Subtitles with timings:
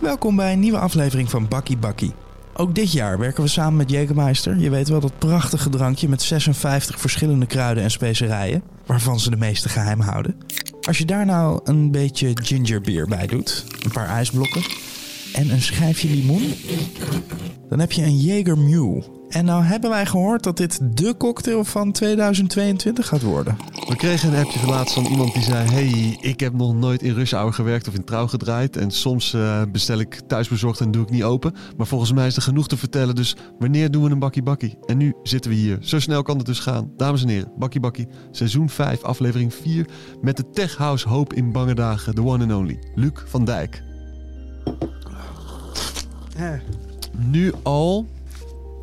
[0.00, 2.12] Welkom bij een nieuwe aflevering van Bakkie Bakkie.
[2.54, 4.58] Ook dit jaar werken we samen met Jägermeister.
[4.58, 9.36] Je weet wel dat prachtige drankje met 56 verschillende kruiden en specerijen, waarvan ze de
[9.36, 10.40] meeste geheim houden.
[10.80, 14.62] Als je daar nou een beetje gingerbeer bij doet, een paar ijsblokken
[15.32, 16.52] en een schijfje limoen,
[17.68, 19.18] dan heb je een Jaeger Mule.
[19.30, 23.56] En nou hebben wij gehoord dat dit de cocktail van 2022 gaat worden.
[23.88, 27.14] We kregen een appje laatst van iemand die zei: Hey, ik heb nog nooit in
[27.14, 28.76] Rush gewerkt of in trouw gedraaid.
[28.76, 31.54] En soms uh, bestel ik thuisbezorgd en doe ik niet open.
[31.76, 33.14] Maar volgens mij is er genoeg te vertellen.
[33.14, 34.78] Dus wanneer doen we een bakkie bakkie?
[34.86, 35.78] En nu zitten we hier.
[35.80, 36.90] Zo snel kan het dus gaan.
[36.96, 38.08] Dames en heren, bakkie bakkie.
[38.30, 39.86] Seizoen 5, aflevering 4.
[40.20, 42.14] Met de Tech House Hoop in bange dagen.
[42.14, 42.78] The one and only.
[42.94, 43.82] Luc van Dijk.
[47.16, 48.06] Nu al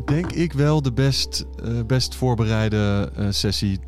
[0.05, 3.79] denk ik wel de best, uh, best voorbereide uh, sessie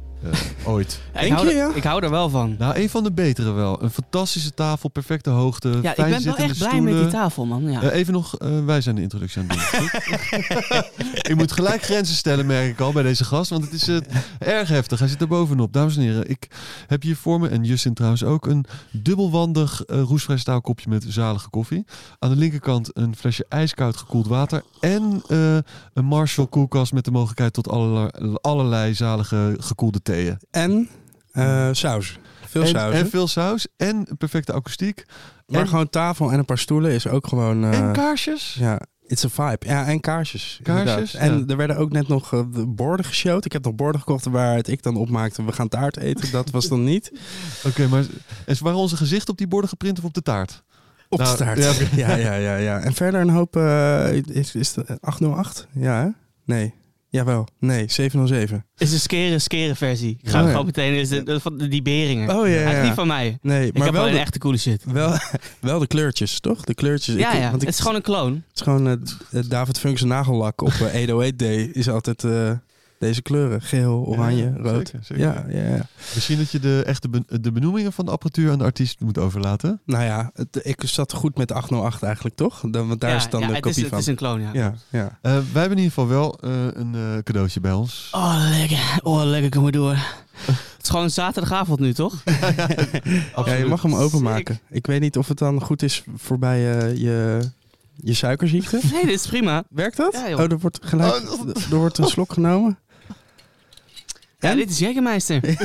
[0.63, 0.99] ooit.
[1.13, 1.71] Ja, ik, hou je, ja?
[1.73, 2.55] ik hou er wel van.
[2.57, 3.83] Nou, een van de betere wel.
[3.83, 5.79] Een fantastische tafel, perfecte hoogte.
[5.81, 7.71] Ja, ik ben wel echt blij met die tafel, man.
[7.71, 7.83] Ja.
[7.83, 10.81] Uh, even nog, uh, wij zijn de introductie aan het doen.
[11.31, 13.49] ik moet gelijk grenzen stellen, merk ik al, bij deze gast.
[13.49, 14.01] Want het is
[14.39, 14.99] erg heftig.
[14.99, 15.73] Hij zit er bovenop.
[15.73, 16.47] Dames en heren, ik
[16.87, 21.85] heb hier voor me, en Justin trouwens ook, een dubbelwandig roestvrij staalkopje met zalige koffie.
[22.19, 24.63] Aan de linkerkant een flesje ijskoud gekoeld water.
[24.79, 25.21] En
[25.93, 28.09] een Marshall koelkast met de mogelijkheid tot allerlei,
[28.41, 30.01] allerlei zalige gekoelde
[30.51, 30.89] en
[31.33, 32.19] uh, saus.
[32.49, 32.93] Veel en, saus.
[32.93, 33.67] En veel saus.
[33.77, 35.05] En perfecte akoestiek.
[35.47, 37.63] Maar gewoon tafel en een paar stoelen is ook gewoon...
[37.63, 38.55] Uh, en kaarsjes.
[38.59, 39.65] Ja, it's a vibe.
[39.65, 40.59] Ja, en kaarsjes.
[40.63, 41.13] Kaarsjes.
[41.13, 43.45] En er werden ook net nog uh, borden geshowd.
[43.45, 45.45] Ik heb nog borden gekocht waar het ik dan opmaakte.
[45.45, 46.31] We gaan taart eten.
[46.31, 47.11] Dat was dan niet.
[47.57, 48.03] Oké, okay, maar
[48.45, 50.63] is, waren onze gezichten op die borden geprint of op de taart?
[51.09, 51.59] Op nou, de taart.
[51.59, 51.71] Ja.
[52.07, 52.79] ja, ja, ja, ja.
[52.79, 53.55] En verder een hoop...
[53.55, 55.67] Uh, is, is het 808?
[55.73, 56.09] Ja, hè?
[56.45, 56.73] Nee.
[57.11, 58.65] Jawel, nee, 707.
[58.77, 60.17] Is een skere, skere versie.
[60.21, 60.51] Ik ga oh, ja.
[60.51, 62.37] gewoon meteen, is de, de, van die beringen.
[62.37, 62.83] Oh ja, ja.
[62.83, 63.37] Niet van mij.
[63.41, 64.83] Nee, ik maar heb wel een de, echte coole shit.
[64.85, 65.17] Wel,
[65.59, 66.61] wel de kleurtjes, toch?
[66.61, 67.15] De kleurtjes.
[67.15, 67.49] Ja, ik, ja.
[67.49, 68.33] Want ik, het is gewoon een kloon.
[68.33, 72.51] Het is gewoon uh, David Funk's nagellak op uh, 808 Day is altijd uh,
[72.99, 73.61] deze kleuren.
[73.61, 74.87] Geel, oranje, ja, rood.
[74.87, 75.23] Zeker, zeker.
[75.23, 75.85] Ja, ja, ja.
[76.13, 79.17] Misschien dat je de echte ben, de benoemingen van de apparatuur aan de artiest moet
[79.17, 79.81] overlaten.
[79.85, 82.63] Nou ja, het, ik zat goed met de 808 eigenlijk, toch?
[82.71, 83.97] Dan, want daar ja, is dan ja, de het kopie is, van.
[83.97, 84.49] Het is een kloon, ja.
[84.53, 85.03] ja, ja.
[85.03, 88.09] Uh, wij hebben in ieder geval wel uh, een uh, cadeautje bij ons.
[88.11, 88.99] Oh, lekker.
[89.03, 89.49] Oh, lekker.
[89.49, 89.95] Kom maar door.
[90.45, 92.23] het is gewoon zaterdagavond nu, toch?
[93.45, 94.59] ja, je mag hem openmaken.
[94.69, 96.59] Ik weet niet of het dan goed is voorbij
[96.95, 97.51] je...
[98.01, 98.79] Je suikerziekte?
[98.91, 99.63] Nee, dit is prima.
[99.69, 100.13] Werkt dat?
[100.13, 102.79] Ja, oh, er wordt gelijk oh, er wordt een slok genomen.
[104.39, 105.41] Ja, dit is Jägermeister.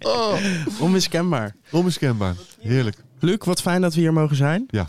[0.00, 0.34] oh.
[0.80, 1.56] Onmiskenbaar.
[1.70, 2.34] Onmiskenbaar.
[2.60, 2.96] Heerlijk.
[3.20, 4.64] Luc, wat fijn dat we hier mogen zijn.
[4.66, 4.86] Ja.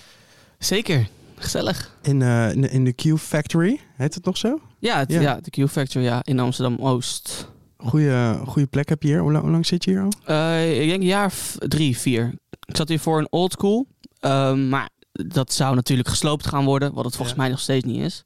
[0.60, 1.08] Zeker.
[1.36, 1.98] Gezellig.
[2.02, 4.60] In, uh, in, in de Q Factory, heet het nog zo?
[4.80, 5.22] Ja, het, ja.
[5.22, 7.52] ja de Q Factory ja, in Amsterdam-Oost.
[7.78, 9.20] Goeie, goeie plek heb je hier.
[9.20, 10.12] Hoe lang, hoe lang zit je hier al?
[10.28, 12.34] Uh, ik denk een jaar drie, vier.
[12.66, 13.88] Ik zat hier voor een old school.
[14.22, 16.94] Uh, maar dat zou natuurlijk gesloopt gaan worden.
[16.94, 17.42] Wat het volgens ja.
[17.42, 18.24] mij nog steeds niet is.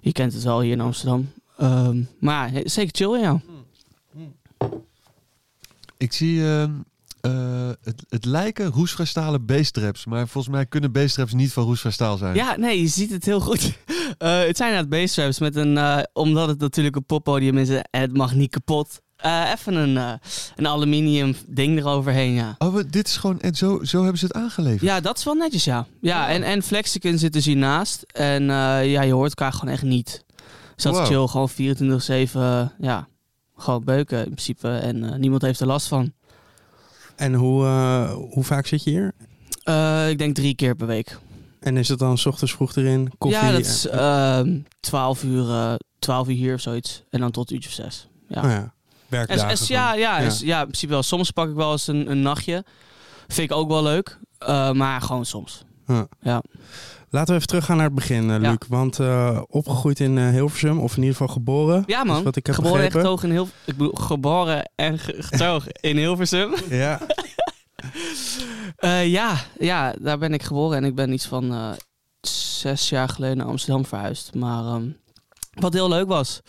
[0.00, 1.28] Je kent het wel hier in Amsterdam.
[1.62, 3.40] Um, maar zeker chill, ja.
[5.96, 10.06] Ik zie uh, uh, het, het lijken roestvrij stalen basetraps.
[10.06, 12.34] Maar volgens mij kunnen basetraps niet van roestvrij staal zijn.
[12.34, 13.62] Ja, nee, je ziet het heel goed.
[13.62, 13.72] Uh,
[14.48, 16.06] het zijn inderdaad basetraps met een...
[16.12, 19.00] omdat het natuurlijk een poppodium is en het mag niet kapot.
[19.54, 20.18] even een,
[20.56, 22.54] een aluminium ding eroverheen, ja.
[22.58, 23.40] Oh, dit is gewoon...
[23.40, 24.82] En zo, zo hebben ze het aangeleverd?
[24.82, 25.86] Ja, dat is wel netjes, ja.
[26.00, 28.02] Ja, en, en Flexicon zit dus hiernaast.
[28.12, 30.24] En ja, je hoort elkaar gewoon echt niet.
[30.82, 31.06] Dat wow.
[31.06, 31.50] chill, gewoon
[32.70, 33.08] 24-7, ja,
[33.56, 34.68] gewoon beuken in principe.
[34.68, 36.12] En uh, niemand heeft er last van.
[37.16, 39.12] En hoe, uh, hoe vaak zit je hier?
[39.64, 41.18] Uh, ik denk drie keer per week.
[41.60, 43.40] En is het dan s ochtends vroeg erin, koffie?
[43.40, 44.40] Ja, dat is uh,
[44.80, 47.02] 12 uur, 12 uur hier of zoiets.
[47.10, 48.08] En dan tot uurtje of zes.
[48.28, 48.44] Ja.
[48.44, 48.72] Oh ja.
[49.08, 49.44] Werkdagen.
[49.44, 50.26] En, en, ja, ja, ja.
[50.26, 51.02] Is, ja, in principe wel.
[51.02, 52.64] Soms pak ik wel eens een, een nachtje.
[53.28, 54.18] Vind ik ook wel leuk.
[54.72, 55.64] maar gewoon soms.
[55.86, 56.02] Huh.
[56.20, 56.42] Ja.
[57.12, 58.42] Laten we even teruggaan naar het begin, uh, Luc.
[58.42, 58.56] Ja.
[58.68, 61.82] Want uh, opgegroeid in uh, Hilversum, of in ieder geval geboren.
[61.86, 62.22] Ja, man.
[62.22, 63.00] Wat ik heb geboren begrepen.
[63.00, 63.60] en getogen in Hilversum.
[63.66, 66.54] Ik bedoel, geboren en getogen in Hilversum.
[66.68, 67.00] Ja.
[69.18, 71.76] ja, ja, daar ben ik geboren en ik ben iets van
[72.20, 74.34] zes jaar geleden naar Amsterdam verhuisd.
[74.34, 74.96] Maar um,
[75.50, 76.40] wat heel leuk was.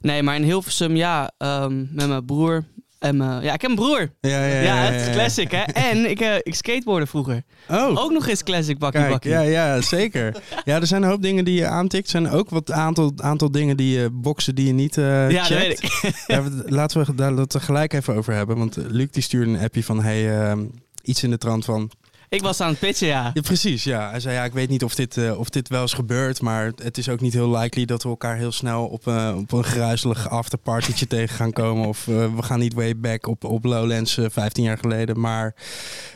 [0.00, 2.64] Nee, maar in Hilversum, ja, um, met mijn broer,
[3.00, 4.12] en uh, ja, ik heb een broer.
[4.20, 4.60] Ja, ja, ja.
[4.60, 5.62] ja het is classic, hè.
[5.90, 7.42] En ik, uh, ik skateboarde vroeger.
[7.68, 8.02] Oh.
[8.02, 9.30] Ook nog eens classic bakkie Kijk, bakkie.
[9.30, 10.42] Ja, ja, zeker.
[10.64, 12.04] ja, er zijn een hoop dingen die je aantikt.
[12.04, 15.44] Er zijn ook wat aantal, aantal dingen die je boksen die je niet uh, Ja,
[15.44, 15.82] checkt.
[15.82, 16.24] dat weet ik.
[16.34, 18.56] ja, laten we daar dat gelijk even over hebben.
[18.58, 20.02] Want Luc die stuurde een appje van...
[20.02, 20.56] Hey,
[21.02, 21.90] iets in de trant van...
[22.30, 23.30] Ik was aan het pitchen, ja.
[23.34, 24.10] Ja, precies, ja.
[24.10, 26.72] Hij zei, ja, ik weet niet of dit, eh, of dit wel eens gebeurt, maar
[26.82, 29.64] het is ook niet heel likely dat we elkaar heel snel op, eh, op een
[29.64, 31.88] geruiselig afterpartytje tegen gaan komen.
[31.88, 35.20] Of eh, we gaan niet way back op, op Lowlands eh, 15 jaar geleden.
[35.20, 35.54] Maar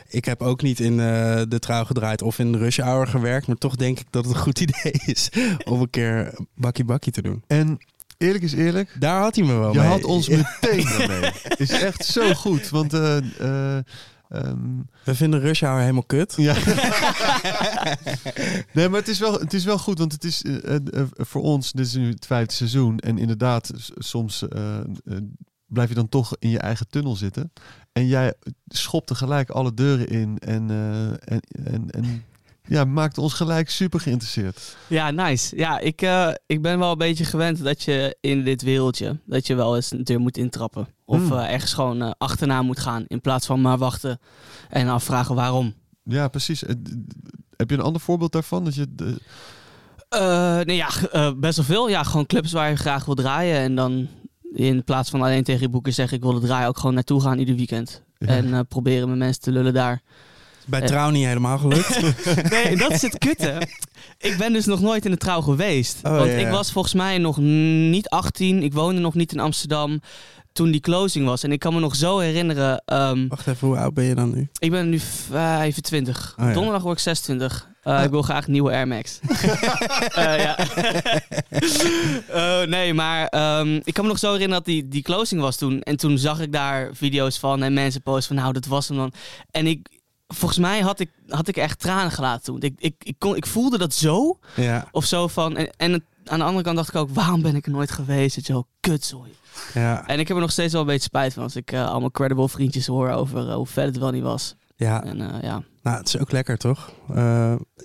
[0.09, 3.47] ik heb ook niet in eh, de trouw gedraaid of in de rush hour gewerkt.
[3.47, 5.29] Maar toch denk ik dat het een goed idee is
[5.65, 7.43] om een keer bakkie bakkie te doen.
[7.47, 7.77] En
[8.17, 9.87] eerlijk is eerlijk, Daar had hij me wel je mee.
[9.87, 10.27] had ons
[10.61, 11.31] meteen ermee.
[11.57, 12.93] Is echt zo goed, want...
[12.93, 13.17] eh,
[13.77, 13.83] eh,
[14.43, 16.33] ehm, We vinden rush hour helemaal kut.
[16.37, 16.53] Ja.
[18.73, 21.05] nee, maar het is, wel, het is wel goed, want het is eh, eh, eh,
[21.13, 22.99] voor ons, dit is nu het vijfde seizoen.
[22.99, 24.45] En inderdaad, soms
[25.65, 27.51] blijf je dan toch in je eigen tunnel zitten.
[27.91, 28.33] En jij
[28.67, 30.69] schopt gelijk alle deuren in en,
[31.19, 32.23] en, en, en
[32.67, 34.77] ja, maakt ons gelijk super geïnteresseerd.
[34.87, 35.55] Ja, nice.
[35.57, 39.47] Ja, ik, eh, ik ben wel een beetje gewend dat je in dit wereldje, dat
[39.47, 40.87] je wel eens een deur moet intrappen.
[41.05, 41.37] Of Hmm.
[41.37, 44.19] eh, ergens gewoon eh, achterna moet gaan, in plaats van maar wachten
[44.69, 45.73] en afvragen waarom.
[46.03, 46.61] Ja, precies.
[47.55, 48.63] Heb je een ander voorbeeld daarvan?
[48.63, 49.17] Dat je, de-
[50.65, 50.89] nee, ja,
[51.35, 51.89] best wel veel.
[51.89, 53.57] Ja, gewoon clubs waar je graag wil draaien.
[53.59, 54.07] En dan
[54.53, 57.21] in plaats van alleen tegen je boeken zeggen ik wil er draaien, ook gewoon naartoe
[57.21, 58.01] gaan ieder weekend.
[58.17, 58.27] Ja.
[58.27, 60.01] En proberen met mensen te lullen daar.
[60.65, 61.99] Bij trouw niet helemaal gelukt.
[62.51, 63.61] Nee, dat is het kutte.
[64.17, 65.99] Ik ben dus nog nooit in de trouw geweest.
[66.03, 68.63] Oh, want ja, ik was volgens mij nog niet 18.
[68.63, 70.01] Ik woonde nog niet in Amsterdam
[70.53, 71.43] toen die closing was.
[71.43, 72.81] En ik kan me nog zo herinneren.
[72.85, 74.47] ehm, Wacht even, hoe oud ben je dan nu?
[74.59, 76.35] ik ben nu 25.
[76.39, 76.53] Oh, ja.
[76.53, 77.67] Donderdag word ik 26.
[77.83, 78.03] Eh, Ah.
[78.03, 79.19] Ik wil graag nieuwe Air Max.
[80.15, 80.59] Eh.
[82.29, 85.55] Eh, nee, maar ehm, ik kan me nog zo herinneren dat die, die closing was
[85.57, 85.81] toen.
[85.81, 88.97] En toen zag ik daar video's van en mensen posten van nou, dat was hem
[88.97, 89.11] dan.
[89.51, 89.87] En ik,
[90.35, 92.61] volgens mij had ik, had ik echt tranen gelaten toen.
[92.61, 94.39] Ik, ik, ik, kon, ik voelde dat zo.
[94.55, 95.57] Ja, Of zo van.
[95.57, 97.91] En, en het- aan de andere kant dacht ik ook, waarom ben ik er nooit
[97.91, 98.35] geweest?
[98.35, 99.31] Het is zo kutzooi.
[99.73, 101.89] ja, En ik heb er nog steeds wel een beetje spijt van als ik eh,
[101.89, 104.55] allemaal credible vriendjes hoor over eh, hoe vet het wel niet was.
[104.75, 105.03] ja.
[105.03, 105.63] En eh, ja.
[105.83, 106.91] Nou, het is ook lekker, toch?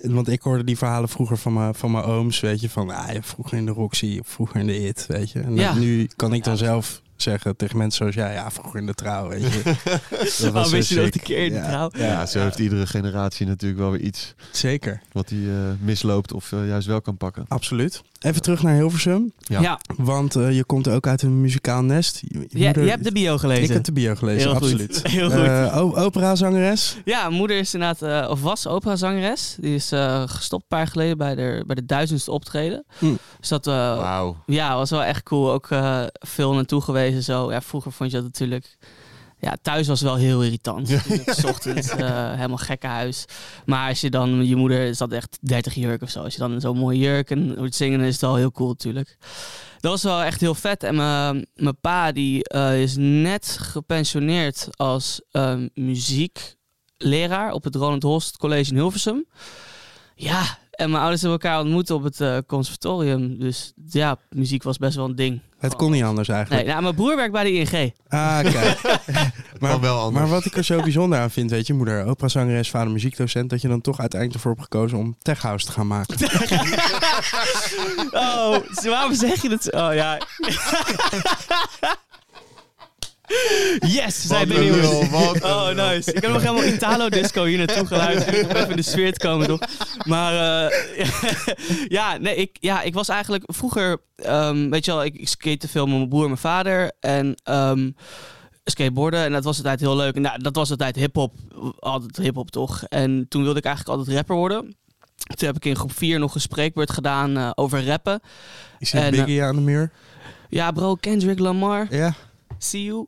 [0.01, 2.69] Want ik hoorde die verhalen vroeger van mijn, van mijn ooms, weet je.
[2.69, 5.39] Van, ah, vroeger in de Roxy, of vroeger in de IT, weet je.
[5.39, 5.73] En Ja.
[5.73, 6.59] nu kan ik dan Ja.
[6.59, 9.61] zelf zeggen tegen mensen zoals jij, ja, vroeger in de trouw, weet je.
[10.41, 11.15] Dat Oh, wist je sick.
[11.15, 11.67] een keer in de Ja.
[11.67, 11.89] trouw?
[11.93, 16.51] ja, zo heeft iedere generatie natuurlijk wel weer iets Zeker, wat hij eh, misloopt of
[16.51, 17.45] eh, juist wel kan pakken.
[17.47, 18.01] absoluut.
[18.21, 19.61] Even terug naar Hilversum, Ja.
[19.61, 22.21] Ja, want eh, je komt ook uit een muzikaal nest.
[22.27, 23.63] Je, je Ja, moeder- je hebt de bio gelezen.
[23.63, 24.61] Ik heb de bio gelezen, Heel goed.
[24.61, 25.01] absoluut.
[25.07, 25.39] Heel goed.
[25.39, 26.97] Eh, operazangeres?
[27.05, 29.55] Ja, moeder is inderdaad, eh, of was operazangeres.
[29.59, 32.83] Die is eh, gestopt een paar jaar geleden bij de, bij de duizendste optreden.
[32.97, 33.13] Hm.
[33.39, 34.37] Dus dat eh, Wauw.
[34.45, 35.51] ja, was wel echt cool.
[35.51, 37.51] Ook eh, veel naartoe geweest zo.
[37.51, 38.77] Ja, vroeger vond je dat natuurlijk...
[39.41, 40.87] Ja, thuis was wel heel irritant.
[40.87, 41.01] Ja.
[41.33, 43.25] 's ochtends eh, helemaal gekke huis.
[43.65, 46.19] Maar als je dan, je moeder zat echt 30 jurk of zo.
[46.19, 49.17] Als je dan zo'n mooie jurk en hoort zingen, is het wel heel cool natuurlijk.
[49.79, 50.83] Dat was wel echt heel vet.
[50.83, 58.37] En mijn pa die eh, is net gepensioneerd als ehm, muziekleraar op het Ronald Holst
[58.37, 59.25] College in Hilversum.
[60.15, 63.39] Ja, en mijn ouders hebben elkaar ontmoet op het eh, conservatorium.
[63.39, 65.41] Dus ja, muziek was best wel een ding.
[65.61, 66.61] Het kon niet anders eigenlijk.
[66.61, 67.93] Nee, nou, mijn broer werkt bij de ING.
[68.07, 68.79] Ah, kijk.
[69.59, 70.19] kan wel anders.
[70.19, 73.61] Maar wat ik er zo bijzonder aan vind, weet je, moeder, operazangeres, vader muziekdocent, dat
[73.61, 76.17] je dan toch uiteindelijk ervoor hebt gekozen om tech house te gaan maken.
[78.11, 79.63] Oh, waarom zeg je dat?
[79.63, 79.69] zo?
[79.69, 80.17] Oh ja.
[83.79, 84.83] Yes, zijn een
[85.43, 86.13] Oh, nice.
[86.13, 88.35] Ik heb nog helemaal Italo-disco hier naartoe geluisterd.
[88.35, 89.59] Even in de sfeer te komen, toch?
[90.05, 91.07] Maar eh,
[91.97, 93.97] ja, nee, ik, ja, ik was eigenlijk vroeger...
[94.15, 96.91] ehm, weet je wel, ik, ik skate veel met mijn broer en mijn vader.
[96.99, 97.89] En ehm,
[98.63, 99.23] skateboarden.
[99.23, 100.15] En dat was altijd heel leuk.
[100.15, 101.33] En nou, dat was altijd hip-hop.
[101.79, 102.83] Altijd hip-hop, toch?
[102.83, 104.75] En toen wilde ik eigenlijk altijd rapper worden.
[105.35, 108.19] Toen heb ik in groep 4 nog een spreekbeurt gedaan eh, over rappen.
[108.79, 109.91] Je ziet En, Biggie aan de muur.
[110.49, 111.87] Ja, bro, Kendrick Lamar.
[111.89, 112.13] Ja.
[112.57, 113.05] See you.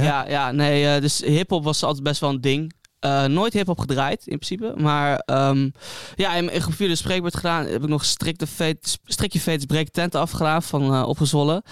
[0.00, 0.28] Ja.
[0.28, 2.72] Ja, nee, eh, dus hip-hop was altijd best wel een ding.
[2.98, 4.74] Eh, nooit hip-hop gedraaid in principe.
[4.76, 5.70] Maar ehm,
[6.14, 7.66] ja, in, in groep 4 de spreekbeurt gedaan.
[7.66, 11.62] Heb ik nog strikte vet, strikje Fates break tent afgedaan van eh opgezwollen.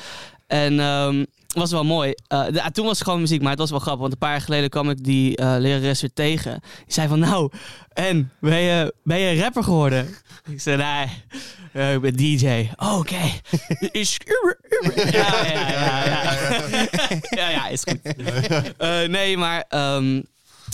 [0.47, 1.25] En ehm
[1.55, 2.15] was wel mooi.
[2.27, 4.01] Eh, de- toen was het gewoon muziek, maar het was wel grappig.
[4.01, 6.61] Want een paar jaar geleden kwam ik die eh lerares weer tegen.
[6.85, 7.51] Die zei van, nou,
[7.93, 10.09] en, ben je, ben je rapper geworden?
[10.51, 11.07] Ik zei, nee,
[11.73, 12.69] eh, ik ben DJ.
[12.77, 13.21] Oh, oké.
[14.01, 14.17] Is...
[14.95, 16.39] Ja, ja, ja, ja.
[17.31, 17.99] ja, ja, is goed.
[19.11, 20.23] Nee, maar ehm,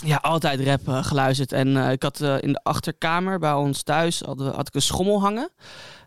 [0.05, 1.51] ja, altijd rap geluisterd.
[1.51, 5.49] En ik had in de achterkamer bij ons thuis had, had ik een schommel hangen.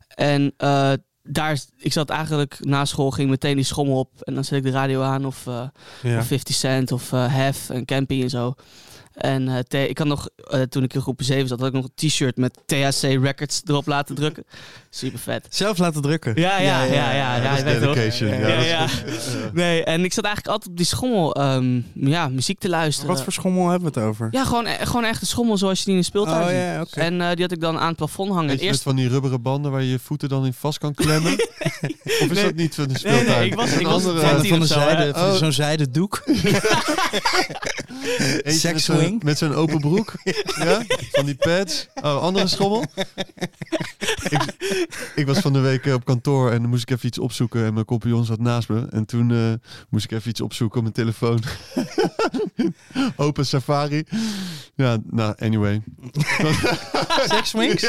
[0.08, 0.54] En
[1.32, 4.10] daar, ik zat eigenlijk na school, ging meteen die schommel op.
[4.20, 5.44] En dan zet ik de radio aan of,
[6.02, 6.18] Ja.
[6.18, 8.54] of 50 Cent of eh Hef en Campy en zo.
[9.14, 10.28] En T- ik had nog,
[10.68, 13.86] toen ik in groep 7 zat, had ik nog een t-shirt met THC Records erop
[13.86, 14.44] laten drukken.
[14.92, 15.46] Super vet.
[15.50, 16.32] Zelf laten drukken.
[16.34, 17.36] Ja, ja, ja, ja.
[17.36, 18.28] ja, dedication.
[18.30, 18.86] Ja, Ja, dat is ja.
[18.88, 19.52] goed.
[19.52, 23.14] Nee, en ik zat eigenlijk altijd op die schommel ehm, ja, muziek te luisteren.
[23.14, 24.28] Wat voor schommel hebben we het over?
[24.30, 26.56] Ja, gewoon, e- gewoon echt een schommel zoals je die in een speeltuin oh ziet.
[26.56, 27.00] ja, oké.
[27.00, 28.42] En eh, die had ik dan aan het plafond hangen.
[28.42, 28.82] En Weet je, met eerst...
[28.84, 31.32] van die rubberen banden waar je je voeten dan in vast kan klemmen?
[32.02, 32.44] Of is Nee.
[32.44, 33.46] dat niet van de Nee, nee, speeltuin?
[33.46, 35.34] ik was- Een ik was andere- van de zo, zijde, van Oh.
[35.34, 36.22] zo'n zijde doek.
[38.44, 39.22] Sex swing.
[39.22, 40.12] Met zo'n open broek.
[40.58, 40.82] ja?
[41.12, 41.86] Van die pads.
[42.02, 42.84] Oh, andere schommel.
[44.30, 44.40] ik,
[45.14, 47.64] ik was van de week eh, op kantoor en dan moest ik even iets opzoeken.
[47.64, 48.86] En mijn compagnon zat naast me.
[48.90, 49.52] En toen eh,
[49.88, 51.42] moest ik even iets opzoeken op mijn telefoon.
[53.16, 54.04] open Safari.
[54.74, 55.82] Ja, nou, anyway.
[57.28, 57.82] Sex swings?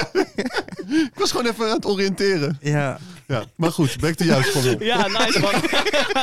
[0.87, 2.57] Ik was gewoon even aan het oriënteren.
[2.61, 2.99] Ja.
[3.31, 4.83] Ja, maar goed, back to jouw schommel.
[4.83, 5.51] Ja, nice man.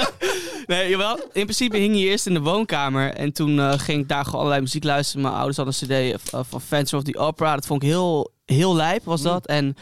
[0.76, 1.16] nee, jawel.
[1.16, 3.14] In principe hing hij eerst in de woonkamer.
[3.14, 5.22] En toen eh, ging ik daar gewoon allerlei muziek luisteren.
[5.22, 7.54] Mijn ouders hadden een cd van Phantom of the Opera.
[7.54, 9.46] Dat vond ik heel, heel lijp, was dat.
[9.46, 9.76] En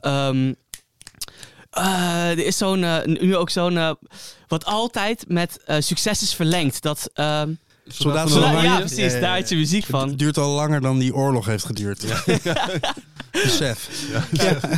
[0.00, 0.52] ehm,
[1.76, 3.90] eh, er is zo'n, eh, nu ook zo'n, eh,
[4.48, 6.82] wat altijd met succes is verlengd.
[6.82, 7.54] Dat, ehm,
[7.88, 8.68] Soldaat Zodat- van Oranje?
[8.70, 8.96] ja, precies.
[8.98, 9.20] Ja, ja, ja.
[9.20, 10.08] Daar had je muziek van.
[10.08, 12.04] Het duurt al langer dan die oorlog heeft geduurd.
[13.44, 13.88] Besef.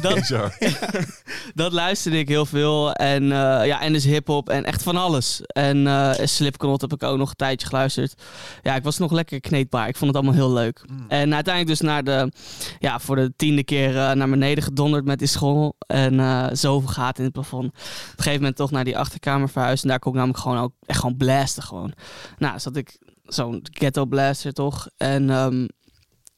[0.00, 0.32] dat-.
[1.54, 2.92] Dat luisterde ik heel veel.
[2.92, 5.40] En, eh, ja, en dus hip-hop en echt van alles.
[5.46, 8.22] En eh Slipknot heb ik ook nog een tijdje geluisterd.
[8.62, 9.88] Ja, ik was nog lekker kneedbaar.
[9.88, 10.84] Ik vond het allemaal heel leuk.
[11.08, 12.32] En uiteindelijk dus naar de,
[12.78, 15.76] ja, voor de tiende keer eh, naar beneden gedonderd met die school.
[15.86, 17.64] En eh zoveel gaten in het plafond.
[17.66, 17.82] Op een
[18.16, 19.82] gegeven moment toch naar die achterkamer verhuisd.
[19.82, 21.92] En daar kon ik namelijk gewoon ook echt gewoon blasten gewoon.
[22.38, 22.97] Nou, zat ik
[23.28, 24.88] zo'n ghetto blaster toch.
[24.96, 25.66] En ehm,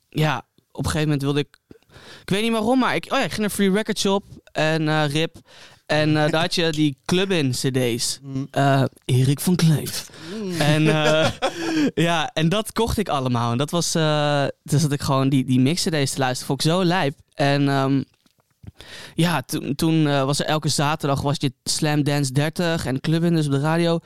[0.09, 0.37] ja,
[0.73, 1.59] op een gegeven moment wilde ik
[2.21, 4.89] ik weet niet waarom, maar ik, oh ja, ik ging naar Free Record Shop en
[4.89, 5.37] eh, RIP.
[5.91, 8.21] En eh, daar had je die club-in cd's.
[8.51, 10.11] Eh, Erik van Kleef.
[10.59, 11.31] En eh,
[12.07, 13.53] ja, en dat kocht ik allemaal.
[13.53, 13.93] En dat was,
[14.63, 17.19] dus dat ik gewoon die, die mix cd's te luisteren, vond ik zo lijp.
[17.35, 18.03] En ehm,
[19.15, 23.47] ja, toen, toen was er elke zaterdag was je Slam Dance 30 en club-in dus
[23.47, 24.01] op de radio.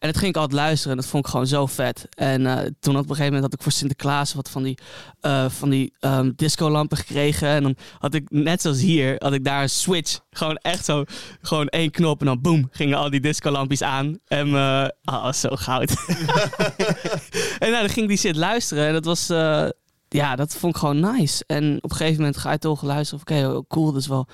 [0.00, 2.06] En dat ging ik altijd luisteren en dat vond ik gewoon zo vet.
[2.14, 4.78] En eh, toen op een gegeven moment had ik voor Sinterklaas wat van die,
[5.20, 7.48] eh van die ehm, discolampen gekregen.
[7.48, 10.20] En dan had ik, net zoals hier, had ik daar een switch.
[10.30, 11.04] Gewoon echt zo,
[11.40, 14.18] gewoon één knop en dan boem, gingen al die discolampjes aan.
[14.26, 15.90] En uh, oh, zo goud.
[17.58, 19.26] en nou, dan ging ik die shit luisteren en dat was...
[20.08, 21.44] ja, dat vond ik gewoon nice.
[21.46, 23.20] En op een gegeven moment ga je toch luisteren.
[23.20, 24.28] Oké, oh, cool, dus wel.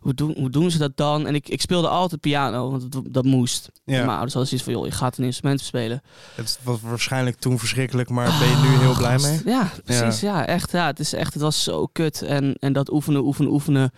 [0.00, 1.26] Hoe doen, hoe doen ze dat dan?
[1.26, 3.70] En ik, ik speelde altijd piano, want dat, dat moest.
[3.84, 3.96] Ja.
[3.96, 6.02] Mijn ouders hadden zoiets van, joh, je gaat een instrument spelen.
[6.34, 9.40] Het was waarschijnlijk toen verschrikkelijk, maar ben je nu heel blij mee?
[9.44, 10.20] Ja, precies.
[10.20, 10.72] Ja, echt.
[10.72, 12.22] Ja, het, is echt, het was zo kut.
[12.22, 13.92] En, en dat oefenen, oefenen, oefenen.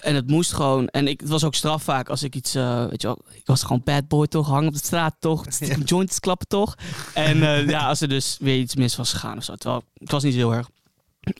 [0.00, 0.86] En het moest gewoon.
[0.86, 3.46] En ik, het was ook straf vaak als ik iets, uh, weet je wel, ik
[3.46, 5.44] was gewoon bad boy toch, hangen op de straat toch,
[5.84, 6.74] joints klappen toch.
[7.14, 9.54] En uh, ja, als er dus weer iets mis was gegaan of zo.
[9.54, 10.68] Terwijl, het was niet heel erg.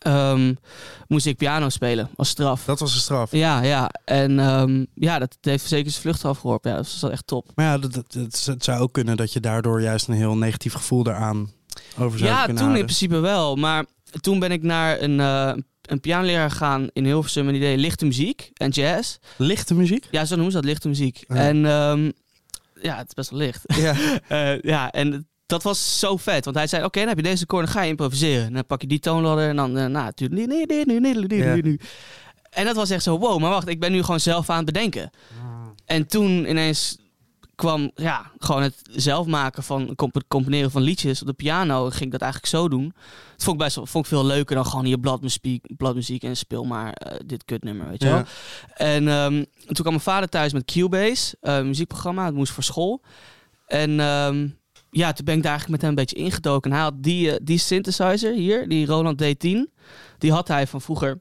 [0.07, 0.59] Um,
[1.09, 2.65] moest ik piano spelen als straf.
[2.65, 3.33] Dat was een straf?
[3.33, 3.91] Ja, ja.
[4.05, 6.71] En um, ja, dat heeft zeker zijn vlucht afgeworpen.
[6.71, 7.51] Ja, dat was echt top.
[7.55, 10.37] Maar ja, dat, dat, dat, het zou ook kunnen dat je daardoor juist een heel
[10.37, 11.51] negatief gevoel daaraan
[11.99, 12.79] over zou ja, kunnen toen houden.
[12.79, 13.57] in principe wel.
[13.57, 13.85] Maar
[14.21, 17.47] toen ben ik naar een, uh, een pianoleraar gegaan in Hilversum.
[17.47, 19.17] En die deed lichte muziek en jazz.
[19.37, 20.09] Lichte muziek?
[20.11, 21.25] Ja, zo noemen ze dat, lichte muziek.
[21.29, 21.35] Ja.
[21.35, 22.13] En um,
[22.83, 23.63] ja, het is best wel licht.
[23.67, 23.95] Ja,
[24.29, 26.45] uh, ja en dat was zo vet.
[26.45, 28.47] Want hij zei, oké, okay, dan heb je deze koor, dan ga je improviseren.
[28.47, 30.47] En dan pak je die toonladder en dan, uh, nou, natuurlijk...
[30.47, 31.81] Nee, nee, nee, nee, nee, nee.
[32.51, 34.67] En dat was echt zo, wow, maar wacht, ik ben nu gewoon zelf aan het
[34.67, 35.11] bedenken.
[35.85, 36.99] En toen ineens
[37.55, 41.91] kwam, ja, gewoon het zelf maken van, comp componeren van liedjes op de piano.
[41.91, 42.95] Ging ik dat eigenlijk zo doen.
[43.35, 46.65] Dat vond ik best vond ik veel leuker dan gewoon hier bladmuziek, bladmuziek en speel
[46.65, 48.15] maar uh, dit kutnummer, weet je ja.
[48.15, 48.25] wel.
[48.75, 52.25] En um, toen kwam mijn vader thuis met Cubase, uh, een muziekprogramma.
[52.25, 53.03] Het moest voor school.
[53.67, 54.01] En...
[54.01, 54.59] Um,
[54.91, 56.71] ja, toen ben ik daar eigenlijk met hem een beetje ingedoken.
[56.71, 59.79] En hij had die, uh, die synthesizer hier, die Roland D10.
[60.19, 61.21] Die had hij van vroeger.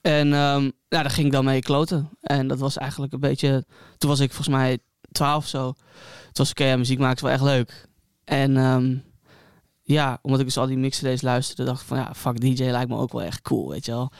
[0.00, 2.10] En um, nou, daar ging ik dan mee kloten.
[2.20, 3.64] En dat was eigenlijk een beetje...
[3.98, 4.78] Toen was ik volgens mij
[5.12, 5.72] 12 of zo.
[5.72, 5.82] Toen
[6.32, 7.88] was oké, okay, ja, muziek maken wel echt leuk.
[8.24, 9.02] En um,
[9.82, 12.90] ja, omdat ik dus al die mixcd's luisterde, dacht ik van ja, fuck, DJ lijkt
[12.90, 14.12] me ook wel echt cool, weet je wel.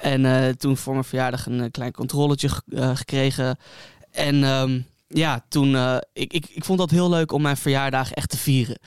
[0.00, 2.48] En uh, toen voor mijn verjaardag een klein controletje
[2.94, 3.58] gekregen.
[4.10, 8.12] En um, ja, toen, uh, ik, ik, ik vond dat heel leuk om mijn verjaardag
[8.12, 8.78] echt te vieren.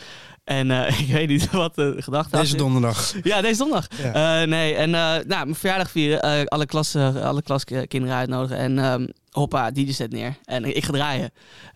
[0.44, 3.14] En uh, ik weet niet wat de gedachte Deze donderdag.
[3.24, 3.88] Ja, deze donderdag.
[4.02, 4.42] Ja.
[4.42, 9.72] Uh, nee, en nou, mijn verjaardag vieren, alle, klas, alle klaskinderen uitnodigen en um, hoppa,
[9.72, 10.38] DJ zet neer.
[10.44, 11.32] En ik ga draaien.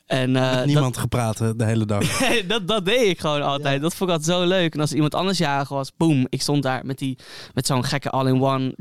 [0.05, 2.19] En, Met niemand dat, gepraat de hele dag.
[2.47, 3.75] dat, dat deed ik gewoon altijd.
[3.75, 3.81] Ja.
[3.81, 4.73] Dat vond ik altijd zo leuk.
[4.73, 7.17] En als iemand anders jarig was, boem, ik stond daar met, die,
[7.53, 8.73] met zo'n gekke all-in-one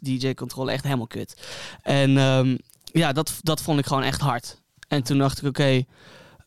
[0.00, 0.66] DJ-controle.
[0.66, 1.36] DJ echt helemaal kut.
[1.82, 4.60] En um, ja, dat, dat vond ik gewoon echt hard.
[4.88, 5.86] En toen dacht ik, oké, okay,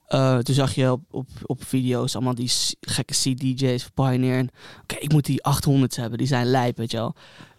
[0.10, 4.48] Eh, toen zag je op, op, op video's allemaal die gekke C-DJ's van Pioneer.
[4.82, 7.16] Oké, ik moet die 800's hebben, die zijn lijp, weet je wel.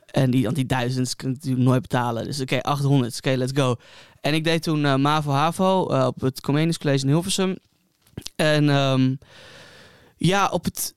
[0.07, 2.25] En die, want die duizends kun ik natuurlijk nooit betalen.
[2.25, 3.77] Dus oké, 800, oké, let's go.
[4.21, 7.57] En ik deed toen eh, MAVO-HAVO eh, op het Comenius College in Hilversum.
[8.37, 9.15] En ehm,
[10.17, 10.95] ja, op het,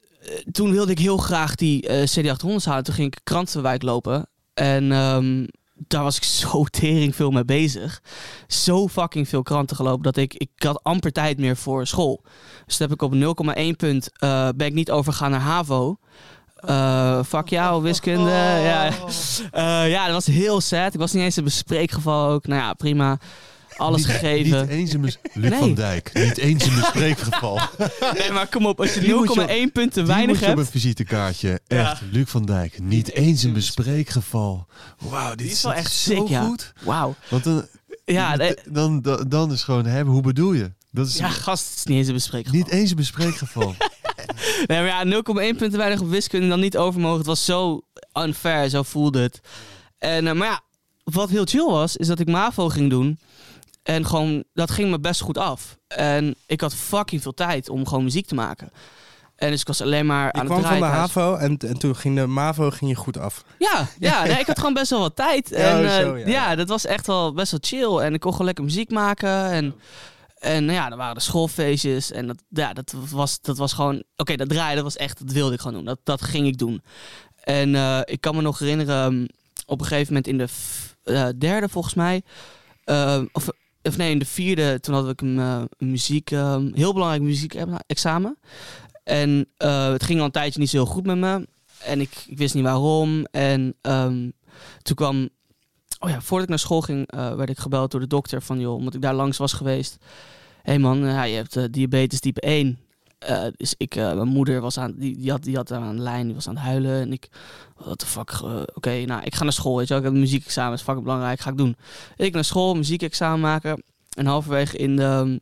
[0.51, 2.83] toen wilde ik heel graag die eh CD800's halen.
[2.83, 4.27] Toen ging ik Krantenwijk lopen.
[4.53, 5.45] En ehm,
[5.87, 8.01] daar was ik zo tering veel mee bezig.
[8.47, 12.23] Zo fucking veel kranten gelopen dat ik, ik had amper tijd meer voor school.
[12.65, 13.21] Dus heb ik op 0,1
[13.77, 15.97] punt eh, ben ik niet overgegaan naar HAVO.
[16.55, 18.31] Eh fuck jou, wiskunde.
[18.31, 18.89] Ja,
[19.51, 20.93] Eh, ja, dat was heel sad.
[20.93, 22.47] Ik was niet eens een bespreekgeval ook.
[22.47, 23.19] Nou ja, prima.
[23.83, 24.59] Alles Niet- gegeven.
[24.61, 25.59] Niet eens een Luc Nee.
[25.59, 26.11] van Dijk.
[26.13, 27.59] Niet eens een bespreekgeval.
[28.17, 28.79] Nee, maar kom op.
[28.79, 30.59] Als je Die moet je 0,1 op- punten weinig je op hebt.
[30.59, 31.59] een visitekaartje.
[31.67, 31.91] Ja.
[31.91, 32.79] Echt, Luc van Dijk.
[32.81, 34.67] Niet eens een bespreekgeval.
[35.09, 36.45] Wauw, dit Die is wel echt zo sick, ja.
[36.45, 36.73] goed.
[36.83, 37.15] Wauw.
[37.29, 37.67] Want dan,
[38.05, 40.71] Ja, nee, dan, dan, dan is gewoon, hè, hoe bedoel je?
[40.91, 42.59] Dat is ja, gast, het is niet eens een bespreekgeval.
[42.59, 43.75] niet eens een bespreekgeval.
[44.67, 47.17] Nee, maar ja, 0,1 punten weinig op wiskunde dan niet overmogen.
[47.17, 47.81] Het was zo
[48.13, 49.39] unfair, zo voelde het.
[49.97, 50.61] En, eh, maar ja,
[51.03, 53.19] wat heel chill was, is dat ik MAVO ging doen.
[53.83, 55.77] En gewoon, dat ging me best goed af.
[55.87, 58.71] En ik had fucking veel tijd om gewoon muziek te maken.
[59.35, 60.95] En dus ik was alleen maar aan kwam het van de draaien.
[60.95, 61.13] thuis.
[61.13, 63.43] HAVO en, en toen ging de MAVO ging je goed af.
[63.59, 65.51] Ja, ja nee, ik had gewoon best wel wat tijd.
[65.51, 66.55] En Oh, eh, zo, ja, ja.
[66.55, 67.97] dat was echt wel best wel chill.
[68.05, 69.49] En ik kon gewoon lekker muziek maken.
[69.51, 69.75] En,
[70.37, 72.11] en nou ja, er waren de schoolfeestjes.
[72.11, 74.03] En dat, ja, dat, was, dat was gewoon...
[74.15, 75.19] Oké, dat draaien, dat was echt...
[75.19, 75.85] Dat wilde ik gewoon doen.
[75.85, 76.83] Dat, dat ging ik doen.
[77.43, 79.13] En eh, ik kan me nog herinneren...
[79.13, 79.27] um,
[79.65, 80.47] Op een gegeven moment in de
[81.03, 82.21] eh, derde, volgens mij...
[82.83, 83.47] eh, of,
[83.83, 84.79] of nee, in de vierde...
[84.79, 86.31] Toen had ik een, eh, een muziek...
[86.31, 88.37] eh, heel belangrijk muziek-examen.
[89.03, 91.47] En eh, het ging al een tijdje niet zo heel goed met me.
[91.79, 93.25] En ik, ik wist niet waarom.
[93.31, 94.29] En ehm,
[94.81, 95.29] toen kwam...
[95.99, 98.59] Oh ja, voordat ik naar school ging, eh, werd ik gebeld door de dokter van...
[98.59, 99.97] joh, omdat ik daar langs was geweest.
[100.61, 102.79] Hé hey man, ja, je hebt diabetes type 1.
[103.25, 106.01] Eh, dus ik, eh, mijn moeder was aan, die, die, had, die had aan de
[106.01, 107.01] lijn, die was aan het huilen.
[107.01, 107.27] En ik,
[107.75, 109.97] what the fuck, eh, oké, nou, ik ga naar school, weet je wel.
[109.97, 111.75] Ik heb een muziekexamen, is fucking belangrijk, ga ik doen.
[112.15, 113.83] Ik naar school, muziekexamen maken.
[114.09, 115.41] En halverwege in de,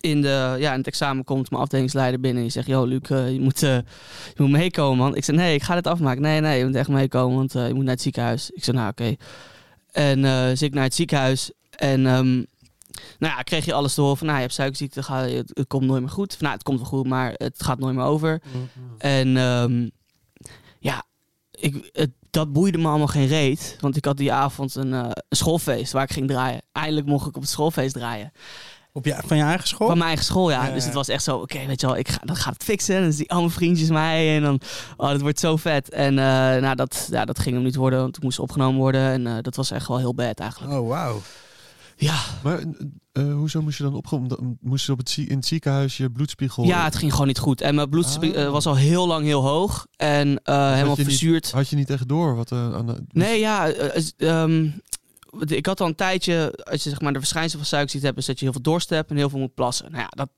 [0.00, 2.38] in, de, ja, in het examen komt mijn afdelingsleider binnen.
[2.38, 3.84] En die zegt, yo Luc, je, moet, je
[4.36, 5.16] moet meekomen, man.
[5.16, 6.22] Ik zeg, nee, ik ga dit afmaken.
[6.22, 8.50] Nee, nee, je moet echt meekomen, want je moet naar het ziekenhuis.
[8.50, 9.14] Ik zeg, nou, oké.
[9.92, 10.24] En
[10.56, 11.50] zit ik naar het ziekenhuis.
[11.70, 12.42] En ehm,
[13.18, 15.66] nou ja, kreeg je alles te horen van, nou, je hebt suikerziekte, ga, het, het
[15.66, 16.32] komt nooit meer goed.
[16.32, 18.42] Van, nou, het komt wel goed, maar het gaat nooit meer over.
[18.98, 19.88] En ehm,
[20.78, 21.04] ja,
[21.50, 23.76] ik, het, dat boeide me allemaal geen reet.
[23.80, 26.62] Want ik had die avond een, eh, een schoolfeest waar ik ging draaien.
[26.72, 28.32] Eindelijk mocht ik op het schoolfeest draaien.
[28.92, 29.86] Op je, van je eigen school?
[29.86, 30.66] Van mijn eigen school, ja.
[30.66, 32.64] Ja, Dus het was echt zo, oké, weet je wel, ik ga, dan gaat het
[32.64, 32.96] fixen.
[32.96, 34.36] En dan zie ik allemaal vriendjes mij.
[34.36, 34.60] En dan,
[34.96, 35.90] oh, dat wordt zo vet.
[35.90, 36.24] En eh,
[36.62, 39.00] nou, dat, ja, dat ging hem niet worden, want ik moest opgenomen worden.
[39.00, 40.72] En eh, dat was echt wel heel bad eigenlijk.
[40.72, 41.20] Oh, wauw.
[42.00, 42.62] Ja, maar
[43.12, 44.58] eh, hoezo moest je dan opgekomen?
[44.60, 46.64] Moest je op het, in het ziekenhuis je bloedspiegel...
[46.64, 47.60] ja, het ging gewoon niet goed.
[47.60, 48.42] En mijn bloed Ah.
[48.42, 49.86] eh, was al heel lang heel hoog.
[49.96, 51.50] En eh, helemaal niet- verzuurd.
[51.52, 53.02] Had je niet echt door wat aan de...
[53.08, 53.68] Nee, ja.
[53.68, 54.70] eh, ehm,
[55.46, 58.26] ik had al een tijdje, als je zeg maar de verschijnsel van suikerziekte hebt, is
[58.26, 59.90] dat je heel veel dorst hebt en heel veel moet plassen.
[59.90, 60.28] Nou ja, dat,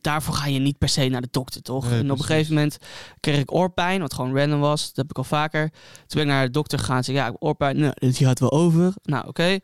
[0.00, 1.90] daarvoor ga je niet per se naar de dokter, toch?
[1.90, 2.78] Nee, en op een gegeven moment
[3.20, 4.86] kreeg ik oorpijn, wat gewoon random was.
[4.86, 5.70] Dat heb ik al vaker.
[5.70, 7.78] Toen ben ik naar de dokter gegaan en zei, ja, ik heb oorpijn.
[7.78, 8.92] Nou, dit gaat wel over.
[9.02, 9.58] Nou, oké.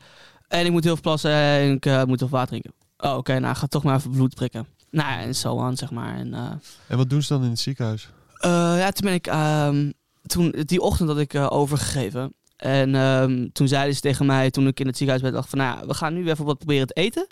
[0.48, 2.72] En ik moet heel veel plassen en ik eh, moet heel veel water drinken.
[2.98, 4.66] Oh, oké, nou, ga toch maar even bloed prikken.
[4.90, 6.16] Nou ja, en zo aan, zeg maar.
[6.16, 6.50] En, eh,
[6.88, 8.08] En wat doen ze dan in het ziekenhuis?
[8.40, 9.26] eh, ja, toen ben ik...
[9.26, 9.90] ehm,
[10.26, 12.34] toen, die ochtend had ik overgegeven.
[12.56, 15.58] En ehm, toen zeiden ze tegen mij, toen ik in het ziekenhuis ben, dacht van...
[15.58, 17.26] Nou, we gaan nu even wat proberen te eten.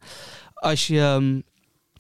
[0.55, 1.40] Als je, ehm,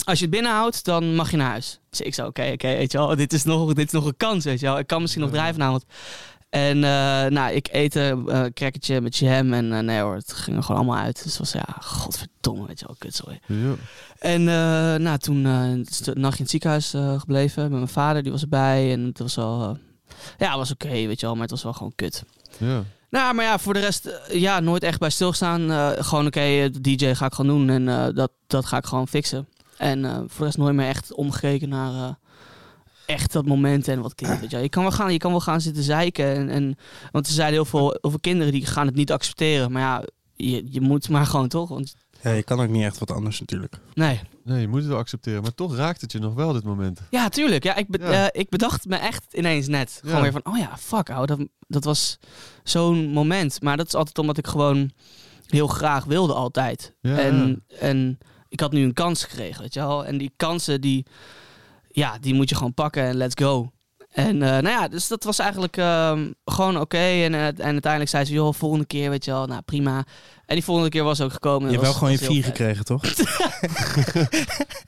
[0.04, 1.80] als je het binnenhoudt, dan mag je naar huis.
[1.90, 4.16] Dus ik zei, oké, oké, weet je wel, dit is, nog, dit is nog een
[4.16, 4.78] kans, weet je wel.
[4.78, 5.84] Ik kan misschien nog draaien vanavond.
[6.52, 10.32] En eh, nou, ik eet een uh, crackertje met jam en eh, nee hoor, het
[10.32, 11.22] ging er gewoon allemaal uit.
[11.22, 13.38] Dus het was ja, godverdomme, weet je wel, kutzooi.
[13.46, 13.74] Ja.
[14.18, 15.46] En uh, nou, toen
[15.86, 18.92] is de nacht in het ziekenhuis gebleven met mijn vader, die was erbij.
[18.92, 19.76] En het was wel, uh,
[20.38, 22.22] ja, was oké, okay, weet je wel, maar het was wel gewoon kut.
[22.58, 22.82] Ja.
[23.10, 25.60] Nou, maar ja, voor de rest, ja, nooit echt bij stilstaan.
[26.04, 29.48] Gewoon oké, okay, DJ ga ik gewoon doen en dat, dat ga ik gewoon fixen.
[29.76, 32.18] En voor de rest nooit meer echt omgekeken naar
[33.06, 34.42] echt dat moment en wat kinderen.
[34.42, 36.34] Weet je, kan wel gaan, je kan wel gaan zitten zeiken.
[36.34, 36.76] En, en,
[37.10, 39.72] want er zijn heel veel, veel kinderen die gaan het niet accepteren.
[39.72, 41.68] Maar ja, je, je moet maar gewoon toch.
[41.68, 43.74] Want ja, je kan ook niet echt wat anders natuurlijk.
[43.94, 44.20] Nee.
[44.44, 45.42] Nee, je moet het wel accepteren.
[45.42, 47.00] Maar toch raakt het je nog wel dit moment.
[47.10, 47.64] Ja, tuurlijk.
[47.64, 48.22] Ja, ik, be Ja.
[48.22, 50.00] uh, ik bedacht me echt ineens net.
[50.02, 50.08] Ja.
[50.08, 51.38] Gewoon weer van, oh ja, fuck, ouwe, dat,
[51.68, 52.18] dat was
[52.62, 53.62] zo'n moment.
[53.62, 54.90] Maar dat is altijd omdat ik gewoon
[55.46, 56.94] heel graag wilde altijd.
[57.00, 60.04] Ja, en, en ik had nu een kans gekregen, weet je wel.
[60.04, 61.06] En die kansen, die,
[61.92, 63.70] ja, die moet je gewoon pakken en let's go.
[64.12, 66.96] En uh, nou ja, dus dat was eigenlijk uh, gewoon oké.
[66.96, 70.04] En, uh, en uiteindelijk zei ze, joh, volgende keer, weet je wel, nou prima.
[70.52, 71.70] En die volgende keer was ook gekomen.
[71.70, 73.02] Je hebt wel gewoon was vier gekregen, toch?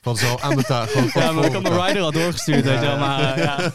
[0.01, 0.63] Van zo aan.
[0.63, 2.97] Gewoon van Ja, maar ik had mijn rider al doorgestuurd, weet je wel.
[2.97, 3.71] Maar, ja.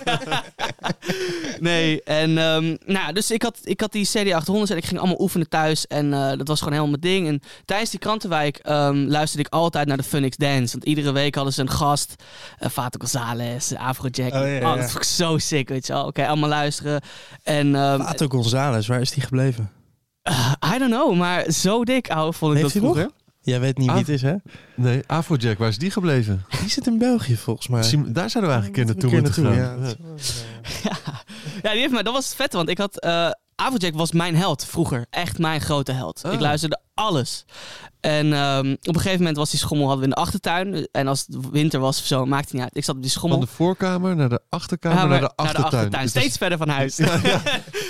[1.60, 5.20] nee, en um, nou, dus ik had, ik had die CD800 en ik ging allemaal
[5.20, 5.86] oefenen thuis.
[5.86, 7.28] En uh, dat was gewoon helemaal mijn ding.
[7.28, 10.72] En tijdens die krantenwijk um, luisterde ik altijd naar de Funix Dance.
[10.72, 12.14] Want iedere week hadden ze een gast.
[12.60, 14.32] Uh, Vato González, Afrojack.
[14.32, 14.72] Oh, ja, ja.
[14.72, 16.00] Oh, dat vond ik zo sick, weet je wel.
[16.00, 17.00] Oké, okay, allemaal luisteren.
[17.42, 19.79] En, um, Vato González, waar is die gebleven?
[20.28, 23.02] Uh, I don't know, maar zo dik, ouwe, vond ik Heeft dat vroeger.
[23.02, 23.12] Nog?
[23.42, 24.34] Jij weet niet wie Af- het is, hè?
[24.76, 26.44] Nee, Afrojack, waar is die gebleven?
[26.60, 27.82] Die zit in België, volgens mij.
[27.82, 29.86] Sim- Daar zouden we eigenlijk een keer Een naartoe moeten gaan.
[29.86, 29.94] ja.
[30.82, 30.96] Ja.
[31.62, 33.04] ja, die heeft dat was het vet, want ik had...
[33.04, 33.30] Uh,
[33.60, 35.06] Afrojack was mijn held vroeger.
[35.10, 36.22] Echt mijn grote held.
[36.24, 36.32] Oh.
[36.32, 37.44] Ik luisterde alles.
[38.00, 40.88] En um, op een gegeven moment was die schommel hadden we in de achtertuin.
[40.92, 42.76] En als het winter was of zo, maakte het niet uit.
[42.76, 43.38] Ik zat op die schommel.
[43.38, 45.90] Van de voorkamer naar de achterkamer Ja, naar maar de achtertuin.
[45.90, 46.96] Dus Steeds is- verder van huis.
[47.00, 47.10] Ja,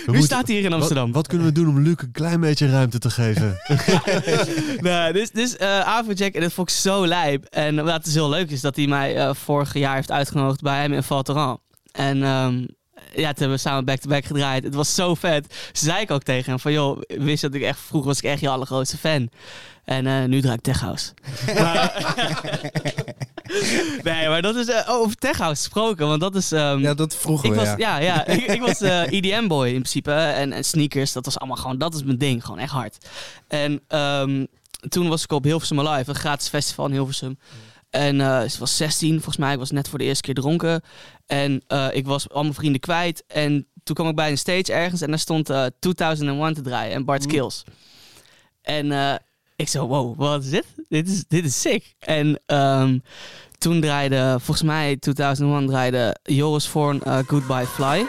[0.06, 1.06] moeten- staat hier in Amsterdam?
[1.06, 3.58] Wat, wat kunnen we doen om Luc een klein beetje ruimte te geven?
[4.80, 7.44] nee, dus dus uh, Afrojack, en dat vond ik zo lijp.
[7.44, 10.80] En wat is heel leuk is dat hij mij uh, vorig jaar heeft uitgenodigd bij
[10.80, 11.60] hem in Valteran.
[11.92, 12.66] En um,
[13.14, 14.64] ja, toen hebben we samen back-to-back gedraaid.
[14.64, 15.54] Het was zo vet.
[15.72, 18.24] Ze zei ik ook tegen hem van, joh, wist dat ik echt, vroeger was ik
[18.24, 19.30] echt je allergrootste fan.
[19.84, 21.12] En uh, nu draai ik Tech House.
[24.02, 26.50] nee, maar dat is uh, over Tech House gesproken, want dat is...
[26.50, 27.76] Um, ja, dat vroegen ik was, ja.
[27.76, 27.98] ja.
[27.98, 30.12] ja, ik, ik was uh, EDM-boy in principe.
[30.12, 32.44] En, en sneakers, dat was allemaal gewoon, dat is mijn ding.
[32.44, 33.06] Gewoon echt hard.
[33.48, 34.46] En um,
[34.88, 37.38] toen was ik op Hilversum Alive, een gratis festival in Hilversum.
[37.90, 39.52] En uh, het was 16, volgens mij.
[39.52, 40.82] Ik was net voor de eerste keer dronken.
[41.26, 43.24] En uh, ik was al mijn vrienden kwijt.
[43.26, 46.94] En toen kwam ik bij een stage ergens en daar stond uh, 2001 te draaien
[46.94, 47.64] en Bart Skills.
[48.62, 49.14] En uh,
[49.56, 50.64] ik zo, wow, wat is dit?
[50.88, 51.94] Dit is, dit is sick.
[51.98, 53.02] En um,
[53.58, 58.06] toen draaide, volgens mij 2001 draaide Joris Voorn uh, Goodbye Fly.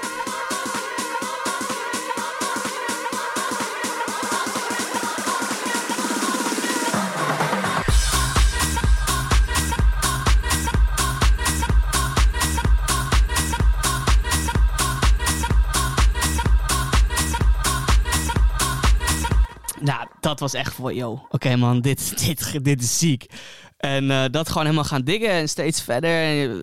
[20.21, 23.25] Dat was echt voor, yo, oké okay man, dit, dit, dit is ziek.
[23.81, 26.12] En uh, dat gewoon helemaal gaan diggen en steeds verder.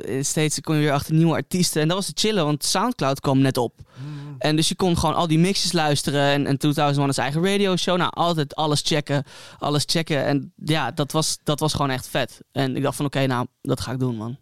[0.05, 1.83] En steeds kom je weer achter nieuwe artiesten.
[1.83, 3.75] En dat was het chillen, want Soundcloud kwam net op.
[3.77, 4.37] Mm.
[4.39, 6.23] En dus je kon gewoon al die mixes luisteren.
[6.23, 7.97] En, en 2001 zijn eigen radio show.
[7.97, 9.25] Nou, altijd alles checken.
[9.59, 10.25] Alles checken.
[10.25, 12.41] En ja, dat was, dat was gewoon echt vet.
[12.53, 14.37] En ik dacht van, oké, okay, nou, dat ga ik doen, man.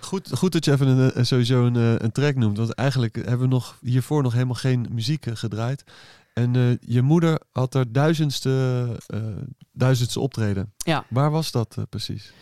[0.00, 2.56] Goed, goed dat je even een, een, sowieso een, een track noemt.
[2.56, 5.84] Want eigenlijk hebben we nog, hiervoor nog helemaal geen muziek gedraaid.
[6.32, 9.20] En uh, je moeder had er duizendste, uh,
[9.72, 10.72] duizendste optreden.
[10.76, 11.04] Ja.
[11.08, 12.32] Waar was dat uh, precies?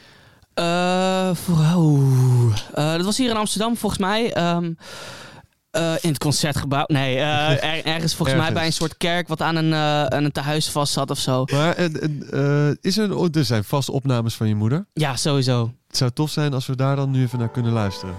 [0.55, 1.33] Oh,
[2.75, 4.53] dat was hier in Amsterdam volgens mij.
[4.55, 4.77] Um,
[6.01, 6.85] in het concertgebouw.
[6.87, 8.37] Nee, er, ergens volgens ergens.
[8.37, 11.45] mij bij een soort kerk wat aan een, aan een tehuis vast zat of zo.
[11.45, 11.79] Maar
[12.81, 14.87] is er, een, er zijn vast opnames van je moeder?
[14.93, 15.73] Ja, sowieso.
[15.87, 18.15] Het zou tof zijn als we daar dan nu even naar kunnen luisteren.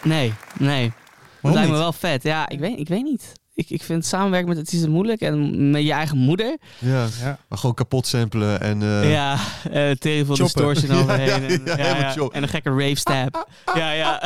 [0.03, 0.93] nee, nee.
[1.41, 2.23] Dat lijkt me wel vet.
[2.23, 3.33] Ja, ik weet, ik weet niet.
[3.55, 5.21] Ik, ik vind samenwerken met het is moeilijk.
[5.21, 6.59] En met je eigen moeder.
[6.79, 7.39] Ja, ja.
[7.49, 8.81] maar gewoon kapot samplen en...
[8.81, 9.11] Uh...
[9.11, 9.39] Ja,
[9.73, 11.27] uh, tegen veel distortion overheen.
[11.27, 13.49] Ja, ja, en, ja, ja, en een gekke rave stab.
[13.75, 14.23] ja, ja.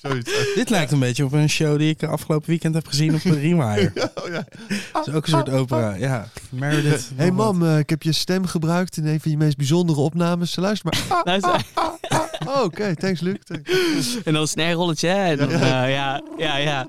[0.54, 3.40] Dit lijkt een beetje op een show die ik afgelopen weekend heb gezien op de
[3.48, 4.44] ja, oh ja.
[4.92, 5.94] Dat is ook een soort opera.
[5.94, 7.10] Ja, Meredith.
[7.16, 10.56] hey mam, uh, ik heb je stem gebruikt in een van je meest bijzondere opnames.
[10.56, 11.22] Luister maar.
[11.24, 11.64] Luister.
[12.46, 12.94] oh, Oké, okay.
[12.94, 13.36] thanks Luc.
[13.44, 14.22] Thanks.
[14.24, 15.08] En dan een snijrolletje.
[15.08, 16.86] En dan, ja, uh, ja, ja.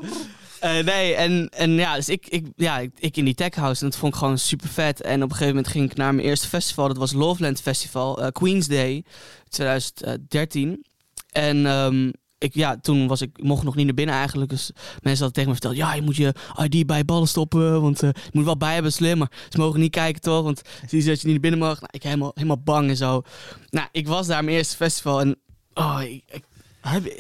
[0.64, 3.90] Uh, nee, en, en ja, dus ik, ik, ja, ik, in die tech house en
[3.90, 5.02] dat vond ik gewoon super vet.
[5.02, 6.88] En op een gegeven moment ging ik naar mijn eerste festival.
[6.88, 9.04] Dat was Loveland Festival, uh, Queen's Day
[9.50, 10.86] 2013.
[11.32, 14.50] En um, ik, ja, toen was ik, mocht nog niet naar binnen eigenlijk.
[14.50, 17.82] Dus mensen hadden tegen me verteld, ja, je moet je ID bij ballen stoppen.
[17.82, 19.18] Want uh, je moet wel bij hebben, slim.
[19.18, 20.44] Maar ze mogen niet kijken, toch?
[20.44, 21.80] Want zie je dat je niet naar binnen mag.
[21.80, 23.22] Nou, ik helemaal, helemaal bang en zo.
[23.70, 25.22] Nou, ik was daar mijn eerste festival.
[25.22, 25.36] En
[25.74, 26.44] oh, ik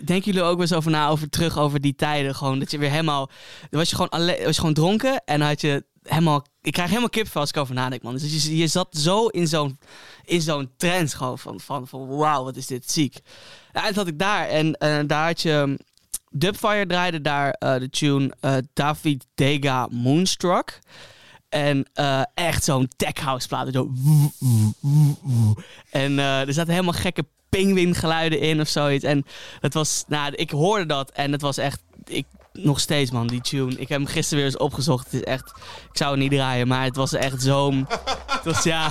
[0.03, 2.35] Denken jullie ook wel eens over na, over terug over die tijden?
[2.35, 3.29] Gewoon dat je weer helemaal.
[3.69, 6.45] Was je gewoon, was je gewoon dronken en had je helemaal.
[6.61, 8.17] Ik krijg helemaal kipvel als ik over nadenk, man.
[8.17, 9.79] Dus je, je zat zo in zo'n
[10.25, 13.19] in zo'n trend gewoon van, van, van wauw, wat is dit ziek.
[13.71, 14.47] En dat had ik daar.
[14.47, 15.79] En uh, daar had je
[16.29, 20.79] Dubfire draaide daar eh, de tune eh, David Dega Moonstruck.
[21.49, 23.73] En eh, echt zo'n tech house plaat.
[23.73, 23.91] Zo.
[25.89, 27.25] En eh, er zaten helemaal gekke
[27.57, 29.03] pingwinggeluiden in of zoiets.
[29.03, 29.25] En
[29.59, 33.41] het was, nou, ik hoorde dat en het was echt, ik, nog steeds man, die
[33.41, 33.71] tune.
[33.71, 35.05] Ik heb hem gisteren weer eens opgezocht.
[35.05, 35.51] Het is echt,
[35.91, 37.87] ik zou het niet draaien, maar het was echt zo'n,
[38.27, 38.89] het was ja,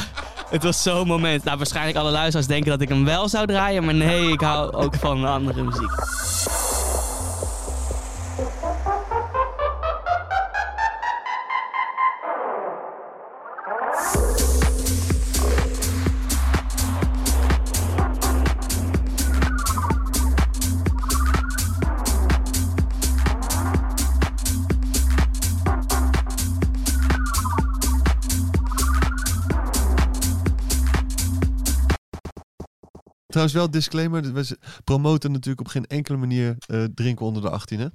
[0.51, 1.45] het was zo'n moment.
[1.45, 4.73] Nou, waarschijnlijk alle luisteraars denken dat ik hem wel zou draaien, maar nee, ik hou
[4.73, 5.93] ook van andere muziek.
[33.31, 37.81] Trouwens wel disclaimer, we promoten natuurlijk op geen enkele manier eh, drinken onder de 18
[37.81, 37.87] hè?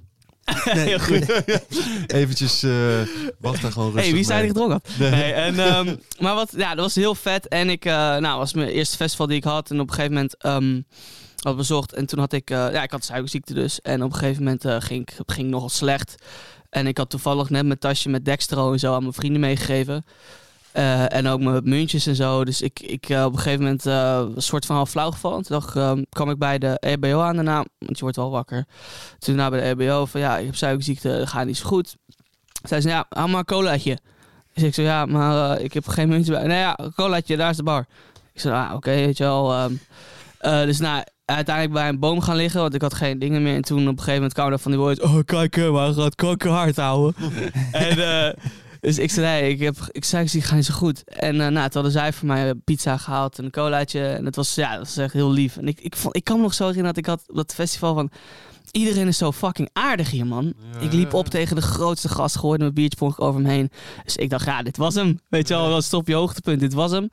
[0.72, 1.42] Heel goed.
[2.06, 3.00] Eventjes, eh
[3.38, 4.98] wacht daar gewoon rustig hey, wie zei die gedronken had?
[4.98, 5.10] Nee.
[5.10, 7.48] Nee, en, ehm, maar wat, ja, dat was heel vet.
[7.48, 9.70] En ik, eh, nou, was mijn eerste festival die ik had.
[9.70, 10.80] En op een gegeven moment ehm
[11.42, 11.92] had bezocht.
[11.92, 13.80] En toen had ik, ja, ik had suikerziekte dus.
[13.80, 16.14] En op een gegeven moment ging ik ging nogal slecht.
[16.70, 20.04] En ik had toevallig net mijn tasje met Dextro en zo aan mijn vrienden meegegeven.
[20.76, 22.44] Eh, en ook mijn muntjes en zo.
[22.44, 25.42] Dus ik, ik eh, op een gegeven moment eh, een soort van half flauw gevallen.
[25.42, 27.64] Toen dacht, ehm, kwam ik bij de EBO aan daarna.
[27.78, 28.64] Want je wordt wel wakker.
[29.18, 31.96] Toen daarna bij de EBO van ja, ik heb suikerziekte, dat gaat niet zo goed.
[32.62, 33.98] Zei ze, ja, haal maar een colaatje.
[34.54, 36.46] Dus ik zei, ja, maar ik heb geen muntje bij.
[36.46, 37.86] Nee, ja, colaatje, daar is de bar.
[38.32, 39.52] Ik zei, ah, oké, weet je wel.
[39.52, 39.72] ehm.
[40.38, 43.54] Eh, dus nou, uiteindelijk bij een boom gaan liggen, want ik had geen dingen meer.
[43.54, 46.14] En toen op een gegeven moment kwamen er van die boys, oh kijk, maar gaat
[46.14, 47.14] kanker hard houden.
[47.72, 47.98] en
[48.86, 51.04] dus ik zei, nee, ik, heb, ik zei, ik zie ga niet zo goed.
[51.04, 54.06] En eh, nou, toen hadden zij voor mij pizza gehaald en een colaatje.
[54.06, 55.56] En het was, ja, dat was echt heel lief.
[55.56, 57.54] En ik, ik, vond, ik kan me nog zo herinneren dat ik had op dat
[57.54, 58.10] festival van...
[58.70, 60.52] Iedereen is zo fucking aardig hier, man.
[60.72, 63.70] Ja, ik liep op tegen de grootste gast, gooide mijn biertje ik over hem heen.
[64.04, 65.20] Dus ik dacht, ja, dit was hem.
[65.28, 67.08] Weet je wel, dat stop je hoogtepunt, dit was hem.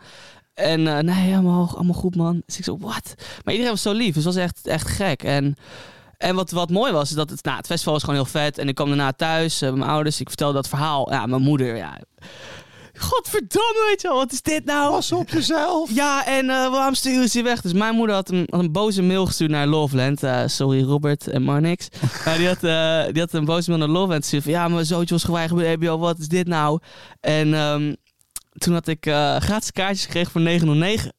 [0.53, 2.41] En eh, nee, allemaal, allemaal goed, man.
[2.45, 3.13] Dus ik zo, wat?
[3.43, 5.23] Maar iedereen was zo lief, dus het was echt, echt gek.
[5.23, 5.55] En,
[6.23, 8.57] en wat, wat mooi was, is dat het, nou, het festival was gewoon heel vet.
[8.57, 11.11] En ik kwam daarna thuis, eh, bij mijn ouders, ik vertelde dat verhaal.
[11.11, 11.99] Ja, mijn moeder, ja...
[12.97, 14.91] Godverdomme, weet je wel, wat is dit nou?
[14.91, 15.91] Pas op jezelf!
[15.93, 17.61] Ja, en eh, waarom sturen ze je weg?
[17.61, 20.23] Dus mijn moeder had een, had een boze mail gestuurd naar Loveland.
[20.23, 21.87] Eh, sorry Robert en Marnix.
[22.25, 24.43] Maar die, had, eh, die had een boze mail naar Loveland gestuurd.
[24.43, 25.97] Van, ja, mijn zoontje was geweigerd bij EBO.
[25.97, 26.79] Wat is dit nou?
[27.19, 27.93] En ehm,
[28.57, 31.13] toen had ik eh, gratis kaartjes gekregen voor 909.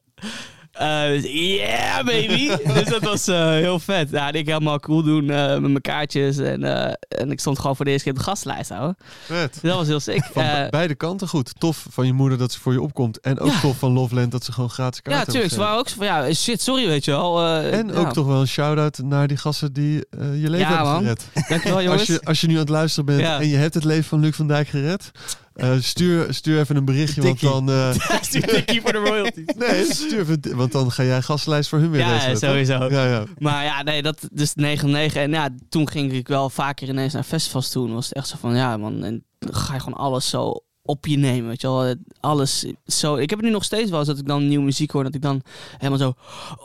[0.77, 2.47] Dus yeah, baby!
[2.73, 4.09] dus dat was eh, heel vet.
[4.09, 6.37] Ja, en ik helemaal cool doen eh, met mijn kaartjes.
[6.37, 6.63] En,
[7.07, 8.97] en ik stond gewoon voor de eerste keer op de gastlijst, houden.
[9.25, 9.53] Vet.
[9.53, 10.23] Dus dat was heel sick.
[10.33, 11.59] Van be- beide kanten goed.
[11.59, 13.19] Tof van je moeder dat ze voor je opkomt.
[13.19, 13.59] En ook Ja.
[13.59, 15.53] tof van Loveland dat ze gewoon gratis kaarten ja, tuurlijk.
[15.53, 17.45] Ze waren ook zo van, ja, shit, sorry, weet je wel.
[17.45, 17.93] En ja.
[17.93, 21.47] ook toch wel een shout-out naar die gasten die je leven Ja, hebben gered.
[21.49, 21.99] Dankjewel, jongens.
[22.05, 24.19] Als je, als je nu aan het luisteren bent en je hebt het leven van
[24.19, 25.11] Luc van Dijk gered,
[25.55, 27.69] eh, stuur, stuur even een berichtje, want dan...
[27.69, 29.45] eh, Stuur tikkie voor de royalties.
[29.57, 32.37] nee, stuur even, want dan ga jij gastlijst voor hun weer Ja, toch?
[32.37, 32.89] sowieso.
[32.89, 33.23] Ja, ja.
[33.37, 37.23] Maar ja, nee, dat dus 9 En ja, toen ging ik wel vaker ineens naar
[37.23, 37.87] festivals toe.
[37.87, 40.63] En was het echt zo van, ja man, en dan ga je gewoon alles zo
[40.81, 41.95] op je nemen, weet je wel.
[42.19, 43.15] Alles zo.
[43.15, 45.15] Ik heb het nu nog steeds wel eens dat ik dan nieuwe muziek hoor, dat
[45.15, 45.41] ik dan
[45.77, 46.13] helemaal zo,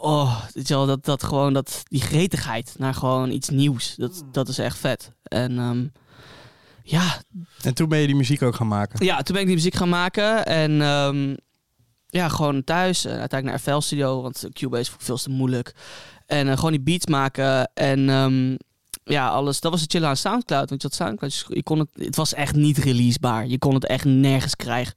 [0.01, 3.95] oh, weet je wel, dat, dat gewoon, dat, die gretigheid naar gewoon iets nieuws.
[3.97, 5.13] Dat, dat is echt vet.
[5.23, 5.87] En ehm,
[6.83, 7.23] ja,
[7.63, 9.05] En toen ben je die muziek ook gaan maken.
[9.05, 10.47] Ja, toen ben ik die muziek gaan maken.
[10.47, 11.35] En ehm,
[12.07, 13.05] ja, gewoon thuis.
[13.05, 15.75] En uiteindelijk naar FL Studio, want Cubase vond ik veel te moeilijk.
[16.27, 17.71] En eh, gewoon die beats maken.
[17.75, 18.57] En ehm,
[19.05, 19.61] ja, alles.
[19.61, 20.69] Dat was het chillen aan Soundcloud.
[20.69, 21.33] Want je had Soundcloud.
[21.33, 23.47] dus je kon het, het was echt niet releasebaar.
[23.47, 24.95] Je kon het echt nergens krijgen.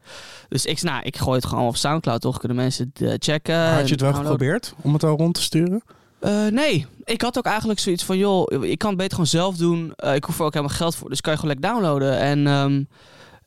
[0.50, 2.40] Dus ik, nou, ik gooi het gewoon op Soundcloud, toch?
[2.40, 3.74] Kunnen mensen het eh, checken.
[3.74, 5.84] Had je het wel geprobeerd om het al rond te sturen?
[6.24, 9.56] Eh, nee, ik had ook eigenlijk zoiets van, joh, ik kan het beter gewoon zelf
[9.58, 9.94] doen.
[9.96, 12.18] Eh, ik hoef er ook helemaal geld voor, dus kan je gewoon lekker downloaden.
[12.20, 12.84] En, ehm,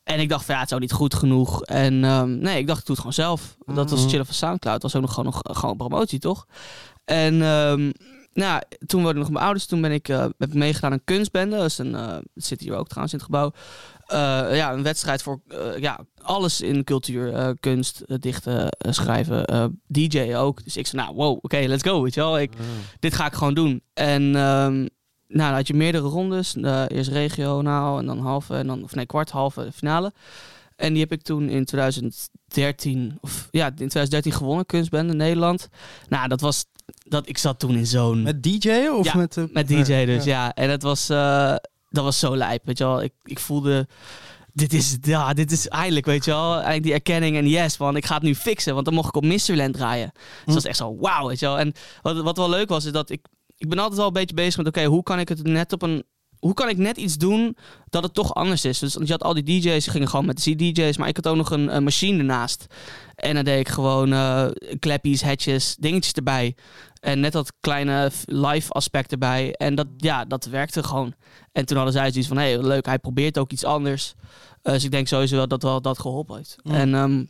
[0.03, 1.63] en ik dacht van, ja, het is ook niet goed genoeg.
[1.63, 3.55] En ehm, nee, ik dacht, ik doe het gewoon zelf.
[3.65, 4.09] Dat was Mhm.
[4.09, 4.81] chillen van Soundcloud.
[4.81, 6.45] Dat was ook nog gewoon, nog, gewoon promotie, toch?
[7.05, 7.91] En ehm,
[8.33, 9.65] nou, toen woonde ik nog mijn ouders.
[9.65, 11.55] Toen ben ik, eh, heb ik meegedaan aan kunstbende.
[11.57, 13.51] Dat is een, eh, zit hier ook trouwens in het gebouw.
[14.07, 17.33] Eh, ja, een wedstrijd voor eh, ja, alles in cultuur.
[17.33, 20.63] eh, kunst, dichten, schrijven, DJ ook.
[20.63, 22.39] Dus ik zei, nou, wow, oké, let's go, weet je wel.
[22.39, 22.51] Ik,
[22.99, 23.81] dit ga ik gewoon doen.
[23.93, 24.87] En ehm, nou,
[25.27, 26.55] dan had je meerdere rondes.
[26.87, 30.13] Eerst regionaal en dan halve, en dan, of nee, kwart, halve, finale.
[30.75, 35.69] En die heb ik toen in 2013, of ja, in 2013 gewonnen, kunstbende Nederland.
[36.07, 36.65] Nou, dat was,
[37.03, 38.21] dat, ik zat toen in zo'n...
[38.21, 39.53] Met DJ of Ja, met...
[39.53, 40.45] Met DJ dus, ja.
[40.45, 40.53] ja.
[40.53, 41.09] En dat was,
[41.97, 43.03] dat was zo lijp, weet je wel.
[43.03, 43.87] Ik, ik voelde,
[44.53, 46.53] dit is, ja, dit is eindelijk, weet je wel.
[46.53, 48.73] Eindelijk die erkenning en yes, man, ik ga het nu fixen.
[48.73, 50.11] Want dan mocht ik op Mysteryland draaien.
[50.13, 51.59] Dus dat was echt zo, wauw, weet je wel.
[51.59, 53.25] En wat, wat wel leuk was, is dat ik...
[53.57, 55.81] ik ben altijd wel een beetje bezig met, oké, hoe kan ik het net op
[55.81, 56.03] een
[56.39, 57.57] hoe kan ik net iets doen
[57.89, 58.79] dat het toch anders is?
[58.79, 61.27] Dus je had al die DJ's, die gingen gewoon met de DJ's, maar ik had
[61.27, 62.65] ook nog een, een machine ernaast.
[63.15, 64.47] En dan deed ik gewoon uh,
[64.79, 66.55] kleppies, hatches, dingetjes erbij.
[66.99, 69.53] En net dat kleine live aspect erbij.
[69.53, 71.13] En dat, ja, dat werkte gewoon.
[71.51, 74.13] En toen hadden zij zoiets van, hé, hey, leuk, hij probeert ook iets anders.
[74.63, 76.55] Uh, dus ik denk sowieso wel dat wel dat geholpen heeft.
[76.63, 76.73] Mm.
[76.73, 77.27] En um,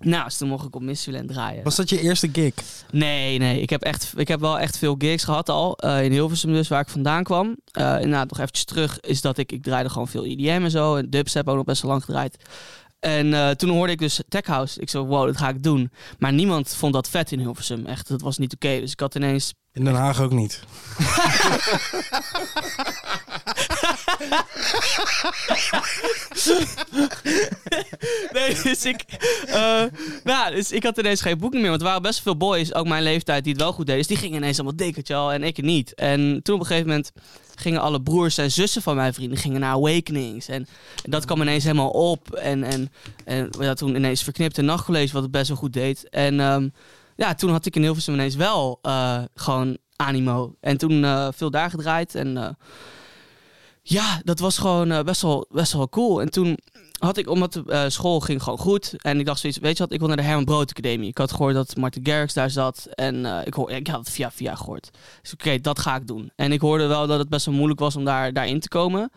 [0.00, 1.64] nou, dus toen mocht ik op Missylent draaien.
[1.64, 2.54] Was dat je eerste gig?
[2.90, 3.60] Nee, nee.
[3.60, 5.78] Ik heb, echt, ik heb wel echt veel gigs gehad al.
[5.84, 7.46] Uh, in Hilversum dus, waar ik vandaan kwam.
[7.46, 9.52] Uh, inderdaad, nog eventjes terug, is dat ik...
[9.52, 10.96] Ik draaide gewoon veel EDM en zo.
[10.96, 12.36] En dubstep ook nog best wel lang gedraaid.
[13.00, 14.80] En uh, toen hoorde ik dus Tech House.
[14.80, 15.90] Ik zo, wow, dat ga ik doen.
[16.18, 17.86] Maar niemand vond dat vet in Hilversum.
[17.86, 18.66] Echt, dat was niet oké.
[18.66, 18.80] Okay.
[18.80, 19.54] Dus ik had ineens...
[19.72, 20.62] In Den Haag ook niet.
[28.32, 29.04] nee, dus ik,
[29.46, 29.82] uh,
[30.24, 31.70] nou, dus ik had ineens geen boeking meer.
[31.70, 34.00] Want er waren best veel boys, ook mijn leeftijd, die het wel goed deden.
[34.00, 35.94] Dus die gingen ineens allemaal dikketje al en ik niet.
[35.94, 37.12] En toen op een gegeven moment
[37.54, 40.48] gingen alle broers en zussen van mijn vrienden gingen naar Awakenings.
[40.48, 40.66] En,
[41.02, 42.30] dat kwam ineens helemaal op.
[42.30, 42.92] En, en,
[43.24, 46.08] en ja, toen ineens verknipte nachtcollege, wat het best wel goed deed.
[46.08, 46.72] En um,
[47.16, 50.54] ja, toen had ik in Hilversum ineens wel uh, gewoon animo.
[50.60, 52.14] En toen uh, veel daar gedraaid.
[52.14, 52.56] En
[53.82, 56.20] ja, dat was gewoon uh, best, wel, best wel cool.
[56.20, 56.58] En toen
[56.98, 58.94] had ik, omdat de uh, school ging gewoon goed.
[58.98, 61.08] En ik dacht zoiets, weet je wat, ik wil naar de Herman Brood Academie.
[61.08, 62.88] Ik had gehoord dat Martin Garrix daar zat.
[62.94, 64.90] En uh, ik, hoor, ik had het via via gehoord.
[65.22, 66.30] Dus oké, dat ga ik doen.
[66.36, 69.10] En ik hoorde wel dat het best wel moeilijk was om daar, daarin te komen.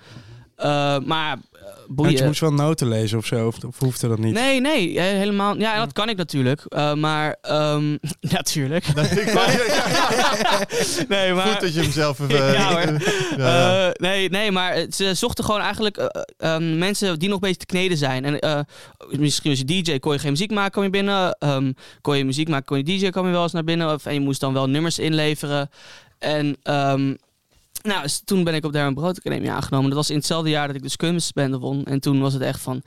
[0.57, 1.37] Uh, maar
[1.87, 2.17] boeien.
[2.17, 4.33] je moest wel noten lezen of zo, of, of hoefde dat niet?
[4.33, 5.57] Nee, nee, helemaal.
[5.57, 6.61] Ja, dat kan ik natuurlijk.
[6.69, 8.85] Uh, maar, um, natuurlijk.
[11.07, 11.47] nee, maar...
[11.47, 12.51] Goed dat je hem zelf even...
[12.53, 12.89] ja.
[13.37, 17.65] Uh, nee, nee, maar ze zochten gewoon eigenlijk uh, um, mensen die nog een beetje
[17.65, 18.41] te kneden zijn.
[18.41, 18.65] En
[19.09, 21.37] misschien als je DJ kon je geen muziek maken, kom je binnen.
[21.39, 23.93] Um, kon je muziek maken, kon je DJ, kwam je wel eens naar binnen.
[23.93, 25.69] Of, en je moest dan wel nummers inleveren.
[26.19, 26.57] En...
[27.83, 29.87] Nou, toen ben ik op de Herman Brood Academie aangenomen.
[29.89, 31.85] Dat was in hetzelfde jaar dat ik de Skummes-bende won.
[31.85, 32.81] En toen was het echt van...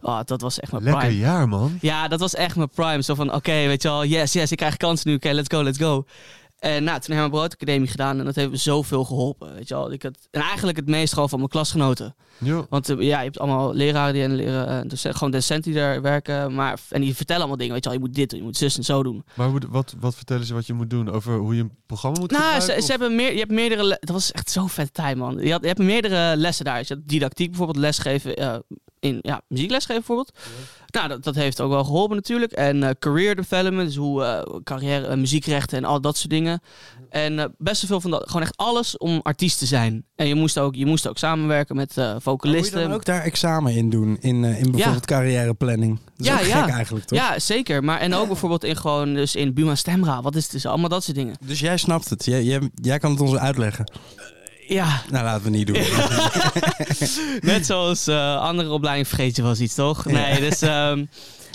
[0.00, 1.18] Oh, dat was echt mijn Lekker prime.
[1.18, 1.78] jaar, man.
[1.80, 3.02] Ja, dat was echt mijn prime.
[3.02, 5.14] Zo van, oké, okay, weet je wel, yes, yes, ik krijg kans nu.
[5.14, 6.04] Oké, okay, let's go, let's go.
[6.58, 9.54] En nou, toen hebben we Brood Academie gedaan en dat heeft me zoveel geholpen.
[9.54, 9.92] Weet je wel.
[9.92, 12.14] Ik had, en eigenlijk het meest gewoon van mijn klasgenoten.
[12.38, 12.66] Jo.
[12.70, 16.02] Want uh, ja, je hebt allemaal leraren die en leren, dus gewoon docenten die daar
[16.02, 16.54] werken.
[16.54, 17.74] Maar, en die vertellen allemaal dingen.
[17.74, 19.24] Weet je wel, je moet dit doen, je moet zus en zo doen.
[19.34, 21.10] Maar hoe, wat, wat vertellen ze wat je moet doen?
[21.10, 23.96] Over hoe je een programma moet nou, ze, ze, hebben meer, je hebt meerdere...
[24.00, 25.38] Dat was echt zo vet tijd, man.
[25.38, 26.78] Je, had, je hebt meerdere lessen daar.
[26.78, 28.40] Dus je hebt didactiek bijvoorbeeld, lesgeven...
[28.42, 28.56] Uh,
[29.00, 30.32] in ja, muziekles geven bijvoorbeeld.
[30.34, 30.40] Ja.
[30.86, 32.52] Nou, dat, dat heeft ook wel geholpen natuurlijk.
[32.52, 36.60] En uh, career development, dus hoe uh, carrière, uh, muziekrechten en al dat soort dingen.
[37.10, 40.04] En best veel van dat, gewoon echt alles om artiest te zijn.
[40.14, 42.72] En je moest ook, je moest ook samenwerken met vocalisten.
[42.72, 45.16] Moet je dan ook daar examen in doen, in, in bijvoorbeeld ja.
[45.16, 45.98] carrièreplanning?
[46.16, 46.62] Dat is ja, ja.
[46.62, 47.18] gek eigenlijk, toch?
[47.18, 47.84] Ja, zeker.
[47.84, 50.66] Maar en ook bijvoorbeeld in gewoon, dus in Buma Stemra, wat is het dus?
[50.66, 51.36] Allemaal dat soort dingen.
[51.44, 53.90] Dus jij snapt het, jij, jij, jij kan het ons uitleggen.
[54.68, 55.02] Ja.
[55.10, 55.76] Nou, laten we niet doen.
[57.52, 60.04] Net zoals uh, andere opleiding vergeet je wel eens iets, toch?
[60.04, 61.08] Nee, dus, um,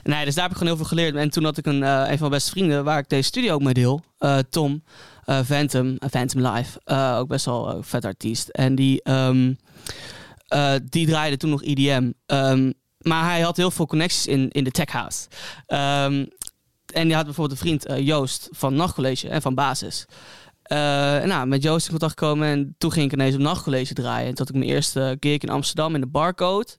[0.03, 1.15] nee, dus daar heb ik gewoon heel veel geleerd.
[1.15, 3.53] En toen had ik een, uh, een van mijn beste vrienden, waar ik deze studio
[3.53, 4.83] ook mee deel, uh, Tom,
[5.45, 6.79] Phantom, Phantom Live.
[7.17, 8.49] ook best wel een vet artiest.
[8.49, 9.57] En die, um,
[10.83, 12.11] die draaide toen nog EDM.
[12.25, 15.27] Um, maar hij had heel veel connecties in, in de tech house.
[16.85, 20.05] en die had bijvoorbeeld een vriend, Joost, van Nachtcollege en van Basis.
[20.71, 20.77] Uh,
[21.23, 24.27] nou, met Joost in contact gekomen en toen ging ik ineens op nachtcollege draaien.
[24.27, 26.77] En toen had ik mijn eerste gig in Amsterdam in de Barcode.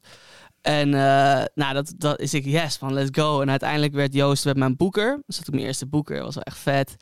[0.60, 3.40] En uh, nou, dat, dat is ik, yes, van let's go.
[3.40, 5.22] En uiteindelijk werd Joost werd mijn boeker.
[5.26, 6.96] Dus dat ik mijn eerste boeker, was wel echt vet.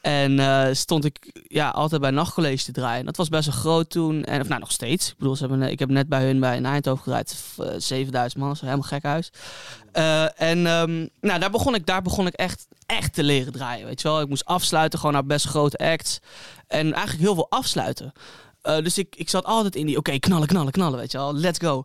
[0.00, 3.04] En uh, stond ik ja, altijd bij nachtcollege te draaien.
[3.04, 4.24] Dat was best wel groot toen.
[4.24, 5.10] En, of nou, nog steeds.
[5.10, 7.36] Ik bedoel, ze hebben, ik heb net bij hun bij Eindhoven gedraaid.
[7.76, 9.30] 7000 man, dat is helemaal gek huis.
[9.92, 13.86] Uh, en um, nou, daar begon ik, daar begon ik echt, echt te leren draaien.
[13.86, 16.18] Weet je wel, ik moest afsluiten, gewoon naar best grote acts.
[16.66, 18.12] En eigenlijk heel veel afsluiten.
[18.62, 21.34] Dus ik, ik zat altijd in die, oké, knallen, knallen, knallen, weet je wel.
[21.34, 21.84] Let's go.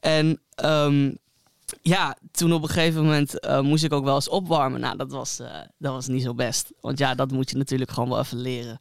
[0.00, 1.18] En um,
[1.82, 4.80] ja, toen op een gegeven moment uh, moest ik ook wel eens opwarmen.
[4.80, 6.72] Nou, dat was, uh, dat was niet zo best.
[6.80, 8.78] Want ja, dat moet je natuurlijk gewoon wel even leren.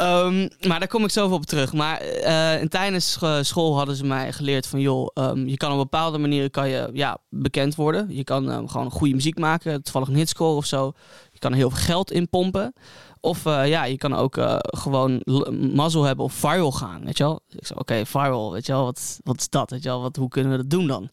[0.00, 1.72] Um, maar daar kom ik zoveel op terug.
[1.72, 4.80] Maar uh, tijdens school hadden ze mij geleerd van...
[4.80, 8.06] joh, um, je kan op bepaalde manieren kan je, ja, bekend worden.
[8.14, 9.82] Je kan um, gewoon goede muziek maken.
[9.82, 10.92] Toevallig een hitscore of zo.
[11.32, 12.72] Je kan er heel veel geld in pompen.
[13.20, 15.22] Of ja, je kan ook gewoon
[15.72, 17.40] mazzel hebben of viral gaan, weet je wel.
[17.48, 18.84] Ik zei, oké, viral, weet je wel.
[18.84, 20.02] Wat, wat is dat, weet je wel.
[20.02, 21.10] Wat, hoe kunnen we dat doen dan?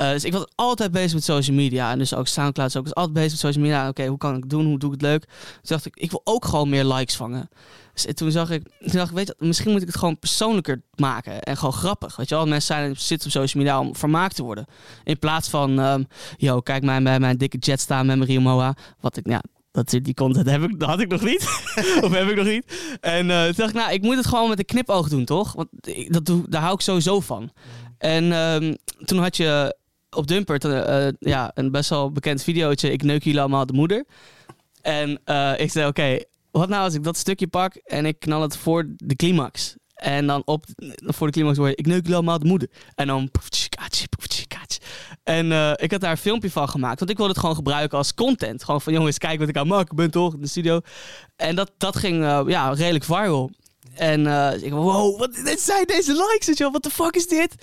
[0.00, 1.90] Uh, dus ik was altijd bezig met social media.
[1.90, 2.76] En dus ook Soundcloud.
[2.76, 2.86] Ook.
[2.86, 3.80] Ik was altijd bezig met social media.
[3.80, 4.66] Oké, okay, hoe kan ik het doen?
[4.66, 5.24] Hoe doe ik het leuk?
[5.24, 7.48] Toen dacht ik, ik wil ook gewoon meer likes vangen.
[7.94, 10.82] Dus toen zag ik, toen dacht ik, weet je, misschien moet ik het gewoon persoonlijker
[10.94, 11.42] maken.
[11.42, 12.16] En gewoon grappig.
[12.16, 14.66] Weet je wel, mensen zijn, zitten op social media om vermaakt te worden.
[15.04, 18.76] In plaats van, um, yo, kijk mij bij mijn dikke jet staan met Mario Moa.
[19.00, 21.42] Wat ik, ja, dat, die content heb ik, dat had ik nog niet.
[22.04, 22.96] of heb ik nog niet.
[23.00, 25.52] En eh, toen dacht ik, nou, ik moet het gewoon met een knipoog doen, toch?
[25.52, 27.50] Want ik- dat doe, daar hou ik sowieso van.
[27.98, 28.74] En ehm,
[29.04, 29.76] toen had je
[30.16, 32.92] op Dumpert eh, eh, ja, een best wel bekend videootje.
[32.92, 34.04] Ik neuk jullie allemaal de moeder.
[34.82, 36.18] En eh, ik zei, oké,
[36.50, 39.76] wat nou als ik dat stukje pak en ik knal het voor de climax.
[39.94, 40.64] En dan op,
[41.00, 42.68] voor de climax hoor je, ik neuk jullie allemaal de moeder.
[42.94, 43.30] En dan...
[45.24, 46.98] En ik had daar een filmpje van gemaakt.
[46.98, 48.64] Want ik wilde het gewoon gebruiken als content.
[48.64, 50.34] Gewoon van, jongens, kijk wat ik aan het maken ben, toch?
[50.34, 50.80] In de studio.
[51.36, 53.50] En dat, dat ging ja, redelijk viral.
[53.96, 56.70] En eh, ik wow, wat zijn deze likes, wel?
[56.70, 57.54] What the fuck is dit?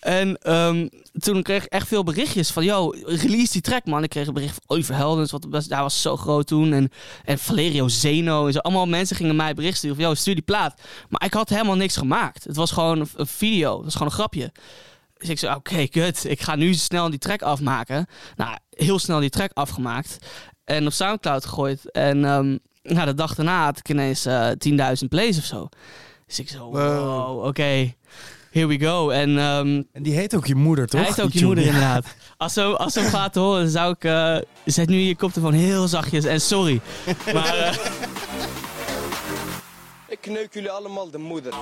[0.00, 4.02] En ehm, toen kreeg ik echt veel berichtjes van, yo, release die track, man.
[4.02, 6.72] Ik kreeg een bericht van Oliver wat hij was zo groot toen.
[6.72, 6.90] En,
[7.24, 8.58] en Valerio Zeno en zo.
[8.58, 10.80] Allemaal mensen gingen mij bericht sturen van, yo, stuur die plaat.
[11.08, 12.44] Maar ik had helemaal niks gemaakt.
[12.44, 14.52] Het was gewoon een, video, het was gewoon een grapje.
[15.18, 16.24] Dus ik zei, oké, kut.
[16.24, 18.06] Ik ga nu snel die track afmaken.
[18.36, 20.18] Nou, heel snel die track afgemaakt.
[20.64, 21.90] En op Soundcloud gegooid.
[21.90, 25.68] En ehm, nou, de dag daarna had ik ineens eh 10.000 plays of zo.
[26.26, 27.94] Dus ik zo, wow, oké.
[28.50, 29.10] Here we go.
[29.10, 31.00] En ehm, En die heet ook je moeder, toch?
[31.00, 31.76] hij heet ook Die je moeder tune?
[31.76, 32.06] inderdaad.
[32.36, 34.04] Als ze, als ze hem gaat horen, zou ik...
[34.04, 36.80] eh, zet nu je koptelefoon heel zachtjes en sorry.
[37.32, 37.74] Maar eh,
[40.08, 41.52] Ik kneuk jullie allemaal de moeder.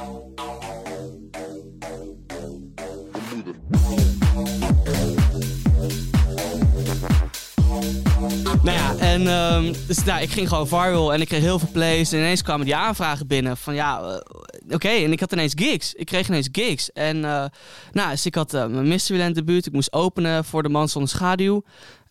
[8.62, 11.68] Nou ja, en ehm, dus, nou, ik ging gewoon viral en ik kreeg heel veel
[11.72, 12.12] plays.
[12.12, 14.88] En ineens kwamen die aanvragen binnen van ja, eh, oké.
[14.88, 15.94] En ik had ineens gigs.
[15.94, 16.92] Ik kreeg ineens gigs.
[16.92, 17.44] En eh,
[17.92, 19.66] nou, dus ik had eh, mijn Mysteryland debuut.
[19.66, 21.62] Ik moest openen voor de Man Zonder Schaduw.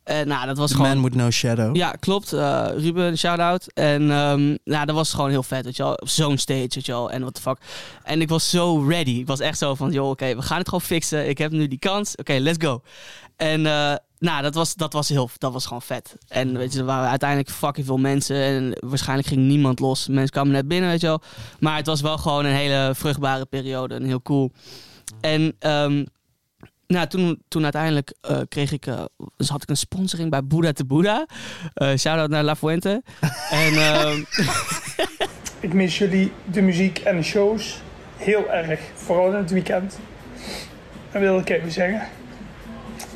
[0.03, 0.93] En nou, dat was The gewoon...
[0.93, 1.75] Man with no shadow.
[1.75, 2.33] Ja, klopt.
[2.33, 3.73] Eh, Ruben, shout-out.
[3.73, 5.99] En ehm, nou, dat was gewoon heel vet, weet je wel.
[6.03, 7.11] Zo'n stage, weet je wel.
[7.11, 7.57] En what the fuck.
[8.03, 9.19] En ik was zo ready.
[9.19, 11.29] Ik was echt zo van, joh, oké, we gaan het gewoon fixen.
[11.29, 12.15] Ik heb nu die kans.
[12.15, 12.81] Oké, let's go.
[13.35, 13.65] En
[14.19, 16.15] nou, dat was, dat, was heel, dat was gewoon vet.
[16.27, 18.35] En weet je, er waren uiteindelijk fucking veel mensen.
[18.35, 20.07] En waarschijnlijk ging niemand los.
[20.07, 21.21] Mensen kwamen net binnen, weet je wel.
[21.59, 23.95] Maar het was wel gewoon een hele vruchtbare periode.
[23.95, 24.51] En heel cool.
[25.21, 25.55] En...
[25.59, 26.03] ehm,
[26.93, 29.03] nou, toen, toen uiteindelijk eh, kreeg ik, eh,
[29.37, 31.25] dus had ik een sponsoring bij Buddha te Buddha.
[31.73, 33.03] Eh Shout-out naar La Fuente.
[33.51, 34.23] en ehm,
[35.59, 37.81] Ik mis jullie de muziek en de shows
[38.17, 39.99] heel erg, vooral in het weekend.
[41.11, 42.07] Dat wil ik even zeggen.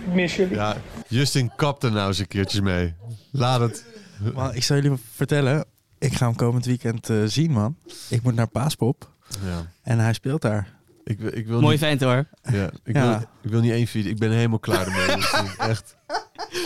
[0.05, 0.55] Ik mis jullie.
[0.55, 0.75] Ja,
[1.13, 2.93] Justin kapt er nou eens een keertjes mee.
[3.31, 3.85] Laat het.
[4.33, 5.65] Maar ik zal jullie vertellen,
[5.99, 7.75] ik ga hem komend weekend eh, zien, man.
[8.09, 9.11] Ik moet naar Paaspop
[9.45, 9.65] Ja.
[9.81, 10.73] en hij speelt daar.
[11.03, 12.27] Ik, wil- ik wil mooi niet, vent hoor.
[12.51, 13.07] ja, ik, Ja.
[13.17, 14.11] Wil, ik wil niet één video.
[14.11, 15.15] Ik ben helemaal klaar mee.
[15.15, 15.47] Justin.
[15.57, 15.95] Echt.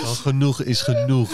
[0.06, 1.32] Al genoeg is genoeg.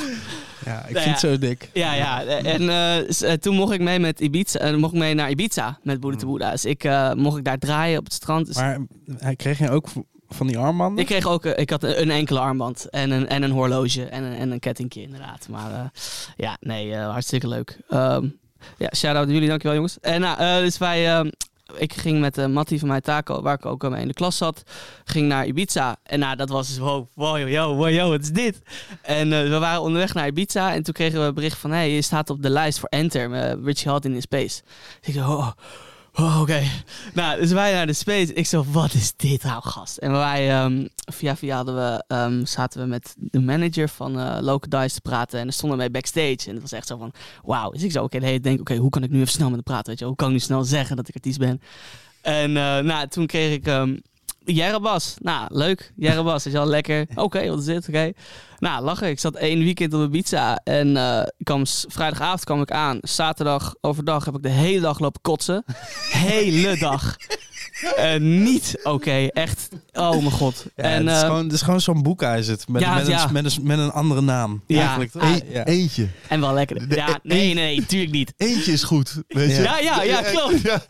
[0.65, 1.09] Ja, ik Nou vind ja.
[1.11, 1.69] het zo dik.
[1.73, 2.23] Ja, ja.
[2.25, 4.59] En eh, eh, toen mocht ik mee met Ibiza.
[4.59, 6.51] en mocht ik mee naar Ibiza met Boede te Boeddha.
[6.51, 8.45] Dus ik eh, mocht ik daar draaien op het strand.
[8.45, 8.79] Dus Maar
[9.17, 9.87] hij kreeg je ook
[10.33, 10.99] van die armbanden?
[10.99, 14.23] ik kreeg ook eh, ik had een enkele armband en een, en een horloge en
[14.23, 15.47] een, en een kettingje inderdaad.
[15.49, 15.85] Maar eh,
[16.35, 17.79] ja, nee, eh, hartstikke leuk.
[17.89, 18.27] Ehm,
[18.77, 19.99] ja, shout-out jullie, dankjewel jongens.
[19.99, 21.07] En nou, dus wij...
[21.07, 21.29] ehm,
[21.77, 24.37] ik ging met uh, Mattie van mij Taco, waar ik ook mee in de klas
[24.37, 24.63] zat,
[25.05, 25.95] ging naar Ibiza.
[26.03, 28.61] En nou, dat was dus wow, wow, yo, wow, yo, wat is dit?
[29.01, 32.01] En we waren onderweg naar Ibiza en toen kregen we een bericht van, hey, je
[32.01, 34.61] staat op de lijst voor Enter, met Richie Hawtin in Space.
[35.01, 35.51] Ik dacht, oh,
[36.13, 36.63] oh oké.
[37.13, 38.33] Nou, dus wij naar de Space.
[38.33, 39.97] Ik zo, wat is dit nou, gast?
[39.97, 44.37] En wij, ehm, via via hadden we, ehm, zaten we met de manager van eh
[44.41, 46.47] Local Dice te praten en er stonden wij backstage.
[46.47, 47.11] En het was echt zo van,
[47.43, 47.71] wauw.
[47.71, 49.63] Dus ik zo, oké, okay, denk, oké, hoe kan ik nu even snel met hem
[49.63, 50.05] praten, weet je?
[50.05, 51.61] Hoe kan ik nu snel zeggen dat ik artiest ben?
[52.21, 54.01] En eh, nou, toen kreeg ik um,
[54.45, 55.15] Jerrebas.
[55.21, 55.93] Nou, leuk.
[55.95, 57.07] Jerrebas is al lekker.
[57.15, 57.87] Oké, wat is dit?
[57.87, 58.11] Oké.
[58.59, 59.09] Nou, lachen.
[59.09, 60.57] Ik zat één weekend op Ibiza.
[60.63, 62.97] En uh, ik kwam, vrijdagavond kwam ik aan.
[63.01, 65.63] Zaterdag overdag heb ik de hele dag lopen kotsen.
[66.29, 67.15] hele dag.
[67.97, 69.27] Uh, niet oké, okay.
[69.27, 69.69] echt.
[69.93, 70.65] Oh mijn god.
[70.75, 72.67] Ja, en, het, is gewoon, het is gewoon zo'n boek is het.
[72.67, 73.23] Met, ja, met, ja.
[73.25, 74.63] Een, met, een, met een andere naam.
[74.67, 74.79] Ja.
[74.79, 75.23] Eigenlijk, toch?
[75.23, 75.65] E ja.
[75.65, 76.07] Eentje.
[76.27, 76.95] En wel lekker.
[76.95, 78.33] Ja, nee, nee, tuurlijk niet.
[78.37, 79.21] Eentje is goed.
[79.27, 79.61] Weet je?
[79.61, 80.61] Ja, ja, ja, klopt.
[80.61, 80.85] Ja,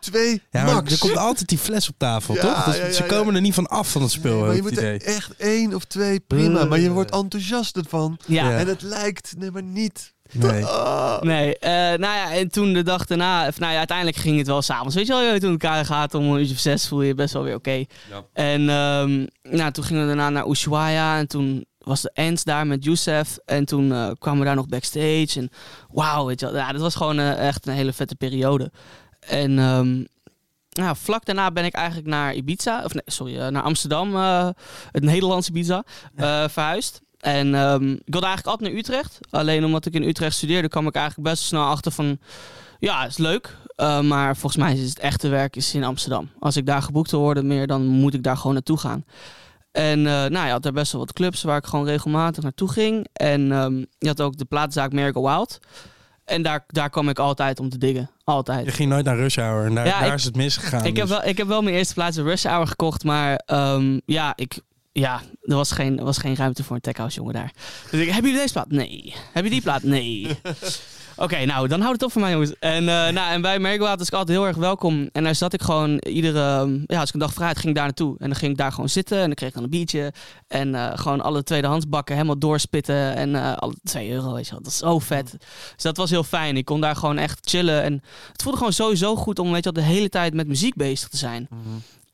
[0.00, 0.92] twee, ja, max.
[0.92, 2.64] Er komt altijd die fles op tafel, Ja, toch?
[2.64, 3.08] Dus ja, ja, ze ja.
[3.08, 4.36] komen er niet van af van het spul.
[4.36, 5.14] Nee, maar je moet er idee.
[5.14, 6.64] echt één of twee, prima.
[6.64, 8.18] Maar je wordt enthousiast ervan.
[8.26, 8.50] Ja.
[8.50, 8.58] Ja.
[8.58, 10.16] En het lijkt, nee, maar niet.
[10.32, 10.64] Nee.
[11.20, 14.46] Nee, uh, nou ja, en toen de dag daarna, of nou ja, uiteindelijk ging het
[14.46, 14.94] wel s'avonds.
[14.94, 17.32] Weet je wel, toen elkaar gaat om een uurtje of zes voel je je best
[17.32, 17.68] wel weer oké.
[17.68, 17.88] Okay.
[18.10, 18.24] Ja.
[18.32, 22.66] En um, nou, toen gingen we daarna naar Ushuaia en toen was de Ends daar
[22.66, 23.38] met Youssef.
[23.44, 25.28] En toen uh, kwamen we daar nog backstage.
[25.34, 25.50] En
[25.92, 28.70] wauw, weet je wel, ja, dat was gewoon uh, echt een hele vette periode.
[29.20, 30.06] En um,
[30.70, 34.14] nou, vlak daarna ben ik eigenlijk naar Ibiza, of nee, sorry, uh, naar Amsterdam,
[34.90, 35.84] het Nederlandse Ibiza,
[36.16, 36.48] ja.
[36.48, 37.00] verhuisd.
[37.18, 39.18] En um, ik wilde eigenlijk altijd naar Utrecht.
[39.30, 42.18] Alleen omdat ik in Utrecht studeerde, kwam ik eigenlijk best snel achter van...
[42.78, 43.56] Ja, is leuk.
[43.76, 46.28] Uh, maar volgens mij is het echte werk is in Amsterdam.
[46.38, 49.04] Als ik daar geboekt wil worden meer, dan moet ik daar gewoon naartoe gaan.
[49.72, 52.70] En eh, nou, je had er best wel wat clubs waar ik gewoon regelmatig naartoe
[52.72, 53.06] ging.
[53.12, 55.58] En ehm, je had ook de platenzaak Miracle Wild.
[56.24, 58.10] En daar, daar kwam ik altijd om te diggen.
[58.24, 58.64] Altijd.
[58.64, 60.84] Je ging nooit naar Rush Hour en daar, Ja, daar ik- is het misgegaan.
[60.84, 63.36] Ik heb, dus- wel, ik heb wel mijn eerste plaats in Rush Hour gekocht, maar
[63.46, 64.60] ehm, ja, ik,
[64.98, 67.52] ja, er was geen, er was geen ruimte voor een tech house jongen daar.
[67.90, 68.70] Dus ik, hebben jullie deze plaat?
[68.70, 69.14] Nee.
[69.32, 69.82] Heb je die plaat?
[69.82, 70.26] Nee.
[71.20, 72.52] Oké, nou, dan houdt het op voor mij, jongens.
[72.58, 75.08] En, eh, nou, en bij Merkwater was ik altijd heel erg welkom.
[75.12, 76.40] En daar zat ik gewoon iedere...
[76.40, 78.16] ehm, Ja, als ik een dag vrij had, ging ik daar naartoe.
[78.18, 80.12] En dan ging ik daar gewoon zitten en dan kreeg ik dan een biertje.
[80.48, 83.14] En eh, gewoon alle tweedehands bakken helemaal doorspitten.
[83.16, 84.62] En eh alle 2 euro, weet je wel.
[84.62, 85.30] Dat is zo vet.
[85.74, 86.56] Dus dat was heel fijn.
[86.56, 87.82] Ik kon daar gewoon echt chillen.
[87.82, 90.74] En het voelde gewoon sowieso goed om, weet je wel, de hele tijd met muziek
[90.74, 91.48] bezig te zijn.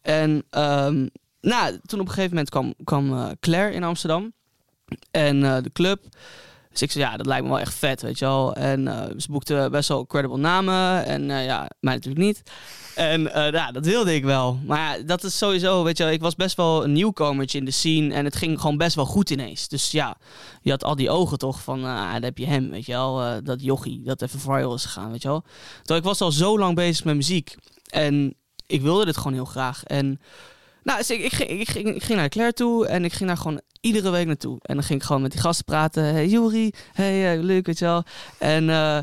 [0.03, 1.07] En ehm,
[1.45, 4.33] nou, toen op een gegeven moment kwam, kwam eh, Claire in Amsterdam.
[5.11, 6.03] En eh, de club.
[6.71, 8.55] Dus ik zei, ja, dat lijkt me wel echt vet, weet je wel.
[8.55, 11.07] En eh, ze boekten best wel credible namen.
[11.07, 12.43] En ja, mij natuurlijk niet.
[12.95, 13.23] En
[13.53, 14.59] ja, dat wilde ik wel.
[14.67, 17.65] Maar ja, dat is sowieso, weet je wel, ik was best wel een nieuwkomertje in
[17.65, 18.15] de scene.
[18.15, 19.69] En het ging gewoon best wel goed ineens.
[19.69, 20.17] Dus ja,
[20.63, 23.43] je had al die ogen toch van, ah, daar heb je hem, weet je wel.
[23.43, 25.45] dat jochie, dat even viral is gegaan, weet je wel.
[25.77, 27.57] Terwijl ik was al zo lang bezig met muziek.
[27.89, 28.35] En
[28.67, 29.85] ik wilde dit gewoon heel graag.
[29.85, 30.21] En
[30.85, 33.37] nou, dus ik, ik, ging, ik, ging, ik naar Claire toe en ik ging daar
[33.37, 34.59] gewoon iedere week naartoe.
[34.62, 36.05] En dan ging ik gewoon met die gasten praten.
[36.05, 38.05] Hey Juri, hey, eh, leuk, weet je wel.
[38.39, 38.97] En, eh,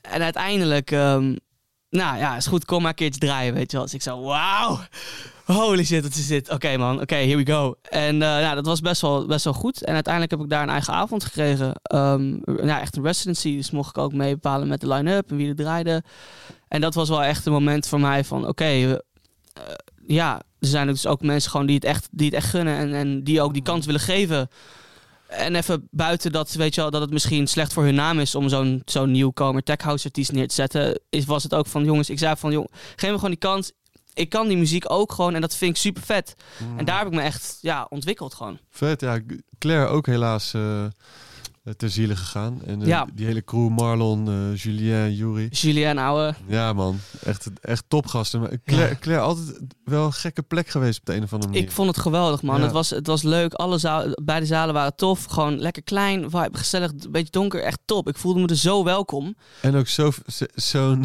[0.00, 1.36] en uiteindelijk, ehm,
[1.90, 3.86] nou ja, is goed, kom maar een keertje draaien, weet je wel.
[3.86, 4.78] Dus ik zo, wauw,
[5.44, 6.50] holy shit, wat is dit?
[6.50, 7.74] Oké man, oké, here we go.
[7.82, 9.84] En eh, nou, dat was best wel, best wel goed.
[9.84, 11.74] En uiteindelijk heb ik daar een eigen avond gekregen.
[12.64, 15.48] Ja, echt een residency, dus mocht ik ook mee bepalen met de line-up en wie
[15.48, 16.02] er draaide.
[16.68, 18.98] En dat was wel echt een moment voor mij van, oké,
[20.06, 22.94] ja, er zijn dus ook mensen gewoon die het echt, die het echt gunnen en,
[22.94, 24.48] en die ook die kans willen geven.
[25.28, 28.34] En even buiten dat, weet je wel, dat het misschien slecht voor hun naam is
[28.34, 31.84] om zo'n zo'n nieuwkomer tech house artiest neer te zetten, is, was het ook van
[31.84, 33.72] jongens, ik zei van jong, geef me gewoon die kans.
[34.14, 36.34] Ik kan die muziek ook gewoon en dat vind ik super vet.
[36.76, 38.58] En daar heb ik me echt ja, ontwikkeld gewoon.
[38.70, 39.18] Vet, ja.
[39.58, 40.84] Claire ook helaas eh
[41.76, 42.60] ter ziele gegaan.
[42.64, 43.06] En eh, Ja.
[43.14, 45.48] die hele crew, Marlon, eh, Julien, Jury.
[45.50, 46.34] Julien ouwe.
[46.46, 48.40] Ja man, echt, echt topgasten.
[48.40, 51.66] Maar Claire, Claire altijd wel een gekke plek geweest op de een of andere manier.
[51.66, 52.56] Ik vond het geweldig, man.
[52.56, 52.62] Ja.
[52.62, 53.54] Het, was, het was leuk.
[53.54, 55.24] Alle zaal, beide zalen waren tof.
[55.24, 57.62] Gewoon lekker klein, vibe, gezellig, een beetje donker.
[57.62, 58.08] Echt top.
[58.08, 59.34] Ik voelde me er zo welkom.
[59.60, 61.04] En ook zo- zo- zo'n...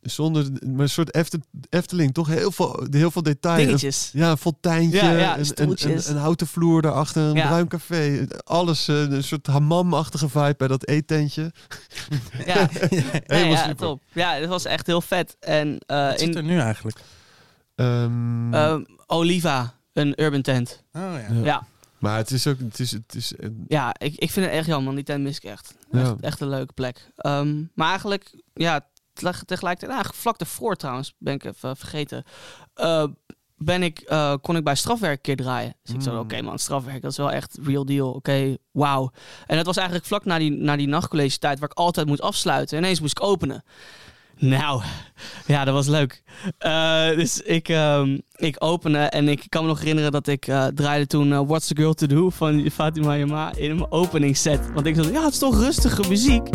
[0.00, 3.56] zonder, maar een soort Efte- Efteling, toch heel veel, heel veel detail.
[3.66, 4.10] Dingetjes.
[4.12, 7.46] Ja, een fonteintje, Ja, ja, een, een, een, een houten vloer daarachter, een Ja.
[7.46, 8.26] bruin café.
[8.44, 11.52] Alles, eh, een soort hammam-achtige vibe bij dat eetentje.
[12.46, 12.54] Ja,
[12.90, 13.76] ja, Helemaal ja, super.
[13.76, 14.02] top.
[14.12, 15.36] Ja, het was echt heel vet.
[15.40, 16.98] En eh, Wat zit in er nu eigenlijk?
[17.74, 18.76] Ehm, eh,
[19.06, 20.82] Oliva, een urban tent.
[20.92, 21.34] Oh ja.
[21.34, 21.44] Ja.
[21.44, 21.66] Ja,
[21.98, 22.58] maar het is ook...
[22.58, 24.94] Het is, het is, eh, ja ik, ik vind het echt jammer.
[24.94, 25.74] Die tent mis ik echt.
[25.90, 26.00] Ja.
[26.00, 27.10] Echt, echt een leuke plek.
[27.16, 28.86] Ehm, maar eigenlijk, ja,
[29.18, 32.24] tegelijkertijd, eigenlijk vlak daarvoor trouwens, ben ik even vergeten.
[32.74, 33.04] eh,
[33.60, 35.74] ben ik, eh, kon ik bij strafwerk een keer draaien.
[35.82, 36.18] Dus ik zo, Mm.
[36.18, 38.10] oké man, strafwerk, dat is wel echt real deal.
[38.12, 39.10] Oké, wauw.
[39.46, 42.20] En dat was eigenlijk vlak na die, na die nachtcollege tijd waar ik altijd moet
[42.20, 42.76] afsluiten.
[42.78, 43.64] En ineens moest ik openen.
[44.36, 44.82] Nou,
[45.46, 46.22] ja, dat was leuk.
[46.58, 50.44] Eh, dus ik, ehm, ik opende en ik kan me nog herinneren dat ik
[50.74, 54.72] draaide toen What's the Girl to Do van Fatima Yama in mijn openingsset.
[54.72, 56.48] Want ik dacht, ja, het is toch rustige muziek.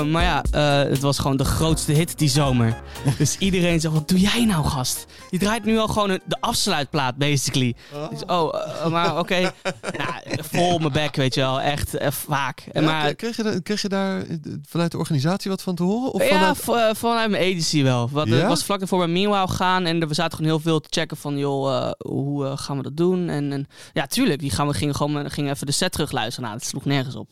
[0.00, 2.82] Eh, maar ja, eh, het was gewoon de grootste hit die zomer.
[3.18, 5.06] Dus iedereen zegt, wat doe jij nou, gast?
[5.30, 7.74] Je draait nu al gewoon een- de afsluitplaat, basically.
[8.10, 9.40] Dus, oh, eh, maar oké.
[9.98, 11.60] nou, vol mijn bek, weet je wel.
[11.60, 12.64] Echt eh, vaak.
[12.72, 14.24] Ja, maar, kreeg, je, kreeg je daar
[14.68, 16.12] vanuit de organisatie wat van te horen?
[16.12, 16.54] Of ja,
[16.94, 17.30] vanuit...
[17.30, 18.08] mijn agency wel.
[18.12, 18.46] Wat, Ja?
[18.48, 21.38] Was vlak daarvoor bij Meanwhile gegaan en we zaten gewoon heel veel te checken van,
[21.38, 23.28] joh, hoe gaan we dat doen?
[23.28, 26.48] En, en ja, tuurlijk, die gaan we gingen gewoon gingen even de set terugluisteren.
[26.48, 27.28] Nou, dat sloeg nergens op.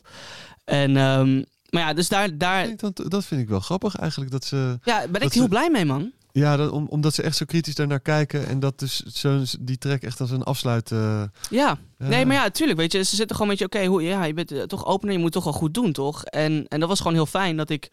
[0.65, 4.31] En, ehm, maar ja, dus daar, daar dat, dat vind ik wel grappig eigenlijk.
[4.31, 6.11] Dat ze, ja, ben ik heel ze- blij mee, man.
[6.31, 8.47] ja, dat, om, omdat ze echt zo kritisch daarnaar kijken.
[8.47, 10.91] En dat dus zo, die track echt als een afsluit...
[10.91, 14.23] eh, Ja, nee, maar ja, tuurlijk, weet je, ze zitten gewoon met je, oké, ja,
[14.23, 16.23] je bent eh, toch opener, je moet toch wel goed doen, toch?
[16.23, 17.89] En, en dat was gewoon heel fijn dat ik,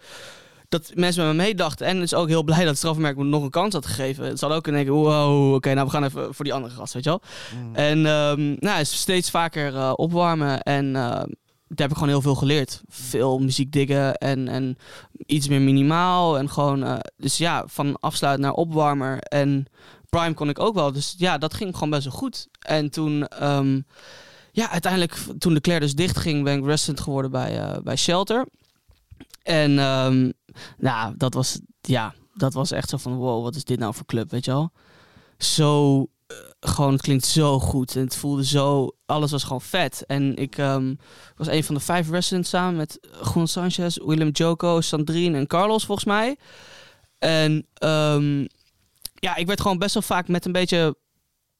[0.68, 1.86] dat mensen met me meedachten.
[1.86, 4.24] En dus ook heel blij dat Strafmerk me nog een kans had gegeven.
[4.24, 6.92] Ze hadden ook kunnen denken, wow, oké, nou we gaan even voor die andere gast,
[6.94, 7.20] weet je wel?
[7.62, 7.74] mm.
[7.74, 10.96] En ehm nou, is steeds vaker eh, opwarmen en
[11.68, 12.82] daar heb ik gewoon heel veel geleerd.
[12.88, 14.76] Veel muziek diggen en, en
[15.26, 16.38] iets meer minimaal.
[16.38, 19.18] En gewoon, eh, dus ja, van afsluit naar opwarmer.
[19.18, 19.66] En
[20.08, 20.92] Prime kon ik ook wel.
[20.92, 22.48] Dus ja, dat ging gewoon best wel goed.
[22.58, 23.80] En toen, ehm,
[24.52, 27.96] ja, uiteindelijk, toen de Claire dus dicht ging, ben ik resident geworden bij, eh, bij
[27.96, 28.46] Shelter.
[29.42, 30.30] En ehm,
[30.78, 34.06] nou, dat was, ja, dat was echt zo van, wow, wat is dit nou voor
[34.06, 34.72] club, weet je wel?
[35.38, 36.06] Zo
[36.60, 37.96] gewoon, het klinkt zo goed.
[37.96, 40.04] En het voelde zo, alles was gewoon vet.
[40.06, 40.94] En ik ehm,
[41.36, 42.98] was een van de vijf residents samen met
[43.34, 46.36] Juan Sanchez, Willem Joko, Sandrine en Carlos volgens mij.
[47.18, 48.46] En ehm,
[49.14, 50.96] ja, ik werd gewoon best wel vaak met een beetje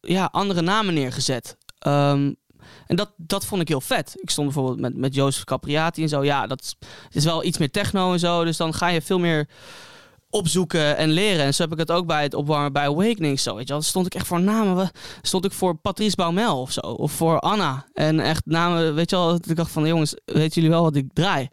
[0.00, 1.56] ja, andere namen neergezet.
[1.78, 2.32] Ehm,
[2.86, 4.12] en dat, dat vond ik heel vet.
[4.16, 6.24] Ik stond bijvoorbeeld met, met Jozef Capriati en zo.
[6.24, 6.76] Ja, dat
[7.10, 8.44] is wel iets meer techno en zo.
[8.44, 9.48] Dus dan ga je veel meer
[10.37, 11.45] opzoeken en leren.
[11.45, 13.41] En zo heb ik het ook bij het opwarmen bij Awakening.
[13.41, 13.76] Zo, weet je wel.
[13.76, 14.76] Dan stond ik echt voor namen.
[14.76, 14.91] we-
[15.22, 16.80] Stond ik voor Patrice Baumel of zo.
[16.80, 17.84] Of voor Anna.
[17.95, 19.26] En echt namen, weet je wel.
[19.30, 21.49] dat Ik dacht van, jongens, weten jullie wel wat ik draai?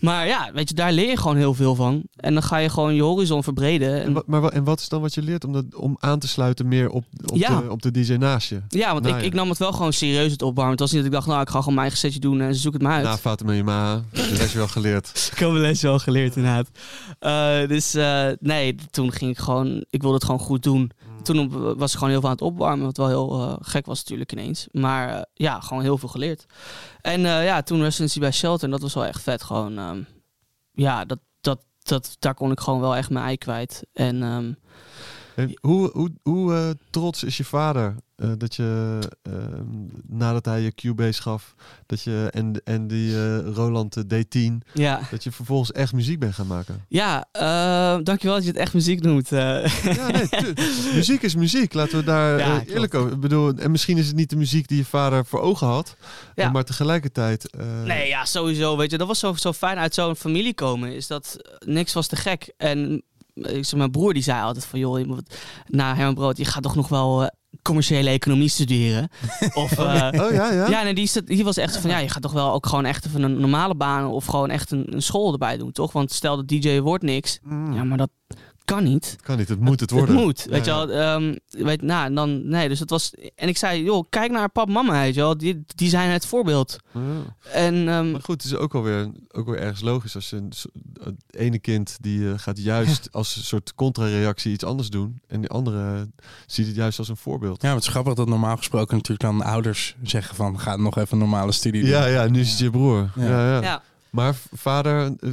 [0.00, 2.02] Maar ja, weet je, daar leer je gewoon heel veel van.
[2.16, 4.02] En dan ga je gewoon je horizon verbreden.
[4.02, 6.28] En, En, maar, en wat is dan wat je leert om, dat, om aan te
[6.28, 7.60] sluiten meer op, op, Ja.
[7.60, 8.60] de, op de DJ naast je?
[8.68, 10.70] ja, want Nou ik, ik nam het wel gewoon serieus, het opwarmen.
[10.72, 12.54] Het was niet dat ik dacht, nou, ik ga gewoon mijn eigen setje doen en
[12.54, 13.04] zoek het maar uit.
[13.04, 15.06] Na fouten met je ma, de rest wel geleerd.
[15.32, 16.66] Ik heb mijn les wel geleerd inderdaad.
[17.18, 20.90] Eh, dus eh, nee, toen ging ik gewoon, ik wilde het gewoon goed doen.
[21.22, 23.86] Toen op- was ik gewoon heel veel aan het opwarmen, wat wel heel eh, gek
[23.86, 24.66] was natuurlijk ineens.
[24.72, 26.46] Maar eh, ja, gewoon heel veel geleerd.
[27.00, 29.42] En eh, ja, toen residency bij Shelter, en dat was wel echt vet.
[29.42, 30.02] Gewoon, ehm,
[30.72, 33.82] ja, dat, dat, dat, daar kon ik gewoon wel echt mijn ei kwijt.
[33.92, 34.52] En ehm,
[35.34, 39.64] En hoe hoe, hoe eh, trots is je vader eh, dat je, ehm,
[40.06, 41.54] nadat hij je Cubase gaf,
[41.86, 46.18] dat je en, en die eh, Roland eh, D10, ja, dat je vervolgens echt muziek
[46.18, 46.84] bent gaan maken?
[46.88, 47.26] ja
[48.02, 49.28] dankjewel dat je het echt muziek noemt.
[49.28, 50.54] Ja, nee,
[50.94, 51.72] muziek is muziek.
[51.72, 53.12] Laten we daar Ja, eerlijk over.
[53.12, 55.96] Ik bedoel, en misschien is het niet de muziek die je vader voor ogen had,
[56.34, 56.50] Ja.
[56.50, 57.50] maar tegelijkertijd.
[57.84, 58.76] Nee, ja, sowieso.
[58.76, 60.94] Weet je, dat was zo, zo fijn uit zo'n familie komen.
[60.94, 62.52] Is dat niks was te gek.
[62.56, 63.02] En
[63.34, 64.78] ik zeg, mijn broer die zei altijd van...
[64.78, 65.34] joh, je moet,
[65.66, 67.30] na Herman Brood, je gaat toch nog wel
[67.68, 69.08] commerciële economie studeren?
[69.54, 69.78] of...
[69.78, 70.68] eh, Oh ja, ja.
[70.68, 70.94] ja, nee,
[71.24, 71.90] die was echt van...
[71.90, 74.06] ja, je gaat toch wel ook gewoon echt even een normale baan...
[74.06, 75.92] of gewoon echt een, een school erbij doen, toch?
[75.92, 77.38] Want stel dat DJ wordt niks.
[77.42, 78.10] Mm, Ja, maar dat
[78.68, 79.16] kan niet.
[79.22, 80.14] kan niet, het moet het worden.
[80.16, 81.00] Het moet, weet Ja, je wel.
[81.00, 83.12] ehm, weet, nou, en dan, nee, dus het was...
[83.34, 85.36] En ik zei, joh, kijk naar pap mama, weet je wel.
[85.38, 86.76] Die, die zijn het voorbeeld.
[86.92, 87.00] Ja.
[87.52, 90.52] En ehm, Maar goed, het is ook alweer, ook weer ergens logisch als je een,
[91.02, 95.20] het ene kind die eh, gaat juist als een soort contra-reactie iets anders doen.
[95.28, 96.08] En die andere
[96.46, 97.62] ziet het juist als een voorbeeld.
[97.62, 101.12] Ja, het is grappig dat normaal gesproken natuurlijk dan ouders zeggen van ga nog even
[101.12, 101.90] een normale studie doen.
[101.90, 103.10] Ja, ja, nu is het je broer.
[103.16, 103.60] Ja.
[103.60, 103.82] Ja.
[104.10, 105.30] Maar vader, eh,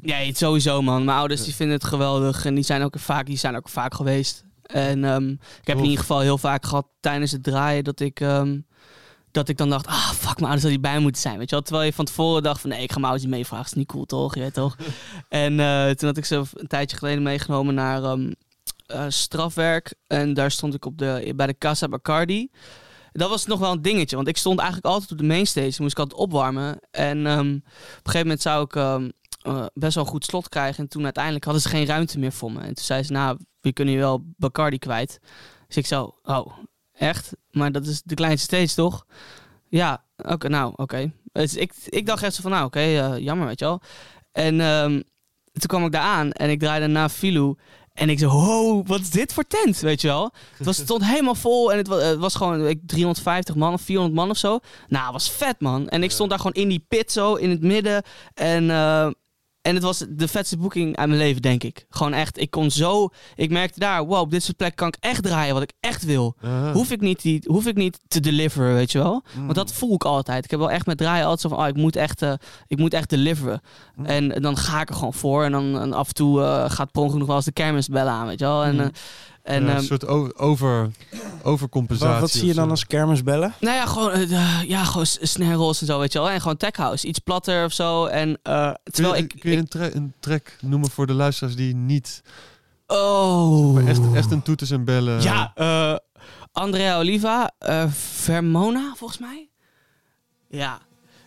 [0.00, 1.04] Ja, het sowieso man.
[1.04, 3.94] Mijn ouders die vinden het geweldig en die zijn ook vaak, die zijn ook vaak
[3.94, 4.44] geweest.
[4.62, 8.20] En ehm, ik heb in ieder geval heel vaak gehad tijdens het draaien dat ik,
[8.20, 8.60] ehm,
[9.30, 11.38] dat ik dan dacht, ah fuck, mijn ouders hadden bij moeten zijn.
[11.38, 11.64] Weet je wel?
[11.64, 13.88] Terwijl je van tevoren dacht van nee, ik ga mijn ouders niet meevragen, is niet
[13.88, 14.34] cool toch?
[14.34, 14.76] Je weet toch?
[15.28, 18.32] en eh, toen had ik ze een tijdje geleden meegenomen naar ehm,
[18.86, 22.50] eh, strafwerk en daar stond ik op de, bij de Casa Bacardi.
[23.18, 25.82] Dat was nog wel een dingetje, want ik stond eigenlijk altijd op de mainstage.
[25.82, 26.78] Moest ik altijd opwarmen.
[26.90, 27.62] En ehm, op een
[28.02, 29.10] gegeven moment zou ik ehm,
[29.42, 30.82] eh, best wel goed slot krijgen.
[30.82, 32.60] En toen uiteindelijk hadden ze geen ruimte meer voor me.
[32.60, 35.18] En toen zei ze, nou, we kunnen je wel Bacardi kwijt.
[35.66, 36.58] Dus ik zo, oh,
[36.92, 37.32] echt?
[37.50, 39.06] Maar dat is de kleinste stage, toch?
[39.68, 41.12] Ja, oké, nou, oké.
[41.32, 43.80] Dus ik, ik dacht echt zo van, nou, oké, eh, jammer, weet je wel.
[44.32, 44.92] En ehm,
[45.52, 47.56] toen kwam ik daar aan en ik draaide na Filou.
[47.98, 50.32] En ik zo, ho, wat is dit voor tent, weet je wel?
[50.56, 53.72] Het was, het stond helemaal vol en het was, het was gewoon ik, 350 man
[53.72, 54.58] of 400 man of zo.
[54.88, 55.88] Nou, het was vet, man.
[55.88, 58.02] En ik stond daar gewoon in die pit zo, in het midden.
[58.34, 59.10] En, eh,
[59.62, 61.86] en het was de vetste boeking uit mijn leven, denk ik.
[61.90, 63.08] Gewoon echt, ik kon zo...
[63.34, 66.04] Ik merkte daar, wow, op dit soort plek kan ik echt draaien wat ik echt
[66.04, 66.36] wil.
[66.72, 69.24] Hoef ik niet, die, hoef ik niet te deliveren, weet je wel?
[69.38, 70.44] Want dat voel ik altijd.
[70.44, 72.32] Ik heb wel echt met draaien altijd zo van, oh, ik moet echt, eh,
[72.66, 73.60] ik moet echt deliveren.
[74.02, 75.44] En dan ga ik er gewoon voor.
[75.44, 78.26] En dan en af en toe eh, gaat ongeluk nog wel eens de kermisbellen aan,
[78.26, 78.64] weet je wel?
[78.64, 78.86] En, eh,
[79.48, 80.90] en Ja, ehm, een soort over,
[81.42, 82.12] overcompensatie.
[82.12, 82.70] Wat, wat zie je dan zo.
[82.70, 83.54] als kermisbellen?
[83.60, 86.30] Nou ja, gewoon, eh, ja, gewoon s- snare rolls en zo, weet je wel.
[86.30, 87.06] En gewoon tech house.
[87.06, 88.04] Iets platter of zo.
[88.06, 89.28] En eh, Kun terwijl je, ik...
[89.40, 92.22] kun je ik- een, tra- een track noemen voor de luisteraars die niet...
[92.86, 93.74] oh.
[93.74, 95.22] Maar echt, echt een toeters en bellen...
[95.22, 95.96] Ja, eh,
[96.52, 99.48] Andrea Oliva, eh, Vermona, volgens mij.
[100.48, 100.78] Ja,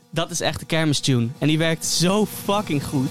[0.10, 1.28] dat is echt de kermistune.
[1.38, 3.10] En die werkt zo fucking goed.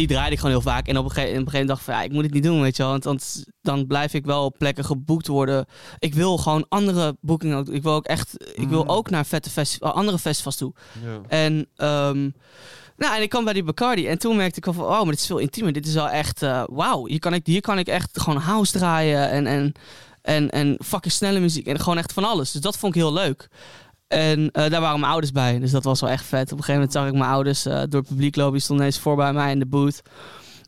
[0.00, 0.86] Die draaide ik gewoon heel vaak.
[0.88, 2.32] En op een gegeven, op een gegeven moment dacht ik van, ja, ik moet het
[2.32, 2.92] niet doen, weet je wel.
[2.92, 5.66] Want, want dan blijf ik wel op plekken geboekt worden.
[5.98, 7.68] Ik wil gewoon andere boekingen ook.
[7.68, 8.88] Ik wil ook echt, ik wil Mm.
[8.88, 10.72] ook naar vette festival, andere festivals toe.
[11.04, 11.20] Ja.
[11.28, 12.30] En, ehm,
[12.96, 15.04] nou, en ik kwam bij die Bacardi en toen merkte ik al van, oh, maar
[15.10, 15.72] dit is veel intiemer.
[15.72, 17.06] Dit is wel echt, eh, wauw.
[17.06, 19.72] Hier kan ik, hier kan ik echt gewoon house draaien en, en,
[20.22, 21.66] en, en fucking snelle muziek.
[21.66, 22.52] En gewoon echt van alles.
[22.52, 23.48] Dus dat vond ik heel leuk.
[24.10, 25.58] En eh, daar waren mijn ouders bij.
[25.58, 26.52] Dus dat was wel echt vet.
[26.52, 28.52] Op een gegeven moment zag ik mijn ouders eh, door het publiek lopen.
[28.52, 30.02] Die stonden ineens voor bij mij in de booth.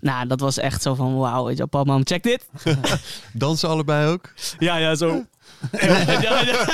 [0.01, 2.45] Nou, dat was echt zo van, wauw, weet je, wel, pap, mam, check dit.
[3.33, 4.33] Dansen allebei ook?
[4.59, 5.25] Ja, ja, zo.
[5.81, 6.67] ja, ja.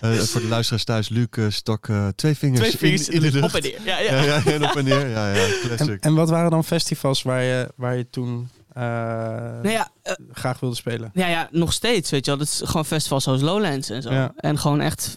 [0.00, 3.42] Eh, voor de luisteraars thuis, Luc stok eh, twee vingers, Twee vingers in, in de
[3.42, 3.54] op lucht.
[3.54, 3.80] en neer.
[3.84, 4.22] Ja, ja.
[4.22, 5.08] Ja, ja, en op en neer.
[5.08, 6.00] Ja, ja, En, classic.
[6.04, 10.76] en wat waren dan festivals waar je, waar je toen Nou ja, eh, graag wilde
[10.76, 11.10] spelen?
[11.14, 12.40] Ja, ja, nog steeds, weet je wel.
[12.40, 14.12] Dat is gewoon festivals zoals Lowlands en zo.
[14.12, 14.32] Ja.
[14.36, 15.16] En gewoon echt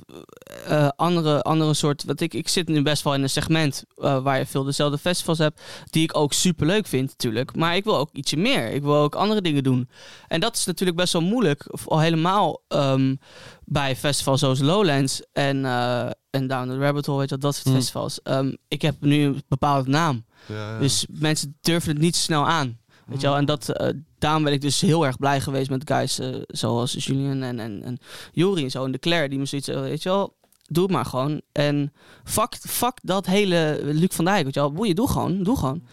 [0.68, 2.04] eh, andere, andere soort...
[2.04, 4.98] Wat ik, ik zit nu best wel in een segment eh, waar je veel dezelfde
[4.98, 5.62] festivals hebt...
[5.90, 7.56] die ik ook super leuk vind natuurlijk.
[7.56, 8.72] Maar ik wil ook ietsje meer.
[8.72, 9.90] Ik wil ook andere dingen doen.
[10.28, 11.74] En dat is natuurlijk best wel moeilijk.
[11.74, 13.16] of Al helemaal ehm,
[13.64, 17.56] bij festivals zoals Lowlands en, eh, en Down the Rabbit Hole, weet je wel, dat
[17.56, 17.76] soort Hmm.
[17.76, 18.22] festivals.
[18.22, 20.26] Ehm, ik heb nu een bepaalde naam.
[20.46, 20.80] Ja, ja.
[20.80, 22.78] Dus mensen durven het niet zo snel aan.
[23.08, 23.36] Weet je wel?
[23.36, 23.90] En dat, eh,
[24.20, 27.84] daarom ben ik dus heel erg blij geweest met guys eh, zoals Julian en, en,
[27.84, 27.98] en
[28.32, 28.86] Juri en zo.
[28.86, 30.36] En de Claire die me zoiets, eh, weet je wel,
[30.66, 31.42] doe het maar gewoon.
[31.52, 31.94] En
[32.24, 34.72] fuck, fuck dat hele Luc van Dijk, weet je wel.
[34.72, 35.84] Boeien, doe gewoon, doe gewoon.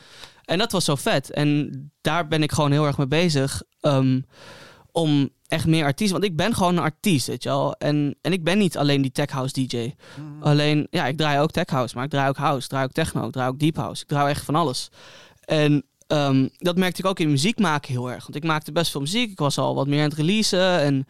[0.45, 1.31] En dat was zo vet.
[1.31, 3.63] En daar ben ik gewoon heel erg mee bezig.
[3.81, 4.21] ehm,
[4.93, 6.21] om echt meer artiesten.
[6.21, 7.75] Want ik ben gewoon een artiest, weet je wel.
[7.75, 9.95] En, en ik ben niet alleen die tech house DJ.
[10.41, 12.93] Alleen, ja, ik draai ook tech house, maar ik draai ook house, ik draai ook
[12.93, 14.03] techno, ik draai ook deep house.
[14.03, 14.91] Ik draai echt van alles.
[15.45, 18.23] En ehm, dat merkte ik ook in muziek maken heel erg.
[18.23, 19.31] Want ik maakte best veel muziek.
[19.31, 21.07] Ik was al wat meer aan het releasen en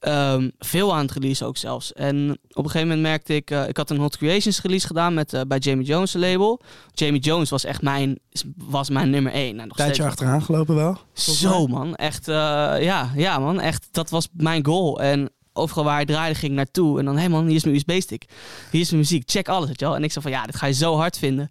[0.00, 1.92] ehm, veel aan het releasen ook zelfs.
[1.92, 5.14] En op een gegeven moment merkte ik, eh, ik had een Hot Creations release gedaan
[5.14, 6.60] met, eh, bij Jamie Jones' label.
[6.92, 8.18] Jamie Jones was echt mijn,
[8.56, 9.54] was mijn nummer één.
[9.54, 10.08] Nou, nog Tijdje steeds.
[10.08, 10.98] achteraan gelopen wel?
[11.12, 12.34] Zo man, echt, eh,
[12.80, 15.00] ja, ja man, echt, dat was mijn goal.
[15.00, 16.98] En overal waar hij draaide ging ik naartoe.
[16.98, 18.24] En dan, hé hey man, hier is mijn USB-stick.
[18.70, 19.96] Hier is mijn muziek, check alles, weet je wel.
[19.96, 21.50] En ik zei van, ja, dit ga je zo hard vinden.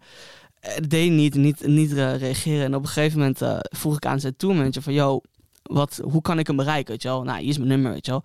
[0.62, 2.64] Eh, deed niet, niet, niet reageren.
[2.64, 5.20] En op een gegeven moment eh, vroeg ik aan zijn tourmanager van, yo,
[5.62, 7.22] wat, hoe kan ik hem bereiken, weet je wel.
[7.22, 8.24] Nou, hier is mijn nummer, weet je wel.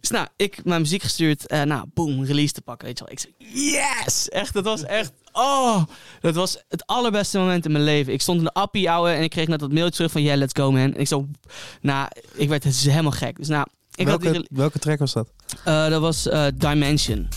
[0.00, 1.46] Dus nou, ik mijn muziek gestuurd.
[1.46, 3.12] eh nou, boom, release te pakken, weet je wel.
[3.12, 3.34] Ik zei,
[3.72, 4.28] yes!
[4.28, 5.82] Echt, dat was echt, oh!
[6.20, 8.12] Dat was het allerbeste moment in mijn leven.
[8.12, 10.38] Ik stond in de appie, ouwe, en ik kreeg net dat mailtje terug van, yeah,
[10.38, 10.80] let's go, man.
[10.80, 11.26] En ik zo,
[11.80, 13.36] nou, ik werd dus helemaal gek.
[13.36, 15.28] Dus nou, ik had die welke, welke track was dat?
[15.64, 17.28] dat was Dimension.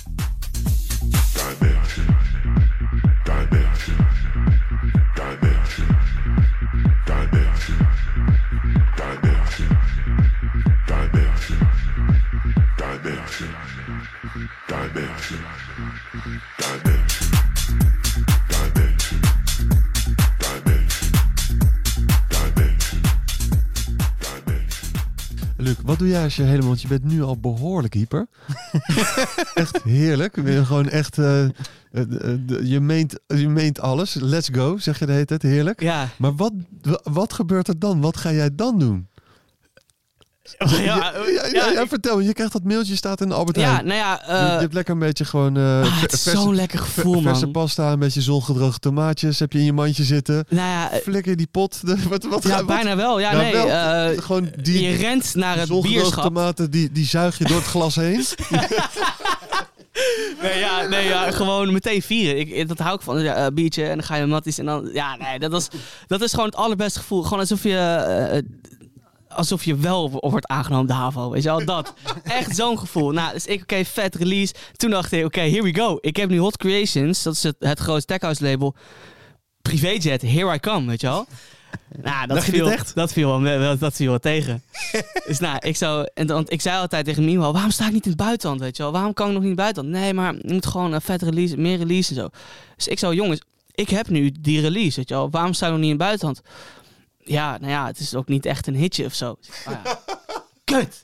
[25.64, 26.68] Luc, wat doe jij als je helemaal...
[26.68, 28.28] Want je bent nu al behoorlijk hyper.
[29.53, 30.39] echt heerlijk.
[30.43, 31.18] Gewoon echt...
[31.18, 31.51] eh, eh,
[31.91, 34.14] eh, je, meent, je meent alles.
[34.14, 35.41] Let's go, zeg je de hele tijd.
[35.41, 35.82] Heerlijk.
[35.82, 36.07] Ja.
[36.18, 36.53] Maar wat,
[37.03, 38.01] wat gebeurt er dan?
[38.01, 39.07] Wat ga jij dan doen?
[40.57, 42.19] Ja, ja, ja, ja, ja, vertel.
[42.19, 43.85] Je krijgt dat mailtje, staat in de Albert ja, Heijn.
[43.85, 45.57] nou ja, je, eh, je hebt lekker een beetje gewoon...
[45.57, 47.51] eh, ah, het is verse- zo'n lekker gevoel, verse man.
[47.51, 49.39] pasta, een beetje zongedroogde tomaatjes.
[49.39, 50.45] Heb je in je mandje zitten.
[50.49, 51.79] Nou ja, eh, Flikker die pot.
[52.09, 53.19] Wat, wat, ja wat- bijna wel.
[53.19, 53.53] Ja, Ja, nee.
[53.53, 54.21] wel.
[54.21, 56.23] gewoon die, je rent naar het bierschap.
[56.23, 58.23] tomaten, die, die zuig je door het glas heen.
[60.41, 62.39] Nee, ja, nee, ja, gewoon meteen vieren.
[62.39, 63.21] Ik, dat hou ik van.
[63.21, 64.89] Ja, eh, biertje en dan ga je met matties en dan...
[64.93, 65.67] Ja, nee, dat, was,
[66.07, 67.23] dat is gewoon het allerbeste gevoel.
[67.23, 68.43] Gewoon alsof je...
[69.36, 71.29] alsof je wel wo- wordt aangenomen de HAVO.
[71.29, 71.93] Weet je wel, dat.
[72.23, 73.11] Echt zo'n gevoel.
[73.11, 74.53] Nou, dus ik, oké, vet release.
[74.75, 75.97] Toen dacht ik, oké, here we go.
[76.01, 77.23] Ik heb nu Hot Creations.
[77.23, 78.75] Dat is het, het grootste tech house label.
[79.61, 81.25] Privéjet, here I come, weet je wel.
[82.01, 82.95] Nou, dat viel, echt?
[82.95, 84.63] dat viel wel, dat viel wel tegen.
[85.27, 88.03] dus nou, ik zou, en dan, ik zei altijd tegen Mimo, waarom sta ik niet
[88.05, 88.91] in het buitenland, weet je wel?
[88.91, 89.95] Waarom kan ik nog niet in het buitenland?
[90.03, 92.29] Nee, maar je moet gewoon een vet release, meer release en zo.
[92.75, 95.29] Dus ik zou, jongens, ik heb nu die release, weet je wel?
[95.29, 96.41] Waarom sta ik nog niet in het buitenland?
[97.26, 99.30] Ja, nou ja, het is ook niet echt een hitje of zo.
[99.67, 99.99] Oh ja.
[100.63, 101.01] Kut!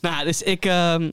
[0.00, 0.64] Nou, dus ik...
[0.64, 1.10] ehm,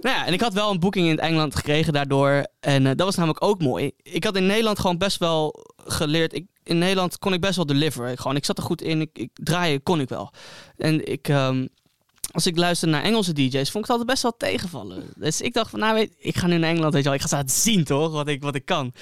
[0.00, 2.46] nou ja, en ik had wel een boeking in het Engeland gekregen daardoor.
[2.60, 3.90] En eh, dat was namelijk ook mooi.
[4.02, 6.34] Ik had in Nederland gewoon best wel geleerd.
[6.34, 8.18] Ik, in Nederland kon ik best wel deliveren.
[8.18, 9.00] Gewoon, ik zat er goed in.
[9.00, 10.32] Ik, ik draaien kon ik wel.
[10.76, 11.66] En ik, ehm,
[12.30, 15.12] als ik luisterde naar Engelse DJ's, vond ik het altijd best wel tegenvallen.
[15.16, 17.18] Dus ik dacht van, nou weet ik ga nu naar Engeland, weet je wel.
[17.18, 18.12] Ik ga ze laten zien, toch?
[18.12, 18.92] Wat ik, wat ik kan.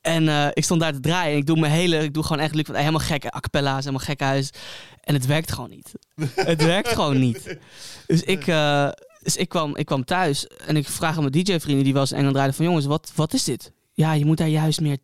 [0.00, 2.42] En eh, ik stond daar te draaien en ik doe mijn hele, ik doe gewoon
[2.42, 4.50] echt Luc van- helemaal gekke a cappella's, helemaal gek huis.
[5.00, 5.92] En het werkt gewoon niet.
[6.34, 7.56] het werkt gewoon niet.
[8.06, 8.88] Dus ik, eh,
[9.22, 12.10] dus ik, kwam, ik kwam thuis en ik vraag aan mijn DJ-vrienden die wel eens
[12.10, 13.72] in Engeland draaiden van jongens, wat, wat is dit?
[13.92, 14.96] Ja, je moet daar juist meer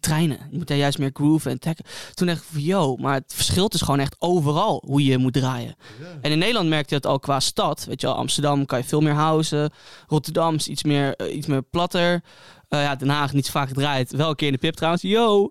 [0.00, 0.38] trainen.
[0.50, 1.74] Je moet daar juist meer groove en tech.
[2.14, 5.32] Toen dacht ik van, yo, maar het verschilt is gewoon echt overal hoe je moet
[5.32, 5.74] draaien.
[6.20, 7.84] En in Nederland merkte je het al qua stad.
[7.84, 9.70] Weet je wel, Amsterdam kan je veel meer houden.
[10.06, 12.22] Rotterdam is iets meer, eh, iets meer platter.
[12.68, 14.12] Eh, ja, Den Haag niet zo vaak gedraaid.
[14.12, 15.02] Wel een keer in de pip trouwens.
[15.02, 15.50] Yo!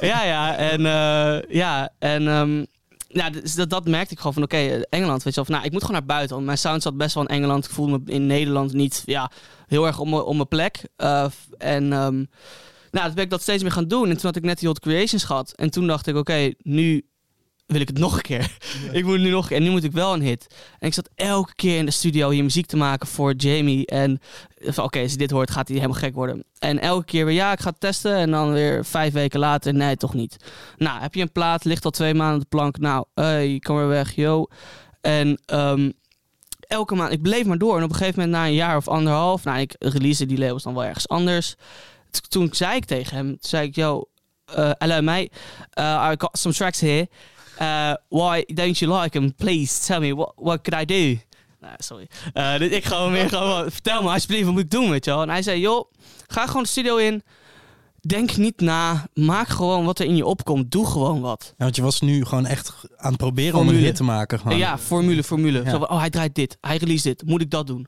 [0.00, 0.56] ja, ja.
[0.56, 0.80] En,
[1.48, 2.64] ja, en ehm,
[3.08, 5.50] ja, dus dat, dat merkte ik gewoon van, oké, eh, Engeland, weet je wel.
[5.54, 6.34] Nou, ik moet gewoon naar buiten.
[6.34, 7.64] Want mijn sound zat best wel in Engeland.
[7.64, 9.30] Ik voelde me in Nederland niet ja,
[9.66, 10.80] heel erg om, mijn- om mijn plek.
[11.58, 12.24] En ehm,
[12.90, 14.04] nou, toen ben ik dat steeds meer gaan doen.
[14.08, 15.52] En toen had ik net die Hot Creations gehad.
[15.56, 17.06] En toen dacht ik, oké, nu
[17.68, 18.56] wil ik het nog een keer.
[18.92, 19.56] ik moet nu nog een keer.
[19.56, 20.46] En nu moet ik wel een hit.
[20.78, 23.86] En ik zat elke keer in de studio hier muziek te maken voor Jamie.
[23.86, 24.20] En
[24.56, 26.44] van, oké, als hij dit hoort, gaat hij helemaal gek worden.
[26.58, 28.16] En elke keer weer, ja, ik ga het testen.
[28.16, 30.36] En dan weer vijf weken later, nee, toch niet.
[30.76, 32.78] Nou, heb je een plaat, ligt al twee maanden op de plank.
[32.78, 34.46] Nou, hey, kom weer weg, yo.
[35.00, 35.90] En ehm,
[36.60, 37.76] elke maand, ik bleef maar door.
[37.76, 40.62] En op een gegeven moment, na een jaar of anderhalf, nou, ik release die labels
[40.62, 41.54] dan wel ergens anders.
[42.28, 44.08] Toen zei ik tegen hem, toen zei ik, yo,
[44.58, 45.30] uh, mate,
[45.78, 47.08] uh, I got some tracks here.
[47.60, 49.34] Uh, why don't you like them?
[49.34, 51.20] Please tell me, what, what could I do?
[51.60, 52.08] Nou, sorry.
[52.34, 55.10] Uh, dus ik gewoon weer gewoon, vertel me alsjeblieft, wat moet ik doen, weet je
[55.10, 55.22] wel?
[55.22, 55.92] En hij zei, joh,
[56.26, 57.22] ga gewoon de studio in.
[58.00, 59.06] Denk niet na.
[59.14, 60.70] Maak gewoon wat er in je opkomt.
[60.70, 61.54] Doe gewoon wat.
[61.56, 64.38] Ja, want je was nu gewoon echt aan het proberen om een hit te maken.
[64.38, 64.58] Gewoon.
[64.58, 65.64] Ja, formule, formule.
[65.64, 65.70] Ja.
[65.70, 66.56] Zo oh, hij draait dit.
[66.60, 67.22] Hij release dit.
[67.26, 67.86] Moet ik dat doen?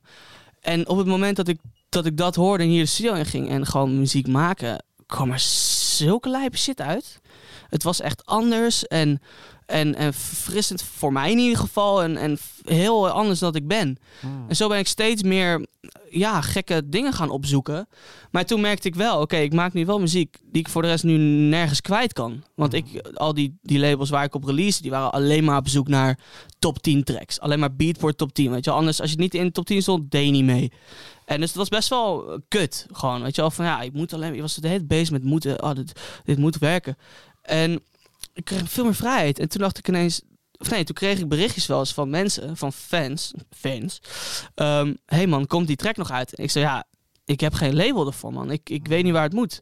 [0.61, 1.59] En op het moment dat ik
[1.89, 5.31] dat, ik dat hoorde en hier de studio in ging en gewoon muziek maken, kwam
[5.31, 7.21] er zulke lijpe shit uit.
[7.69, 9.21] Het was echt anders en,
[9.71, 12.03] en, en verfrissend voor mij in ieder geval.
[12.03, 13.99] En, en heel anders dan ik ben.
[14.49, 15.67] En zo ben ik steeds meer
[16.11, 17.89] ja, gekke dingen gaan opzoeken.
[18.31, 20.89] Maar toen merkte ik wel, oké, ik maak nu wel muziek die ik voor de
[20.89, 21.17] rest nu
[21.49, 22.43] nergens kwijt kan.
[22.55, 25.69] Want ik, al die, die labels waar ik op release, die waren alleen maar op
[25.69, 26.19] zoek naar
[26.59, 27.41] top 10 tracks.
[27.41, 28.79] Alleen maar Beatport top 10, weet je wel.
[28.79, 30.73] Anders, als je niet in de top 10 stond, deed je niet mee.
[31.25, 33.51] En dus dat was best wel eh, kut, gewoon, weet je wel.
[33.51, 36.39] Van ja, ik moet alleen, je was de hele bezig met moeten, oh, dit, dit
[36.39, 36.97] moet werken.
[37.43, 37.83] En
[38.41, 39.39] ik kreeg veel meer vrijheid.
[39.39, 40.21] En toen dacht ik ineens,
[40.59, 44.01] of nee, toen kreeg ik berichtjes wel eens van mensen, van fans, fans.
[44.55, 46.35] Hé hey man, komt die track nog uit?
[46.35, 46.85] En ik zei, ja,
[47.25, 48.51] ik heb geen label ervoor man.
[48.51, 49.59] Ik, ik weet niet waar het moet.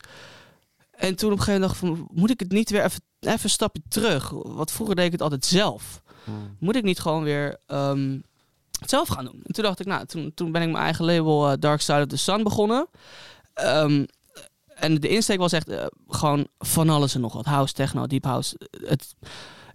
[0.91, 3.03] En toen op een gegeven moment dacht ik van, moet ik het niet weer even,
[3.21, 4.31] even een stapje terug?
[4.31, 6.03] Want vroeger deed ik het altijd zelf.
[6.59, 8.19] Moet ik niet gewoon weer ehm,
[8.81, 9.41] het zelf gaan doen?
[9.45, 12.01] En toen dacht ik, nou, toen, toen ben ik mijn eigen label eh, Dark Side
[12.01, 12.89] of the Sun begonnen.
[13.55, 14.05] Ehm,
[14.81, 17.45] en de insteek was echt eh, gewoon van alles en nog wat.
[17.45, 18.57] House, techno, deep house.
[18.87, 19.15] Het,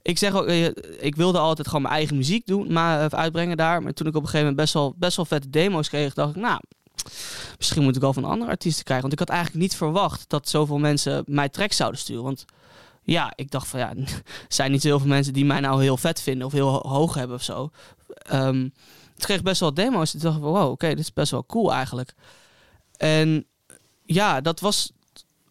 [0.01, 0.65] ik zeg ook, eh,
[0.99, 3.83] ik wilde altijd gewoon mijn eigen muziek doen, maar eh, uitbrengen daar.
[3.83, 6.35] Maar toen ik op een gegeven moment best wel, best wel vette demo's kreeg, dacht
[6.35, 6.59] ik, nou,
[7.57, 9.09] misschien moet ik wel van andere artiesten krijgen.
[9.09, 12.23] Want ik had eigenlijk niet verwacht dat zoveel mensen mij tracks zouden sturen.
[12.23, 12.45] Want
[13.03, 16.21] ja, ik dacht van ja, er zijn niet zoveel mensen die mij nou heel vet
[16.21, 17.69] vinden of heel ho- hoog hebben of zo.
[18.15, 18.69] Ehm
[19.13, 20.11] toen kreeg ik best wel demo's.
[20.11, 22.13] Toen dacht ik, wow, oké, dit is best wel cool eigenlijk.
[22.97, 23.45] En
[24.05, 24.91] ja, dat was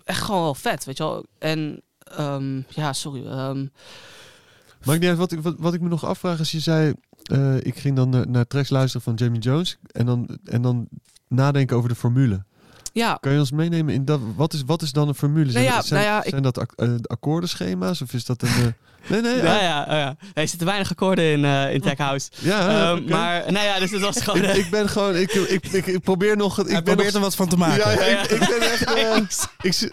[0.05, 1.26] echt gewoon wel vet, weet je wel.
[1.38, 3.26] En ehm, ja, sorry.
[3.26, 7.96] uit, wat ik, wat, wat ik me nog afvraag is, je zei, eh, ik ging
[7.96, 10.88] dan naar, naar tracks luisteren van Jamie Jones en dan, en dan
[11.28, 12.44] nadenken over de formule.
[12.93, 15.51] Ja, Kan je ons meenemen in dat, wat is, wat is dan een formule?
[15.51, 18.24] Zijn, Nou ja, dat- zijn, nou ja, ik- zijn dat ak- eh, akkoordenschema's of is
[18.24, 18.49] dat een...
[18.49, 20.16] eh, nee, nee, ja, ja, oh ja.
[20.34, 22.30] Er zitten weinig akkoorden in, eh in Tech House.
[22.38, 23.11] ja, Ehm, oké.
[23.11, 24.43] Maar, nou ja, dus het was gewoon...
[24.43, 26.59] ik, eh, ik ben gewoon, ik, ik, ik, ik probeer nog...
[26.59, 27.90] Ik probeert nog, er wat van te maken.
[27.90, 28.84] Ja, ja, Ja, ik, ik ben echt...
[28.95, 29.16] eh,
[29.70, 29.93] ik,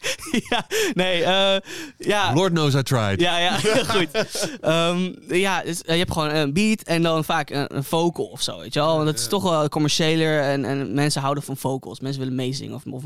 [0.50, 1.60] ja, nee, eh,
[1.96, 2.34] ja.
[2.34, 3.20] Lord knows I tried.
[3.20, 4.08] Ja, ja, heel goed.
[4.60, 8.24] Ehm, ja, dus, eh, je hebt gewoon een beat en dan vaak een, een vocal
[8.24, 8.94] of zo, weet je wel.
[8.94, 12.00] Want dat is toch wel commerciëler en, en mensen houden van vocals.
[12.00, 13.02] Mensen willen meezingen of, of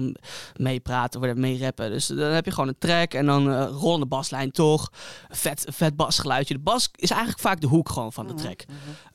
[0.56, 1.90] meepraten of meerappen.
[1.90, 4.90] Dus dan heb je gewoon een track en dan eh rollende baslijn toch.
[5.28, 6.54] Een vet, vet basgeluidje.
[6.54, 8.64] De bas is eigenlijk vaak de hoek gewoon van de track.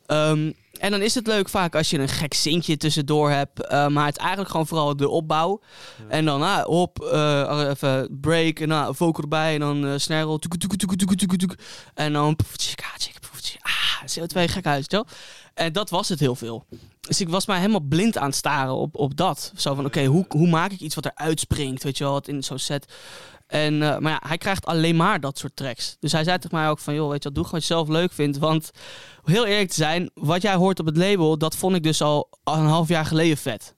[0.10, 3.68] Ehm, en dan is het leuk vaak als je een gek zintje tussendoor hebt.
[3.68, 5.62] eh, maar het is eigenlijk gewoon vooral de opbouw.
[6.08, 9.54] En dan ah, op, eh, even break, en ah, vocal erbij.
[9.54, 10.58] En dan eh toek,
[11.20, 11.56] toek, toek.
[11.94, 15.04] En dan poef, tjik, ah, tjik, poef, tjik, ah, CO2 gek uit.
[15.54, 16.66] En dat was het heel veel.
[17.02, 19.52] Dus ik was mij helemaal blind aan het staren op, op dat.
[19.56, 22.28] Zo van, oké, hoe, hoe maak ik iets wat er uitspringt, weet je wel, wat
[22.28, 22.94] in zo'n set.
[23.50, 25.96] En, eh, maar ja, hij krijgt alleen maar dat soort tracks.
[26.00, 27.74] Dus hij zei tegen mij ook van, joh, weet je wat, doe gewoon wat je
[27.74, 28.38] zelf leuk vindt.
[28.38, 28.72] Want,
[29.24, 32.30] heel eerlijk te zijn, wat jij hoort op het label, dat vond ik dus al
[32.44, 33.76] een half jaar geleden vet.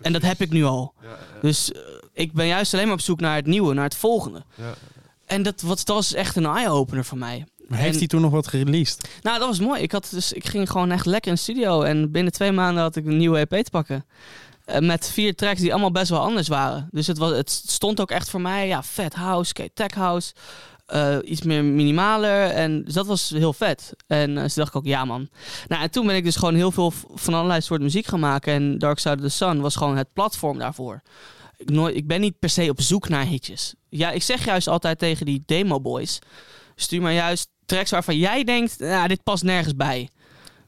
[0.00, 0.94] En dat heb ik nu al.
[1.40, 1.80] Dus eh,
[2.12, 4.42] ik ben juist alleen maar op zoek naar het nieuwe, naar het volgende.
[4.54, 4.74] Ja.
[5.26, 7.46] En dat, wat, dat was echt een eye-opener voor mij.
[7.68, 9.08] Maar heeft En- hij toen nog wat gereleased?
[9.22, 9.82] Nou, dat was mooi.
[9.82, 11.82] Ik, had dus, ik ging gewoon echt lekker in de studio.
[11.82, 14.04] En binnen twee maanden had ik een nieuwe EP te pakken.
[14.64, 16.88] Eh, met vier tracks die allemaal best wel anders waren.
[16.90, 20.32] Dus het, was, het stond ook echt voor mij, ja, vet house, tech house.
[20.86, 22.50] eh, iets meer minimaler.
[22.50, 23.92] En dus dat was heel vet.
[24.06, 25.28] En uh, toen dacht ik ook, ja man.
[25.68, 28.52] Nou, en toen ben ik dus gewoon heel veel van allerlei soort muziek gaan maken.
[28.52, 31.00] En Dark Side of the Sun was gewoon het platform daarvoor.
[31.56, 33.74] Ik, nooit, ik ben niet per se op zoek naar hitjes.
[33.88, 36.18] Ja, ik zeg juist altijd tegen die demo boys.
[36.74, 40.08] Stuur maar juist tracks waarvan jij denkt, nou, dit past nergens bij.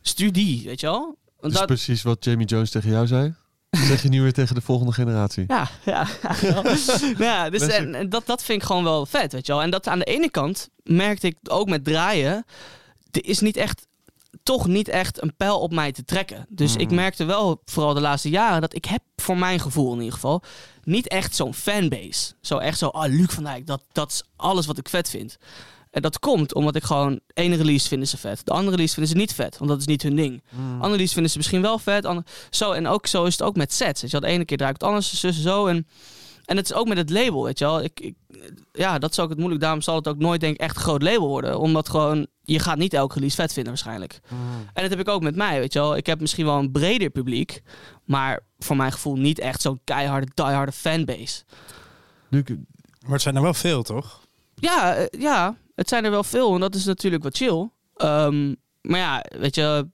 [0.02, 1.04] Stuur die, weet je wel?
[1.04, 3.34] Want Dat is dat, precies wat Jamie Jones tegen jou zei.
[3.78, 5.44] Dat zeg je nu weer tegen de volgende generatie.
[5.48, 6.06] ja, ja.
[6.42, 6.78] Nou
[7.18, 9.62] ja, dus en, en dat, dat vind ik gewoon wel vet, weet je wel.
[9.62, 12.44] En dat aan de ene kant merkte ik ook met draaien,
[13.10, 13.86] er is niet echt
[14.42, 16.46] toch niet echt een pijl op mij te trekken.
[16.48, 16.94] Dus ik Mhm.
[16.94, 20.42] merkte wel, vooral de laatste jaren, dat ik heb voor mijn gevoel in ieder geval
[20.84, 22.32] niet echt zo'n fanbase.
[22.40, 25.36] Zo echt zo, ah, Luc van Dijk, dat, dat is alles wat ik vet vind.
[25.96, 28.40] En dat komt omdat ik gewoon, ene release vinden ze vet.
[28.44, 30.42] De andere release vinden ze niet vet, want dat is niet hun ding.
[30.72, 32.08] Andere release vinden ze misschien wel vet.
[32.50, 34.00] zo, en ook zo is het ook met sets.
[34.00, 35.66] Weet je wel, de ene keer draai ik het anders, zus zo.
[35.66, 35.86] En,
[36.44, 37.82] en het is ook met het label, weet je wel.
[37.82, 38.14] Ik, ik,
[38.72, 39.60] ja, dat is ook het moeilijk.
[39.60, 41.58] Daarom zal het ook nooit, denk ik, echt een groot label worden.
[41.58, 44.20] Omdat gewoon, je gaat niet elke release vet vinden waarschijnlijk.
[44.72, 45.96] En dat heb ik ook met mij, weet je wel.
[45.96, 47.62] Ik heb misschien wel een breder publiek.
[48.04, 51.42] Maar voor mijn gevoel niet echt zo'n keiharde, dieharde fanbase.
[53.00, 54.20] Maar het zijn er wel veel, toch?
[54.54, 57.70] Ja, eh, ja, het zijn er wel veel en dat is natuurlijk wat chill.
[57.96, 59.88] Ehm, maar ja, weet je,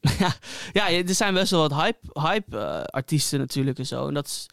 [0.72, 4.08] ja, er zijn best wel wat hype, hype artiesten natuurlijk en zo.
[4.08, 4.46] En dat is,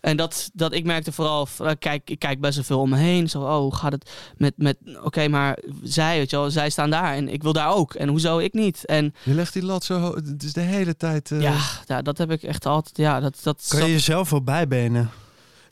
[0.00, 2.96] en dat, dat ik merkte vooral, eh, kijk, ik kijk best wel veel om me
[2.96, 3.28] heen.
[3.28, 7.14] Zo, oh, gaat het met, met oké, maar zij, weet je wel, zij staan daar
[7.14, 7.94] en ik wil daar ook.
[7.94, 8.84] En hoezo ik niet?
[8.84, 10.14] En je legt die lat zo hoog.
[10.14, 11.30] Het is de hele tijd...
[11.30, 14.42] eh, ja, ja, dat heb ik echt altijd, ja, dat, dat Kan je jezelf wel
[14.42, 15.10] bijbenen?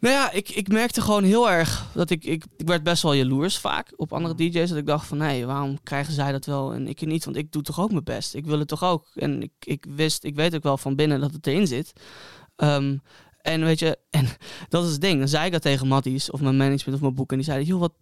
[0.07, 3.15] Nou ja, ik, ik merkte gewoon heel erg dat ik, ik, ik werd best wel
[3.15, 4.69] jaloers vaak op andere DJ's.
[4.69, 7.25] Dat ik dacht van, nee, waarom krijgen zij dat wel en ik niet?
[7.25, 8.35] Want ik doe toch ook mijn best.
[8.35, 9.07] Ik wil het toch ook.
[9.15, 11.93] En ik, ik wist, ik weet ook wel van binnen dat het erin zit.
[12.57, 12.97] Ehm,
[13.43, 14.27] en weet je, en
[14.69, 15.19] dat is het ding.
[15.19, 17.31] Dan zei ik dat tegen Matties of mijn management of mijn boek.
[17.31, 17.93] En die zeiden, joh, wat,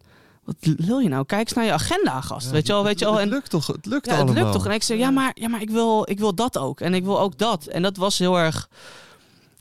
[0.43, 1.25] wat wil je nou?
[1.25, 2.45] Kijk eens naar je agenda, gast.
[2.45, 3.13] ja, weet je wel, weet je wel.
[3.13, 3.67] Het En, lukt toch?
[3.67, 4.43] Het lukt ja, het allemaal.
[4.43, 4.65] lukt toch?
[4.65, 6.79] En ik zei, ja, maar, ja, maar ik, wil, ik wil dat ook.
[6.81, 7.65] En ik wil ook dat.
[7.65, 8.69] En dat was heel erg...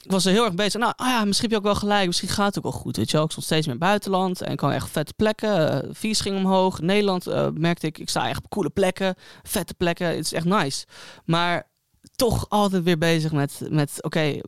[0.05, 0.80] Ik was er heel erg bezig.
[0.80, 2.07] Nou, ah ja, misschien heb je ook wel gelijk.
[2.07, 2.96] Misschien gaat het ook wel goed.
[2.96, 3.24] Weet je wel.
[3.24, 4.40] Ik stond steeds meer buitenland.
[4.40, 5.88] En kwam echt vette plekken.
[5.94, 6.80] Vies ging omhoog.
[6.80, 9.14] Nederland eh, merkte ik, ik sta echt op coole plekken.
[9.42, 10.07] Vette plekken.
[10.07, 10.86] Het is echt nice.
[11.24, 11.68] Maar
[12.16, 14.40] toch altijd weer bezig met, met oké,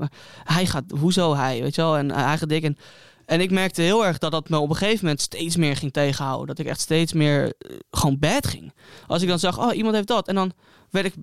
[0.44, 1.62] hij gaat, hoezo hij?
[1.62, 1.96] Weet je wel.
[1.96, 2.62] En hij gaat dik.
[2.62, 2.76] En,
[3.24, 5.92] en ik merkte heel erg dat dat me op een gegeven moment steeds meer ging
[5.92, 6.46] tegenhouden.
[6.46, 8.72] Dat ik echt steeds meer eh, gewoon bad ging.
[9.06, 10.28] Als ik dan zag, oh, iemand heeft dat.
[10.28, 10.52] En dan
[10.90, 11.14] werd ik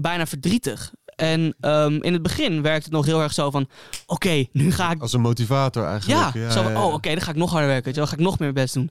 [0.00, 0.92] bijna verdrietig.
[1.16, 3.68] En ehm, in het begin werkte het nog heel erg zo van...
[4.06, 5.00] Oké, nu ga ik...
[5.00, 6.34] Als een motivator eigenlijk.
[6.34, 6.86] Ja, zo van, ja, ja.
[6.86, 7.84] oh oké, dan ga ik nog harder werken.
[7.84, 8.90] Weet je wel, ga ik nog meer best doen.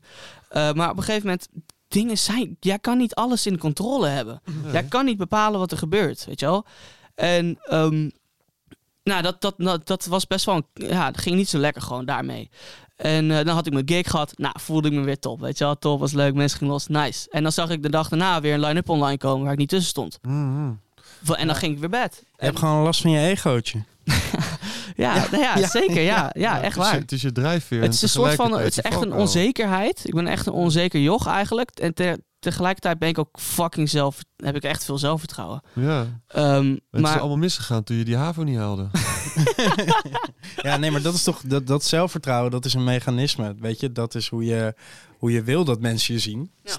[0.51, 1.47] Uh, maar op een gegeven moment...
[1.87, 2.57] Dingen zijn...
[2.59, 4.41] Jij kan niet alles in controle hebben.
[4.63, 4.71] Nee.
[4.71, 6.65] Jij kan niet bepalen wat er gebeurt, weet je wel.
[7.15, 7.59] En...
[7.71, 8.11] Um,
[9.03, 10.55] nou, dat, dat, dat, dat was best wel...
[10.55, 12.49] Een, ja, dat ging niet zo lekker gewoon daarmee.
[13.01, 14.33] En uh, dan had ik mijn gig gehad.
[14.37, 15.39] Nou, voelde ik me weer top.
[15.39, 17.29] Weet je wel, top, was leuk, mensen gingen los, nice.
[17.29, 19.69] En dan zag ik de dag daarna weer een line-up online komen waar ik niet
[19.69, 20.19] tussen stond.
[20.21, 20.79] Mm -hmm.
[21.35, 22.23] En dan ging ik weer bed.
[22.37, 23.83] Je hebt gewoon last van je egootje.
[24.95, 26.01] ja, ja, nou ja, ja, zeker.
[26.01, 26.93] Ja, ja, ja echt waar.
[26.93, 27.81] Het is je drijfveer.
[27.81, 30.01] Het is een soort van, het is echt een onzekerheid.
[30.03, 31.69] Ik ben echt een onzeker joch eigenlijk.
[31.69, 35.61] En te, tegelijkertijd ben ik ook fucking zelf, heb ik echt veel zelfvertrouwen.
[35.73, 36.21] Ja.
[36.35, 38.89] Um, het maar is allemaal misgegaan toen je die HAVO niet haalde.
[40.67, 43.55] ja, nee, maar dat is toch, dat, dat zelfvertrouwen, dat is een mechanisme.
[43.59, 44.75] Weet je, dat is hoe je,
[45.17, 46.51] hoe je wil dat mensen je zien.
[46.63, 46.75] Ja.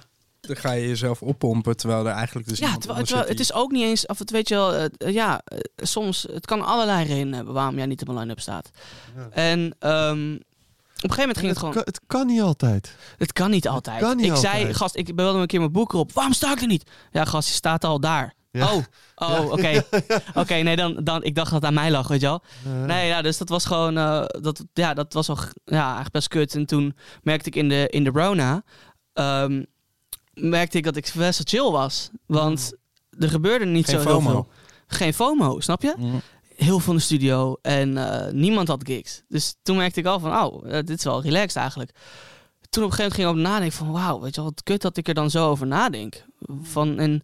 [0.46, 3.70] Dan ga je jezelf oppompen, terwijl er eigenlijk dus Ja, terwijl, terwijl het is ook
[3.70, 7.34] niet eens, of het weet je wel, uh, ja, uh, soms, het kan allerlei redenen
[7.34, 8.70] hebben waarom jij niet op een line-up staat.
[9.16, 9.28] Ja.
[9.30, 10.40] En um,
[11.02, 11.74] op een gegeven moment ging het, het gewoon...
[11.74, 12.96] Kan, het kan niet altijd.
[13.18, 14.00] Het kan niet altijd.
[14.00, 14.52] Kan niet ik altijd.
[14.52, 16.12] zei, gast, ik belde een keer mijn boek erop.
[16.12, 16.90] Waarom sta ik er niet?
[17.10, 18.34] Ja, gast, je staat al daar.
[18.50, 18.72] Ja.
[18.72, 18.72] Oh,
[19.14, 19.42] oh, ja.
[19.42, 19.52] oké.
[19.52, 19.76] Okay.
[19.76, 22.42] Oké, okay, nee, dan, dan, ik dacht dat het aan mij lag, weet je wel.
[22.66, 22.84] Uh.
[22.84, 26.28] Nee, ja, dus dat was gewoon, uh, dat, ja, dat was al, ja, eigenlijk best
[26.28, 26.54] kut.
[26.54, 28.62] En toen merkte ik in de, in de Rona,
[29.14, 29.66] um,
[30.32, 32.10] merkte ik dat ik best wel chill was.
[32.26, 32.72] Want
[33.18, 34.30] er gebeurde niet Geen zo FOMO.
[34.30, 34.48] veel.
[34.86, 35.94] Geen FOMO, snap je?
[35.98, 36.20] Mm.
[36.56, 39.22] Heel veel in de studio en uh, niemand had gigs.
[39.28, 41.90] Dus toen merkte ik al van, oh, dit is wel relaxed eigenlijk.
[42.70, 44.62] Toen op een gegeven moment ging ik op nadenken van, wauw, weet je wel, wat
[44.62, 46.24] kut dat ik er dan zo over nadenk.
[46.62, 47.22] Van, en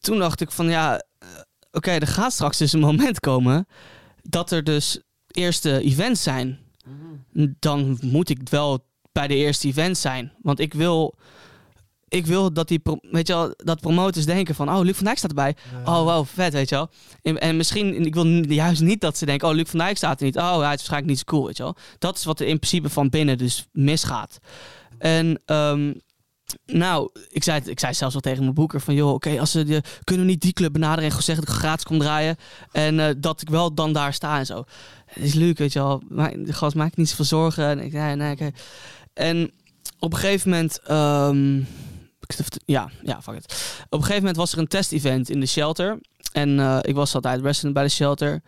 [0.00, 3.66] toen dacht ik van, ja, oké, okay, er gaat straks dus een moment komen
[4.22, 6.58] dat er dus eerste events zijn.
[6.84, 7.56] Mm.
[7.58, 10.32] Dan moet ik wel bij de eerste events zijn.
[10.42, 11.14] Want ik wil,
[12.08, 15.18] ik wil dat die, weet je wel, dat promoters denken van, oh, Luc van Dijk
[15.18, 15.56] staat erbij.
[15.84, 16.90] Oh, wow, vet, weet je wel.
[17.22, 20.20] En, en, misschien, ik wil juist niet dat ze denken, oh, Luc van Dijk staat
[20.20, 20.36] er niet.
[20.36, 21.76] Oh, hij is waarschijnlijk niet zo cool, weet je wel.
[21.98, 24.38] Dat is wat er in principe van binnen dus misgaat.
[24.98, 26.00] En, um,
[26.66, 29.50] nou, ik zei, ik zei zelfs wel tegen mijn boeker van, joh, oké, okay, als
[29.50, 32.36] ze de, kunnen we niet die club benaderen en zeggen dat ik gratis kom draaien
[32.72, 34.64] en uh, dat ik wel dan daar sta en zo.
[35.06, 36.02] Het is leuk, weet je wel.
[36.08, 37.64] Maar de gast maakt niet zoveel zorgen.
[37.64, 38.52] En ik nee, nee, okay.
[39.14, 39.50] En
[39.98, 41.66] op een gegeven moment, um,
[42.64, 43.44] ja, ja, fuck it.
[43.84, 45.98] Op een gegeven moment was er een test-event in de shelter
[46.32, 48.42] en uh, ik was altijd resident bij de shelter.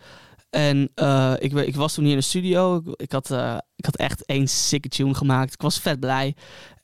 [0.51, 2.77] En uh, ik, ik, was toen hier in de studio.
[2.77, 5.53] Ik, ik had, uh, ik had echt één sikke tune gemaakt.
[5.53, 6.35] Ik was vet blij.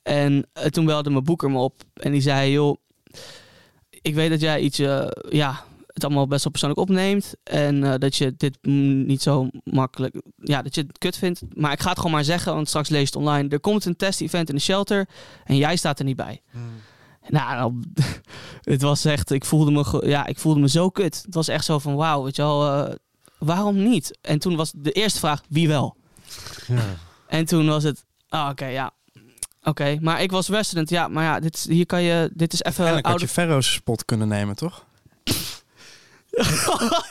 [0.03, 1.83] En toen belde mijn boeker me op.
[1.93, 2.77] En die zei, joh,
[3.89, 4.77] ik weet dat jij iets,
[5.29, 5.63] ja,
[5.97, 7.33] het allemaal best wel persoonlijk opneemt.
[7.43, 8.57] En uh, dat je dit
[9.05, 11.41] niet zo makkelijk, ja, dat je het kut vindt.
[11.53, 13.49] Maar ik ga het gewoon maar zeggen, want straks lees je het online.
[13.49, 15.07] Er komt een test-event in de shelter
[15.43, 16.41] en jij staat er niet bij.
[16.51, 16.61] Hmm.
[17.29, 17.73] Nou,
[18.61, 21.21] het was echt, ik voelde me, ja, ik voelde me zo kut.
[21.25, 22.95] Het was echt zo van, wauw, weet je wel, eh,
[23.39, 24.17] waarom niet?
[24.21, 25.95] En toen was de eerste vraag, wie wel?
[26.67, 26.83] Ja.
[27.27, 28.91] En toen was het, ah, oké, ja,
[29.63, 29.97] oké.
[30.01, 33.07] Maar ik was resident, ja, maar ja, dit, hier kan je, dit is even Eigenlijk
[33.07, 34.85] had je Ferro's spot kunnen nemen, toch?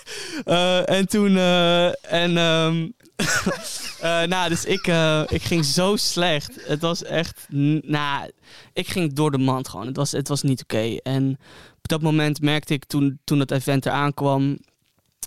[0.45, 2.89] Eh, en toen, eh, en, ehm,
[4.01, 4.87] eh, nou, dus ik,
[5.29, 6.53] ik ging zo slecht.
[6.67, 7.47] Het was echt,
[7.83, 8.31] nou,
[8.73, 9.87] ik ging door de mand gewoon.
[9.87, 10.97] Het was, het was niet oké.
[11.03, 11.31] En
[11.77, 14.59] op dat moment merkte ik toen, toen het event eraan kwam.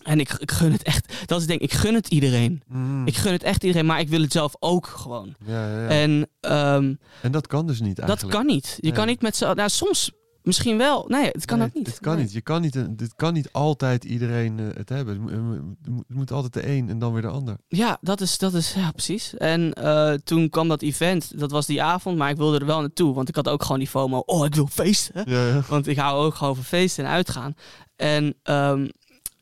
[0.04, 2.62] En ik, ik gun het echt, dat is het ding, ik gun het iedereen.
[2.68, 3.08] Mm.
[3.08, 5.36] Ik gun het echt iedereen, maar ik wil het zelf ook gewoon.
[5.46, 5.88] ja, ja, ja.
[5.88, 8.38] En ehm, En dat kan dus niet dat eigenlijk.
[8.38, 8.74] kan niet.
[8.76, 8.92] Je Nee.
[8.92, 11.06] kan niet met z'n, nou soms misschien wel.
[11.08, 11.86] Nee, het kan Nee, ook niet.
[11.86, 12.24] Dit kan Nee.
[12.24, 12.34] niet.
[12.34, 15.22] Je kan niet, dit kan niet altijd iedereen eh, het hebben.
[15.24, 15.42] Het
[15.90, 17.58] moet, het het altijd de een en dan weer de ander.
[17.68, 19.38] Ja, dat is, dat is ja, precies.
[19.38, 22.80] En eh, toen kwam dat event, dat was die avond, maar ik wilde er wel
[22.80, 25.24] naartoe, want ik had ook gewoon die FOMO, oh, ik wil feesten.
[25.26, 25.62] Ja, ja.
[25.68, 27.54] Want ik hou ook gewoon van feesten en uitgaan.
[27.96, 28.88] En ehm,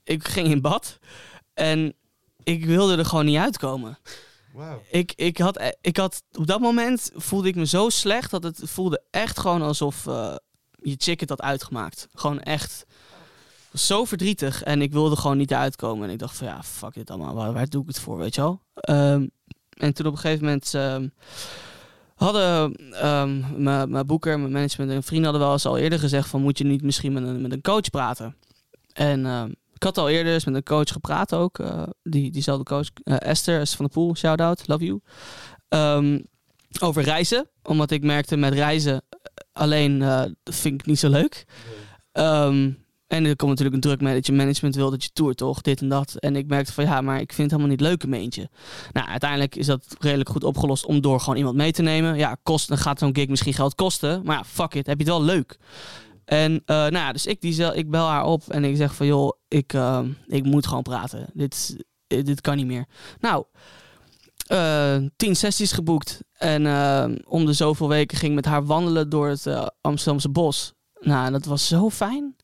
[0.03, 0.99] ik ging in bad
[1.53, 1.93] en
[2.43, 3.97] ik wilde er gewoon niet uitkomen.
[4.53, 4.81] Wauw.
[4.91, 8.43] Ik, ik, had, e- ik had, op dat moment voelde ik me zo slecht dat
[8.43, 10.35] het voelde echt gewoon alsof eh,
[10.89, 12.07] je chick had uitgemaakt.
[12.13, 12.85] Gewoon echt
[13.73, 16.07] zo verdrietig en ik wilde gewoon niet uitkomen.
[16.07, 18.41] En ik dacht van ja, fuck dit allemaal, waar, doe ik het voor, weet je
[18.41, 18.61] wel?
[18.73, 19.27] Ehm,
[19.69, 21.07] en toen op een gegeven moment ehm,
[22.15, 26.41] hadden ehm, mijn boeker, mijn management en vrienden hadden wel eens al eerder gezegd van
[26.41, 28.35] moet je niet misschien met een, met een coach praten.
[28.93, 29.25] En
[29.77, 31.59] ik had al eerder eens met een coach gepraat ook.
[31.59, 35.01] eh, die, diezelfde coach, eh, Esther is van de Poel, shout out, love you.
[36.79, 39.01] Over reizen, omdat ik merkte met reizen
[39.57, 41.45] alleen eh, dat vind ik niet zo leuk.
[42.11, 42.71] Ehm,
[43.07, 45.61] en er komt natuurlijk een druk mee dat je management wil dat je toert, toch?
[45.61, 46.15] Dit en dat.
[46.15, 48.49] En ik merkte van ja, maar ik vind het helemaal niet leuk in mijn eentje.
[48.91, 52.17] Nou, uiteindelijk is dat redelijk goed opgelost om door gewoon iemand mee te nemen.
[52.17, 54.21] Ja, kost, dan gaat zo'n gig misschien geld kosten.
[54.23, 55.57] Maar ja, fuck it, heb je het wel leuk.
[56.25, 59.05] En eh, nou ja, dus ik, die, ik bel haar op en ik zeg van
[59.05, 61.27] joh, ik, eh, ik moet gewoon praten.
[61.33, 61.77] Dit,
[62.07, 62.85] dit kan niet meer.
[63.19, 63.45] Nou,
[65.15, 66.21] tien sessies geboekt.
[66.37, 70.29] En eh, om de zoveel weken ging ik met haar wandelen door het eh, Amsterdamse
[70.29, 70.73] bos.
[70.99, 72.35] Nou, dat was zo fijn.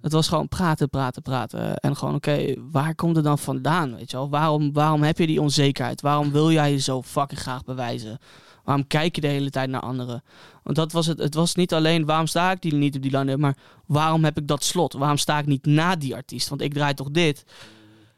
[0.00, 1.76] Het was gewoon praten, praten, praten.
[1.76, 3.96] En gewoon, oké, waar komt het dan vandaan?
[3.96, 4.28] Weet je wel?
[4.28, 6.00] Waarom, waarom heb je die onzekerheid?
[6.00, 8.18] Waarom wil jij je zo fucking graag bewijzen?
[8.64, 10.22] Waarom kijk je de hele tijd naar anderen?
[10.62, 11.18] Want dat was het.
[11.18, 14.38] Het was niet alleen waarom sta ik die niet op die line, maar waarom heb
[14.38, 14.92] ik dat slot?
[14.92, 16.48] Waarom sta ik niet na die artiest?
[16.48, 17.44] Want ik draai toch dit.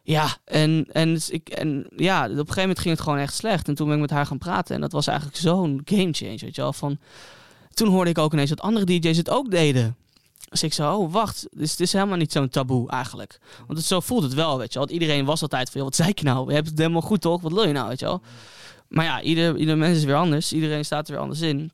[0.08, 3.34] Ja, en, en, dus ik, en ja, op een gegeven moment ging het gewoon echt
[3.34, 3.68] slecht.
[3.68, 4.74] En toen ben ik met haar gaan praten.
[4.74, 6.72] En dat was eigenlijk zo'n game change, weet je wel.
[6.72, 6.98] Van,
[7.74, 9.96] toen hoorde ik ook ineens dat andere DJ's het ook deden.
[10.48, 13.38] Dus ik zo, oh wacht, dus het is helemaal niet zo'n taboe eigenlijk.
[13.66, 14.88] Want het, zo voelt het wel, weet je wel.
[14.88, 16.48] Want iedereen was altijd van, wat zei ik nou?
[16.48, 17.40] Je hebt het helemaal goed toch?
[17.40, 18.22] Wat wil je nou, weet je wel?
[18.88, 20.52] Maar ja, ieder, ieder mens is weer anders.
[20.52, 21.70] Iedereen staat er weer anders in.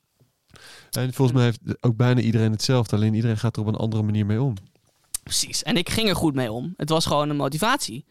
[0.90, 2.96] En volgens mij heeft ook bijna iedereen hetzelfde.
[2.96, 4.54] Alleen iedereen gaat er op een andere manier mee om.
[5.24, 5.62] Precies.
[5.62, 6.74] En ik ging er goed mee om.
[6.76, 8.04] Het was gewoon een motivatie.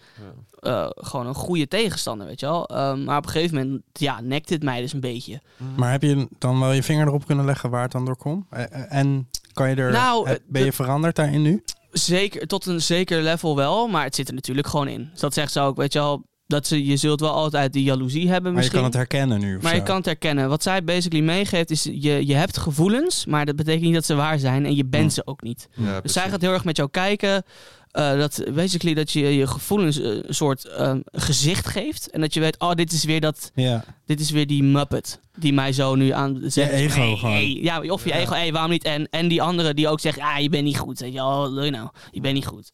[0.59, 2.67] Eh, gewoon een goede tegenstander, weet je wel.
[2.67, 5.41] Ehm, maar op een gegeven moment, ja, nekte het mij dus een beetje.
[5.75, 8.45] Maar heb je dan wel je vinger erop kunnen leggen waar het dan door komt?
[8.49, 11.63] Eh, eh, En kan je er, Nou, ben je de- veranderd daarin nu?
[11.91, 15.09] Zeker, tot een zeker level wel, maar het zit er natuurlijk gewoon in.
[15.11, 17.83] Dus dat zegt ze ook, weet je wel, dat ze, je zult wel altijd die
[17.83, 18.75] jaloezie hebben Maar je misschien.
[18.77, 19.55] kan het herkennen nu.
[19.55, 19.83] of maar je zo.
[19.85, 20.49] kan het herkennen.
[20.49, 24.15] Wat zij basically meegeeft is, je, je hebt gevoelens, maar dat betekent niet dat ze
[24.15, 25.67] waar zijn en je bent ze ook niet.
[25.75, 27.43] Ja, Dus zij gaat heel erg met jou kijken.
[27.91, 32.09] eh, dat basically dat je je gevoelens eh, een soort ehm, gezicht geeft.
[32.09, 33.83] En dat je weet, oh, dit is weer dat, Ja.
[34.05, 35.21] dit is weer die Muppet.
[35.37, 36.71] Die mij zo nu aan zegt.
[36.71, 37.33] ego hey, gewoon.
[37.35, 37.59] hey.
[37.61, 38.83] ja, of je ego, hey, waarom niet?
[38.83, 40.99] En, en die andere die ook zegt, ah, je bent niet goed.
[40.99, 41.89] Weet je, oh, je nou?
[42.11, 42.71] Je bent niet goed.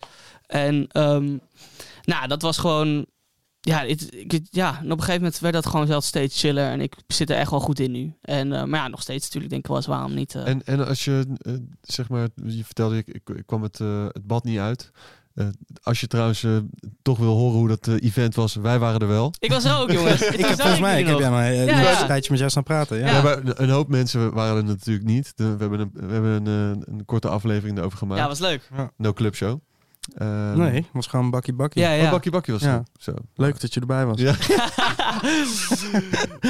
[0.47, 1.37] En ehm,
[2.03, 3.05] nou, dat was gewoon.
[3.61, 6.69] Ja, het, ik, ja, en op een gegeven moment werd dat gewoon zelfs steeds chiller.
[6.71, 8.13] En ik zit er echt wel goed in nu.
[8.21, 10.35] En, eh, maar ja, nog steeds natuurlijk denk ik wel eens, waarom niet?
[10.35, 13.79] eh, En, en als je, eh, zeg maar, je vertelde, ik, ik, ik kwam het,
[13.79, 14.91] eh, het bad niet uit.
[15.33, 15.47] Eh,
[15.83, 16.57] als je trouwens eh,
[17.01, 19.33] toch wil horen hoe dat event was, wij waren er wel.
[19.39, 20.21] Ik was er ook, jongens.
[20.37, 22.97] Ik heb volgens mij, ik heb jij maar Ja, een tijdje met jou staan praten.
[22.99, 23.05] Ja.
[23.05, 23.15] Ja.
[23.15, 25.31] Ja, maar een hoop mensen waren er natuurlijk niet.
[25.35, 28.21] De- we hebben een, we hebben een, een korte aflevering erover gemaakt.
[28.21, 28.69] Ja, was leuk.
[28.97, 29.59] No Club Show.
[30.17, 31.81] Ehm, Nee, het was gewoon bakkie bakkie.
[31.81, 32.11] Ja, Oh.
[32.11, 32.83] Bakkie Bakkie was Ja.
[32.99, 33.13] Zo.
[33.35, 34.19] Leuk dat je erbij was.
[34.19, 34.35] Ja.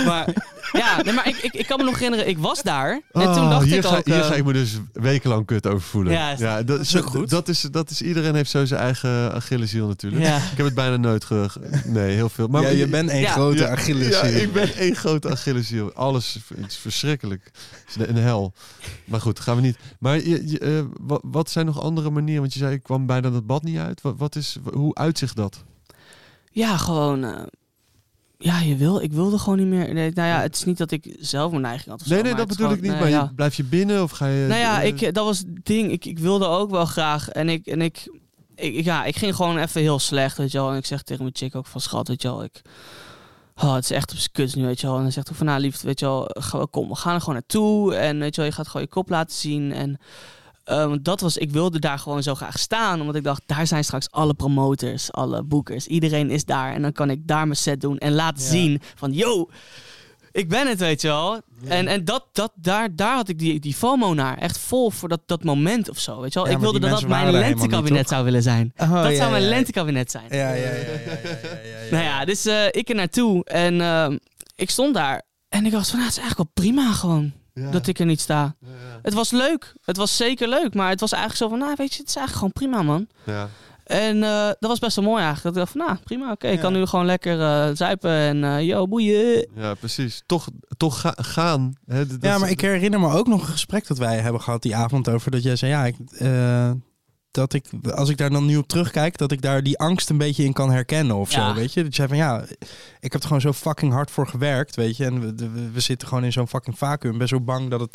[0.06, 0.28] maar
[0.72, 3.02] ja, nee, maar ik, ik, ik kan me nog herinneren, ik was daar.
[3.12, 4.06] En Oh, toen dacht hier ik ga, ook...
[4.06, 6.14] Hier eh, ga ik me dus wekenlang kut over voelen.
[6.14, 7.30] Ja, is- dat, is ook goed.
[7.30, 10.24] Dat is, dat is, iedereen heeft zo zijn eigen Achilleshiel natuurlijk.
[10.24, 10.36] ja.
[10.38, 11.46] Ik heb het bijna nooit ge...
[11.50, 12.48] ge- Nee, heel veel.
[12.48, 13.32] Maar ja, je bent een Ja.
[13.32, 14.26] grote Ja, Achilleshiel.
[14.26, 15.94] Ja, ik ben één grote Achilleshiel.
[15.94, 17.52] Alles is- verschrikkelijk.
[17.86, 18.54] Het is een hel.
[19.06, 19.78] Maar goed, gaan we niet.
[20.00, 22.42] Maar je, je, eh, wat, wat zijn nog andere manieren?
[22.42, 24.02] Want je zei, ik kwam bijna dat bad niet uit.
[24.02, 25.64] Wat, wat is, hoe uitzicht dat?
[26.52, 27.24] Ja, gewoon.
[27.24, 27.42] eh,
[28.38, 29.94] ja, je wil, ik wilde gewoon niet meer.
[29.94, 32.02] Nee, nou ja, het is niet dat ik zelf mijn neiging had.
[32.02, 32.92] Of Nee, zo, nee, dat bedoel ik niet.
[32.92, 34.46] Maar nee, je, blijf je binnen of ga je...
[34.48, 35.92] Nou ja, eh, ik, dat was het ding.
[35.92, 37.30] Ik, ik wilde ook wel graag.
[37.30, 38.12] En ik, en ik,
[38.56, 40.72] ik, ja, ik ging gewoon even heel slecht, weet je wel.
[40.72, 42.44] En ik zeg tegen mijn chick ook van schat, weet je wel.
[42.44, 42.62] Ik,
[43.56, 44.96] oh, het is echt op kuts nu, weet je wel.
[44.96, 46.30] En dan zegt hij van, nou lief, weet je wel,
[46.72, 47.96] kom, we gaan er gewoon naartoe.
[47.96, 49.72] En weet je wel, je gaat gewoon je kop laten zien.
[49.74, 50.00] En
[50.70, 53.00] eh, want dat was, ik wilde daar gewoon zo graag staan.
[53.00, 55.88] Omdat ik dacht, daar zijn straks alle promoters, alle boekers.
[55.88, 56.74] Iedereen is daar.
[56.74, 58.50] En dan kan ik daar mijn set doen en laten Ja.
[58.50, 59.50] zien van, yo,
[60.32, 61.42] ik ben het, weet je wel.
[61.68, 64.38] En, en dat, dat, daar, daar had ik die, die FOMO naar.
[64.38, 66.48] Echt vol voor dat, dat moment of zo, weet je wel.
[66.48, 68.74] Ja, ik wilde dat dat mijn lentekabinet zou willen zijn.
[68.78, 70.26] Oh, dat zou mijn lentekabinet zijn.
[70.30, 71.92] Ja, ja, ja, ja, ja, ja, ja, ja.
[71.92, 74.18] Nou ja, dus eh, ik er naartoe en ehm,
[74.56, 75.22] ik stond daar.
[75.50, 78.06] En ik dacht van, nou, het is eigenlijk wel prima gewoon ja, dat ik er
[78.06, 78.56] niet sta.
[78.60, 79.00] ja, ja.
[79.02, 79.74] Het was leuk.
[79.86, 80.74] Het was zeker leuk.
[80.74, 83.08] Maar het was eigenlijk zo van, nou weet je, het is eigenlijk gewoon prima man.
[83.24, 83.50] Ja.
[83.84, 85.44] En eh, dat was best wel mooi eigenlijk.
[85.44, 86.48] Dat ik dacht van, nou prima, oké.
[86.48, 86.62] Ik Ja.
[86.62, 89.48] kan nu gewoon lekker eh, zuipen en eh yo, boeien.
[89.56, 90.24] Ja, precies.
[90.26, 91.74] Toch, toch ga- gaan.
[91.86, 94.62] Hè, dat Ja, maar ik herinner me ook nog een gesprek dat wij hebben gehad
[94.62, 96.72] die avond over dat jij zei, ja, ik, eh,
[97.32, 100.18] dat ik, als ik daar dan nu op terugkijk, dat ik daar die angst een
[100.18, 101.48] beetje in kan herkennen of Ja.
[101.50, 101.84] zo, weet je?
[101.84, 102.44] Dat jij van, ja,
[103.00, 105.06] ik heb er gewoon zo fucking hard voor gewerkt, weet je?
[105.06, 107.18] En we, we, we zitten gewoon in zo'n fucking vacuüm.
[107.18, 107.92] Ben zo bang dat het,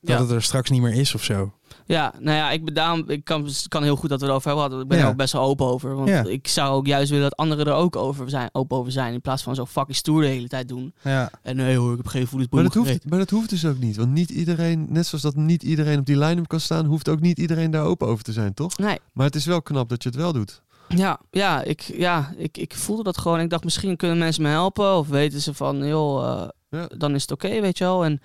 [0.00, 0.20] dat Ja.
[0.20, 1.52] het er straks niet meer is of zo.
[1.86, 4.64] Ja, nou ja, ik, daarom, ik kan, kan heel goed dat we het over hebben
[4.66, 4.82] gehad.
[4.82, 5.04] Ik ben Ja.
[5.04, 5.94] er ook best wel open over.
[5.96, 6.24] Want Ja.
[6.24, 9.12] ik zou ook juist willen dat anderen er ook over zijn, open over zijn.
[9.14, 10.94] In plaats van zo fucking stoer de hele tijd doen.
[11.02, 11.30] Ja.
[11.42, 13.78] En nee hoor, ik heb geen voelens Maar dat, hoeft, maar dat hoeft dus ook
[13.78, 13.96] niet.
[13.96, 17.20] Want niet iedereen, net zoals dat niet iedereen op die line-up kan staan, hoeft ook
[17.20, 18.78] niet iedereen daar open over te zijn, toch?
[18.78, 20.62] Nee, Maar het is wel knap dat je het wel doet.
[20.88, 23.40] ja, ja, ik, ja ik, ik voelde dat gewoon.
[23.40, 24.96] Ik dacht, misschien kunnen mensen me helpen.
[24.96, 26.88] Of weten ze van, joh, eh, Ja.
[26.98, 28.04] dan is het oké, weet je wel.
[28.04, 28.20] En,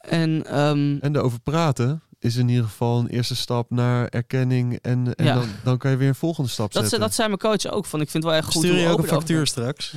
[0.00, 4.78] en ehm, En erover praten is in ieder geval een eerste stap naar erkenning.
[4.82, 5.34] En, en Ja.
[5.34, 7.00] dan, dan kan je weer een volgende stap dat, ze- zetten.
[7.08, 7.86] dat zei mijn coach ook.
[7.86, 9.92] Van, ik vind het wel echt goed Stuur je ook een factuur straks?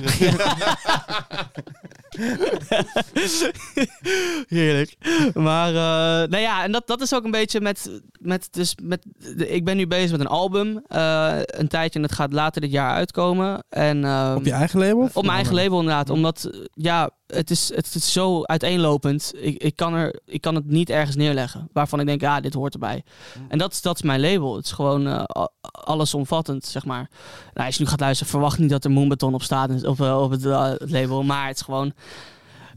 [4.48, 4.96] Heerlijk.
[5.34, 9.02] Maar, eh, nou ja, en dat, dat is ook een beetje met, met, dus met,
[9.36, 12.60] de- ik ben nu bezig met een album, eh, een tijdje en het gaat later
[12.60, 13.64] dit jaar uitkomen.
[13.68, 15.08] En, ehm, Op je eigen label?
[15.12, 19.32] op mijn eigen label inderdaad, omdat, eh, ja, het is, het is zo uiteenlopend.
[19.36, 22.54] Ik, ik, kan er, ik kan het niet ergens neerleggen, waarvan ik denk, ja, dit
[22.54, 23.02] hoort erbij.
[23.48, 24.56] En dat, is- dat is mijn label.
[24.56, 25.28] Het is gewoon a-
[25.62, 27.10] allesomvattend, zeg maar.
[27.54, 30.22] Nou, als je nu gaat luisteren, verwacht niet dat er Moonbeton op staat op, eh,
[30.22, 31.92] op het, eh, het label, maar het is gewoon...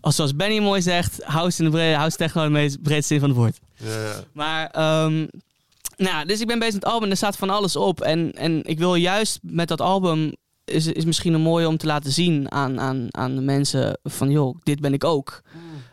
[0.02, 3.08] Als zoals Benny mooi zegt, house in de brede, house techno in de meest breedste
[3.14, 3.60] zin van het woord.
[3.76, 4.24] Ja, ja.
[4.34, 5.26] Maar, ehm,
[5.98, 8.02] nou, dus ik ben bezig met het album en er staat van alles op.
[8.02, 10.32] En, en ik wil juist met dat album,
[10.66, 14.30] is, is misschien een mooie om te laten zien aan, aan, aan de mensen van,
[14.32, 15.42] joh, dit ben ik ook.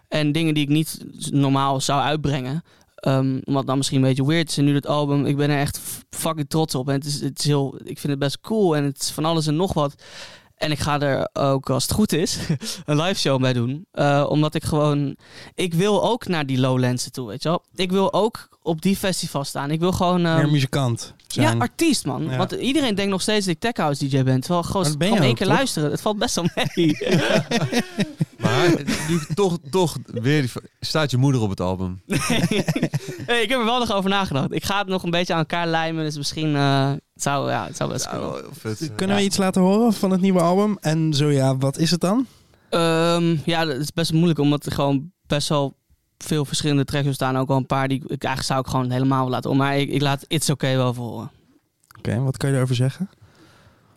[0.08, 2.62] En dingen die ik niet normaal zou uitbrengen.
[3.00, 4.58] Ehm omdat dan misschien een beetje weird is.
[4.58, 6.88] En nu dat album, ik ben er echt fucking trots op.
[6.88, 8.76] En het is, het is heel, ik vind het best cool.
[8.76, 9.94] En het is van alles en nog wat.
[10.60, 12.38] En ik ga er ook, als het goed is,
[12.86, 13.86] een live show bij doen.
[13.92, 15.16] Eh, omdat ik gewoon...
[15.54, 17.62] Ik wil ook naar die Lowlandsen toe, weet je wel.
[17.74, 19.70] Ik wil ook op die festival staan.
[19.70, 20.24] Ik wil gewoon...
[20.26, 21.46] ehm, Meer muzikant zijn.
[21.56, 22.24] ja, artiest, man.
[22.30, 22.36] Ja.
[22.36, 24.40] Want iedereen denkt nog steeds dat ik tech house DJ ben.
[24.40, 25.56] Terwijl, gewoon, ben één keer toch?
[25.56, 25.90] luisteren.
[25.90, 26.96] Het valt best wel mee.
[28.38, 28.68] Maar
[29.08, 30.50] nu toch, toch weer, die-
[30.80, 32.00] staat je moeder op het album.
[33.26, 34.52] hey, ik heb er wel nog over nagedacht.
[34.52, 36.04] Ik ga het nog een beetje aan elkaar lijmen.
[36.04, 36.56] Dus misschien...
[36.56, 38.08] eh, het, zou, ja, het zou best
[38.52, 38.92] vet.
[38.94, 40.76] Kunnen we iets laten horen van het nieuwe album?
[40.80, 42.26] En zo ja, wat is het dan?
[42.70, 44.38] Ehm, ja, dat is best moeilijk.
[44.38, 45.76] Omdat er gewoon best wel
[46.18, 47.38] veel verschillende tracks staan.
[47.38, 47.98] Ook wel een paar die...
[47.98, 49.66] Ik, eigenlijk zou ik gewoon helemaal willen laten horen.
[49.66, 51.30] Maar ik, ik laat It's Okay wel voor horen.
[51.98, 53.10] Oké, wat kan je erover zeggen?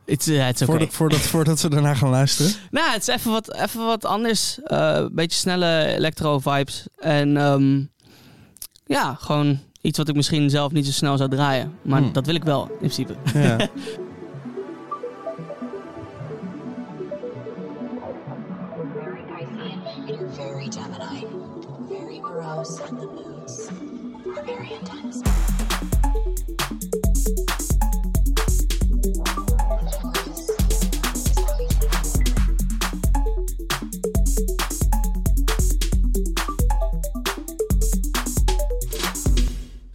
[0.06, 0.76] It's, uh, it's okay.
[0.76, 2.52] Voordat, voordat, voordat we daarna gaan luisteren.
[2.72, 4.62] Nou, het is even wat, even wat anders.
[4.64, 6.88] Eh, Een beetje snelle electro-vibes.
[6.96, 7.84] En ehm,
[8.86, 11.72] ja, gewoon iets wat ik misschien zelf niet zo snel zou draaien.
[11.82, 12.14] Maar Hmm.
[12.14, 13.16] dat wil ik wel, in principe.
[13.34, 13.58] Ja.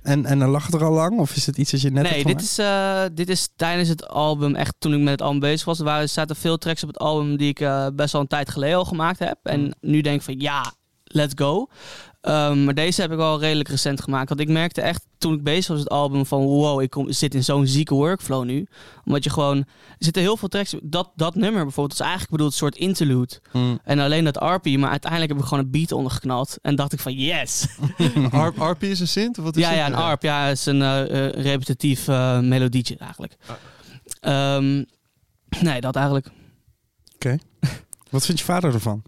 [0.09, 1.19] En, en dan lag het er al lang?
[1.19, 4.09] Of is het iets dat je net nee, dit is, eh, dit is tijdens het
[4.09, 5.79] album, echt toen ik met het album bezig was.
[5.79, 8.27] Er waren, er zaten veel tracks op het album die ik eh, best wel een
[8.27, 9.39] tijd geleden al gemaakt heb.
[9.43, 10.73] En nu denk ik van ja,
[11.05, 11.67] let's go.
[12.21, 14.29] Ehm, maar deze heb ik al redelijk recent gemaakt.
[14.29, 17.13] Want ik merkte echt toen ik bezig was met het album van wow, ik kom,
[17.13, 18.67] zit in zo'n zieke workflow nu.
[19.05, 19.65] Omdat je gewoon, er
[19.99, 20.75] zitten heel veel tracks.
[20.83, 23.41] Dat, dat nummer bijvoorbeeld is eigenlijk bedoeld een soort interlude.
[23.53, 23.79] Mm.
[23.85, 26.57] En alleen dat RP, maar uiteindelijk heb ik gewoon een beat ondergeknald.
[26.63, 27.67] En dacht ik van yes.
[28.33, 29.39] R- RP is een synth?
[29.39, 29.79] Of wat is Ja, het?
[29.79, 30.23] ja, een ARP.
[30.23, 33.37] Ja, is een eh, eh, repetitief eh, melodietje eigenlijk.
[34.21, 34.85] Ehm,
[35.61, 36.29] nee, dat eigenlijk.
[38.11, 39.03] Wat vindt je vader ervan?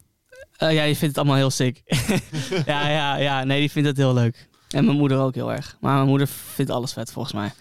[0.60, 1.82] Eh, ja, die vindt het allemaal heel sick.
[2.66, 3.44] ja, ja, ja.
[3.44, 4.48] Nee, die vindt het heel leuk.
[4.70, 5.76] En mijn moeder ook heel erg.
[5.80, 7.52] Maar mijn moeder vindt alles vet, volgens mij.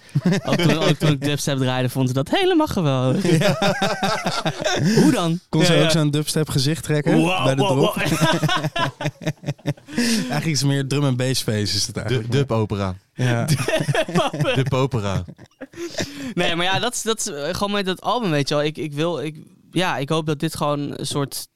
[0.46, 3.24] ook, toen, ook toen ik dubstep draaide, vond ze dat helemaal geweldig.
[5.02, 5.40] Hoe dan?
[5.50, 5.90] Kon ze Ja, ook ja.
[5.92, 7.96] zo'n dubstep gezicht trekken Wow, bij de wow, drop?
[7.96, 8.04] wow.
[9.96, 12.32] Eigenlijk is het meer drum en bass face is het eigenlijk.
[12.32, 12.96] dub opera.
[13.14, 13.46] Ja.
[14.56, 15.24] Dub opera.
[16.34, 18.64] Nee, maar ja, dat is, dat is gewoon met dat album, weet je wel.
[18.64, 19.38] Ik, ik wil, ik,
[19.72, 21.48] ja, ik hoop dat dit gewoon een soort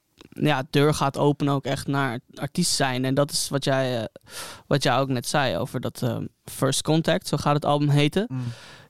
[0.41, 3.05] ja, deur gaat openen ook echt naar artiest zijn.
[3.05, 4.05] En dat is wat jij, eh,
[4.67, 8.25] wat jij ook net zei over dat eh, First Contact, zo gaat het album heten.
[8.29, 8.43] Mm.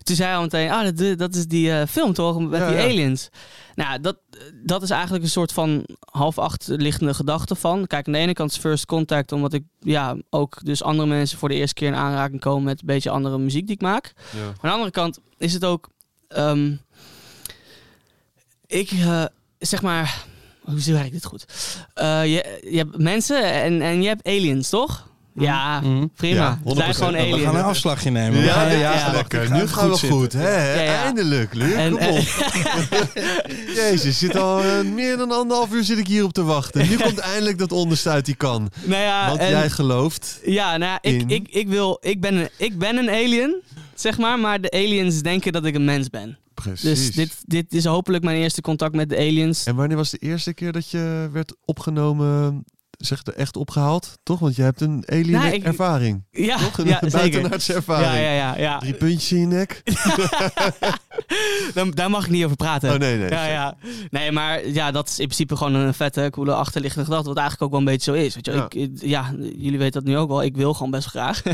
[0.04, 2.68] Toen zei hij al meteen, ah, dat, dat is die eh, film toch, met Ja,
[2.68, 2.84] die ja.
[2.84, 3.30] aliens.
[3.76, 4.18] Nou, dat,
[4.66, 7.88] dat is eigenlijk een soort van half achterliggende gedachte van.
[7.88, 11.38] Kijk, aan de ene kant is First Contact, omdat ik ja, ook dus andere mensen
[11.38, 14.14] voor de eerste keer in aanraking komen met een beetje andere muziek die ik maak.
[14.36, 14.46] Ja.
[14.46, 15.90] Aan de andere kant is het ook.
[16.28, 16.76] ehm,
[18.68, 18.90] ik
[19.60, 20.26] zeg maar.
[20.66, 21.46] Hoe werkt dit goed?
[21.94, 25.12] Eh, je, je hebt mensen en, en je hebt aliens, toch?
[25.36, 26.06] Ja, Mhm.
[26.16, 26.36] prima.
[26.36, 26.96] Ja, Het zijn 100%.
[26.98, 27.54] gewoon We gaan aliens.
[27.54, 28.40] een afslagje nemen.
[28.40, 29.12] We Ja, ja, ja.
[29.12, 29.42] lekker.
[29.42, 30.34] Het Nu gaat gaan we goed goed.
[30.34, 30.74] Hè?
[30.76, 31.04] Ja, ja.
[31.04, 31.74] Eindelijk, Luc.
[31.74, 32.18] En- Kom en- op.
[33.76, 36.90] Jezus, zit al eh, meer dan anderhalf uur zit ik hier op te wachten.
[36.90, 38.70] Nu komt eindelijk dat onderste uit die kan.
[38.84, 40.40] nou ja, Want en- jij gelooft.
[40.46, 43.62] ja, nou, ja, ik, in- ik, ik, wil, ik, ben een, ik ben een alien,
[43.96, 46.38] zeg maar, maar de aliens denken dat ik een mens ben.
[46.64, 46.84] Precies.
[46.84, 49.66] Dus dit, dit is hopelijk mijn eerste contact met de aliens.
[49.66, 52.64] En wanneer was de eerste keer dat je werd opgenomen,
[53.06, 54.18] zeg er echt opgehaald?
[54.24, 54.40] Toch?
[54.40, 56.24] Want je hebt een alien Nou, ik- ervaring.
[56.32, 56.78] Ja, Toch?
[56.78, 58.14] Een ja buitenaardse ervaring.
[58.14, 58.58] Ja, ja, ja.
[58.58, 58.80] ja.
[58.80, 59.82] Drie puntjes in je nek?
[61.74, 62.94] Dan, daar mag ik niet over praten.
[62.94, 63.30] Oh nee, nee.
[63.30, 63.76] Ja, ja.
[64.10, 67.28] Nee, maar ja, dat is in principe gewoon een vette, coole achterliggende gedachte.
[67.28, 68.36] Wat eigenlijk ook wel een beetje zo is.
[68.36, 68.52] Weet je?
[68.52, 68.66] Ja.
[68.70, 70.44] Ik, ja, jullie weten dat nu ook wel.
[70.44, 71.42] Ik wil gewoon best graag.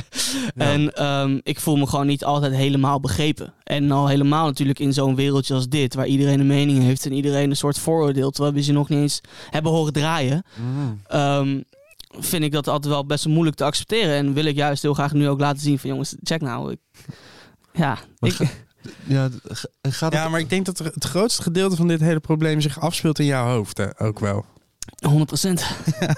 [0.55, 3.53] En ehm, ik voel me gewoon niet altijd helemaal begrepen.
[3.63, 7.13] En al helemaal natuurlijk in zo'n wereldje als dit, waar iedereen een mening heeft en
[7.13, 10.43] iedereen een soort vooroordeel, terwijl we ze nog niet eens hebben horen draaien.
[10.55, 11.01] Mm.
[11.41, 11.61] Ehm,
[12.23, 14.15] vind ik dat altijd wel best moeilijk te accepteren.
[14.15, 16.71] En wil ik juist heel graag nu ook laten zien van jongens, check nou.
[16.71, 16.79] Ik,
[17.73, 18.45] ja, ik, ga-
[19.03, 19.29] Ja,
[19.81, 20.13] gaat.
[20.13, 23.19] Ja, maar ik denk dat er het grootste gedeelte van dit hele probleem zich afspeelt
[23.19, 23.77] in jouw hoofd.
[23.77, 24.01] Hè?
[24.01, 24.45] Ook wel.
[24.99, 25.65] 100 procent.
[25.99, 26.15] En,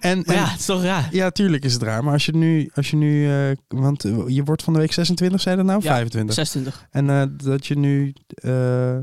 [0.00, 1.08] en Maar ja, het is toch raar.
[1.10, 2.04] Ja, tuurlijk is het raar.
[2.04, 4.92] Maar als je nu, als je nu eh, want eh, je wordt van de week
[4.92, 5.82] 26, zei dat nou?
[5.82, 6.34] Ja, 25.
[6.34, 6.86] 26.
[6.90, 8.96] En eh, dat je nu, eh,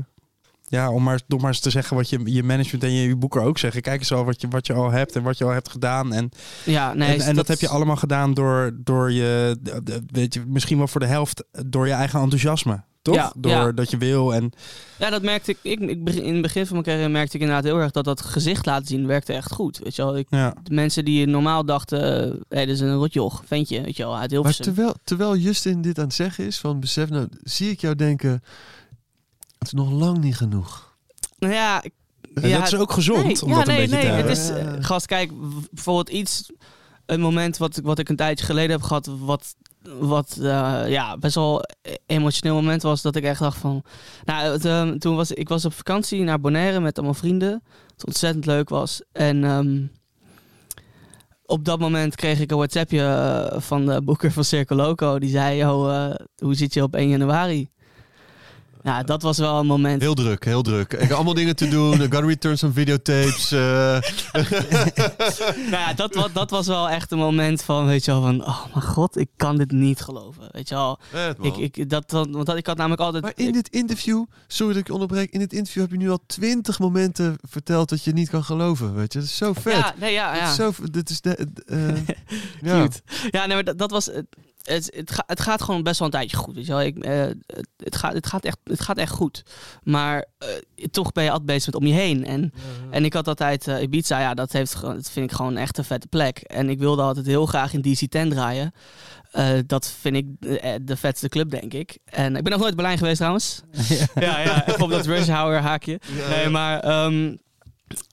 [0.72, 3.16] ja, om maar, om maar eens te zeggen wat je, je management en je, je
[3.16, 3.82] boeker ook zeggen.
[3.82, 6.12] Kijk eens al wat je, wat je al hebt en wat je al hebt gedaan.
[6.12, 6.30] En,
[6.64, 9.56] Ja, nee, en, en dat, heb je allemaal gedaan door, door je,
[10.10, 12.82] weet je, misschien wel voor de helft door je eigen enthousiasme.
[13.02, 13.14] Toch?
[13.14, 13.72] Ja, door ja.
[13.72, 14.52] dat je wil en
[14.98, 16.04] Ja, dat merkte ik, ik, ik.
[16.04, 18.66] begin- In het begin van mijn carrière merkte ik inderdaad heel erg dat dat gezicht
[18.66, 19.78] laten zien werkte echt goed.
[19.78, 20.54] Weet je wel, ik, ja.
[20.62, 24.12] de mensen die normaal dachten, hé, hey, dit is een rotjoch, ventje, weet je wel,
[24.12, 24.64] uit Maar Hilversum.
[24.64, 28.42] terwijl, terwijl Justin dit aan het zeggen is, van besef nou, zie ik jou denken,
[29.62, 30.94] het is nog lang niet genoeg.
[31.38, 31.92] Nou ja, ik-
[32.34, 34.28] En ja, dat is ook gezond nee, om ja, dat een nee, beetje nee, te
[34.28, 35.32] het is, eh, gast, kijk,
[35.70, 36.50] bijvoorbeeld iets,
[37.06, 39.54] een moment wat, ik- wat ik een tijdje geleden heb gehad, wat,
[39.98, 41.62] wat eh, ja, best wel
[42.06, 43.82] emotioneel moment was, dat ik echt dacht van,
[44.24, 47.62] nou, het, ehm, toen was ik was op vakantie naar Bonaire met allemaal vrienden,
[47.92, 49.82] het ontzettend leuk was en ehm,
[51.46, 55.30] op dat moment kreeg ik een WhatsAppje eh, van de boeker van Circo Loco, die
[55.30, 57.68] zei, yo, eh, hoe zit je op 1 januari?
[58.82, 60.02] Nou, dat was wel een moment.
[60.02, 60.92] Heel druk, heel druk.
[60.92, 61.94] Ik heb allemaal dingen te doen.
[61.94, 63.52] I gotta return some videotapes.
[63.52, 63.58] eh.
[65.56, 68.64] nou ja, dat, dat was wel echt een moment van, weet je wel, van, oh
[68.74, 70.48] mijn god, ik kan dit niet geloven.
[70.52, 70.98] Weet je wel,
[71.40, 73.22] ik, ik, dat, want dat, ik had namelijk altijd...
[73.22, 75.96] maar in ik- dit interview, sorry dat ik je onderbreek, in dit interview heb je
[75.96, 78.94] nu al twintig momenten verteld dat je niet kan geloven.
[78.94, 79.72] Weet je, dat is zo vet.
[79.72, 80.48] ja, nee, ja, Dit ja.
[80.48, 81.36] is zo, dit is de,
[81.66, 81.78] eh,
[83.30, 83.46] ja.
[83.46, 84.10] Nee, maar dat, dat was...
[84.62, 86.82] Het, het, het, ga- het gaat gewoon best wel een tijdje goed, weet je wel.
[86.82, 89.42] Ik, eh, het, het, gaat, het, gaat echt, het gaat echt goed.
[89.82, 90.48] Maar eh,
[90.90, 92.24] toch ben je altijd bezig met om je heen.
[92.26, 92.52] En,
[92.90, 95.84] en ik had altijd eh, Ibiza, ja, dat, heeft, dat vind ik gewoon echt een
[95.84, 96.38] vette plek.
[96.38, 98.72] En ik wilde altijd heel graag in DC-10 draaien.
[99.66, 100.26] Dat vind ik
[100.86, 101.98] de vetste club, denk ik.
[102.04, 103.62] En ik ben nog nooit in Berlijn geweest, trouwens.
[104.14, 106.00] ja, ja, even op dat Rush Hour haakje.
[106.28, 107.36] Nee, maar ehm,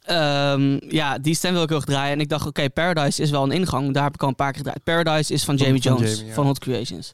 [0.03, 2.13] ehm, ja, die stem wil ik heel erg draaien.
[2.13, 3.93] En ik dacht, oké, Paradise is wel een ingang.
[3.93, 4.83] Daar heb ik al een paar keer gedraaid.
[4.83, 6.33] Paradise is van Jamie van Jones, Jamie, ja.
[6.33, 7.13] van Hot Creations.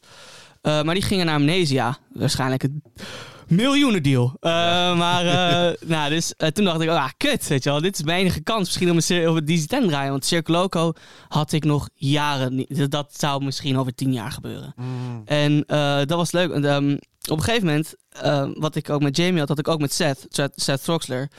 [0.66, 1.98] Eh, maar die gingen naar Amnesia.
[2.14, 2.84] Waarschijnlijk een
[3.48, 4.38] miljoenen deal.
[4.40, 4.52] Eh,
[4.98, 7.82] maar eh, nou, dus, toen dacht ik, ah, kut, weet je wel.
[7.82, 10.12] Dit is mijn enige kans misschien om een op het DC-10 te draaien.
[10.12, 10.94] Want Circle Loco
[11.28, 12.92] had ik nog jaren niet.
[12.92, 14.74] Dat- zou misschien over tien jaar gebeuren.
[14.76, 15.22] Mm.
[15.26, 15.64] En
[16.08, 16.52] dat was leuk.
[16.52, 16.98] En, ehm,
[17.30, 17.96] op een gegeven moment,
[18.60, 21.30] wat ik ook met Jamie had, had ik ook met Seth, Seth, Seth Troxler.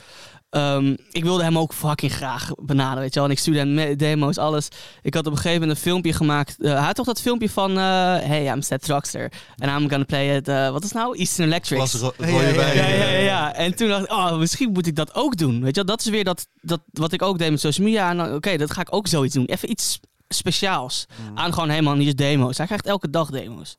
[0.49, 3.27] Ehm, ik wilde hem ook fucking graag benaderen, weet je wel.
[3.29, 4.67] En ik stuurde hem demo's, alles.
[5.01, 6.55] Ik had op een gegeven moment een filmpje gemaakt.
[6.59, 7.71] Eh, hij had toch dat filmpje van...
[7.71, 7.77] eh,
[8.19, 9.31] hey, I'm Seth Rockster.
[9.57, 10.47] And I'm gonna play it...
[10.47, 11.17] eh, wat is nou?
[11.17, 11.77] Eastern Electric.
[11.99, 12.71] Ro- Ja, ja.
[12.73, 13.53] Ja, ja, ja, ja.
[13.53, 15.61] En toen dacht ik, oh, misschien moet ik dat ook doen.
[15.61, 18.09] Weet je wel, dat is weer dat, dat wat ik ook deed met social media.
[18.09, 19.45] En dan, Oké, dat ga ik ook zoiets doen.
[19.45, 21.05] Even iets speciaals.
[21.29, 21.37] Mm.
[21.37, 22.57] Aan gewoon helemaal niet eens demo's.
[22.57, 23.77] Hij krijgt elke dag demo's.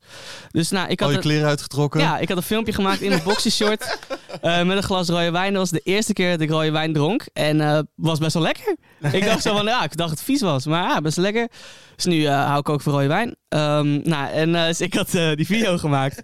[0.51, 1.15] Dus nou, ik Al had...
[1.15, 1.99] je een- kleren uitgetrokken.
[2.01, 3.97] ja, ik had een filmpje gemaakt in mijn boxershort
[4.41, 5.51] eh met een glas rode wijn.
[5.53, 7.25] Dat was de eerste keer dat ik rode wijn dronk.
[7.33, 8.75] En eh was best wel lekker.
[9.11, 10.65] Ik dacht zo van, ja, ik dacht het vies was.
[10.65, 11.47] Maar ja, best lekker.
[12.03, 13.35] Dus nu eh, hou ik ook van rode wijn.
[13.47, 16.21] Ehm, nou, en eh, dus ik had eh, die video gemaakt.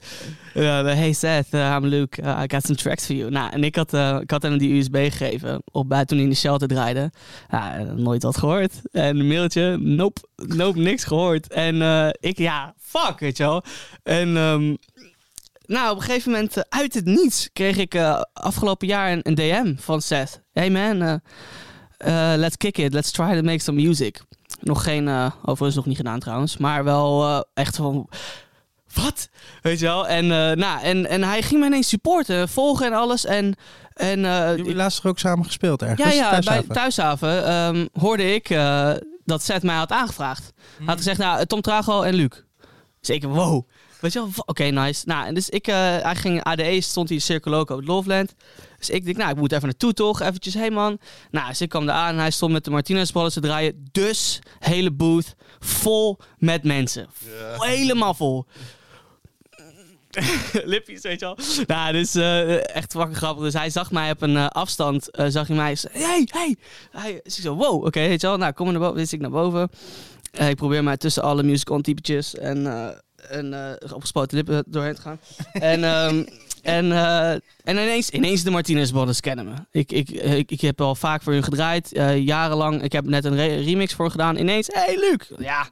[0.53, 2.21] Hey Seth, I'm Luke.
[2.21, 3.31] I got some tracks for you.
[3.31, 5.61] Nou, en ik had, ik had hem die USB gegeven.
[5.71, 7.11] Op, bij, toen hij in de shelter draaide.
[7.95, 8.73] Nooit wat gehoord.
[8.91, 11.47] En een mailtje, nope, nope, niks gehoord.
[11.53, 11.75] En
[12.19, 13.63] ik, ja, fuck, weet je wel.
[14.03, 14.75] En ehm,
[15.65, 17.95] nou, op een gegeven moment, uit het niets, kreeg ik
[18.33, 20.41] afgelopen jaar een, een DM van Seth.
[20.53, 21.21] Hey man,
[22.39, 22.93] let's kick it.
[22.93, 24.21] Let's try to make some music.
[24.59, 28.09] Nog geen, eh, overigens nog niet gedaan trouwens, maar wel eh, echt van...
[28.93, 29.29] Wat?
[29.61, 30.07] Weet je wel?
[30.07, 33.25] En, eh, nou, en, en hij ging mij ineens supporten, volgen en alles.
[33.25, 33.55] En,
[33.93, 34.19] en
[34.57, 36.01] Jullie laatst toch ook samen gespeeld ergens?
[36.01, 36.67] ja, ja, Thuishaven?
[36.67, 38.47] bij Thuishaven ehm, hoorde ik
[39.25, 40.53] dat Seth mij had aangevraagd.
[40.77, 42.29] Hij had gezegd, nou, Tom Trago en Luc.
[42.99, 43.67] Dus ik, wow.
[43.99, 45.03] Weet je wel, oké, nice.
[45.05, 48.35] Nou, en dus ik, hij ging ADE, stond hij in Circle Loco op Loveland.
[48.85, 50.99] Dus ik denk, nou, ik moet even naartoe toch, eventjes, hey man.
[51.31, 53.87] Nou, dus ik kwam daar aan en hij stond met de Martinez ballen te draaien.
[53.91, 57.07] Dus, hele booth, vol met mensen.
[57.57, 58.45] Helemaal vol.
[60.63, 61.37] Lippies, weet je wel.
[61.65, 63.43] Nou, dus eh, echt fucking grappig.
[63.43, 65.77] Dus hij zag mij op een eh, afstand, eh, zag hij mij.
[65.91, 66.55] Hey, hey.
[66.91, 68.37] Hij, dus ik zo, wow, oké, weet je wel.
[68.37, 69.01] Nou, kom maar naar boven.
[69.01, 69.69] Dus ik naar boven.
[70.31, 72.67] Ik probeer mij tussen alle musical typetjes en,
[73.29, 75.19] en opgespoten lippen doorheen te gaan.
[75.53, 76.23] en, ehm,
[76.65, 79.53] en, eh, en ineens, ineens de Martinez Brothers kennen me.
[79.71, 82.83] Ik, ik, ik, ik heb al vaak voor hun gedraaid, eh, jarenlang.
[82.83, 84.37] Ik heb net een re- remix voor gedaan.
[84.37, 85.39] Ineens, hey Luc.
[85.45, 85.67] Ja,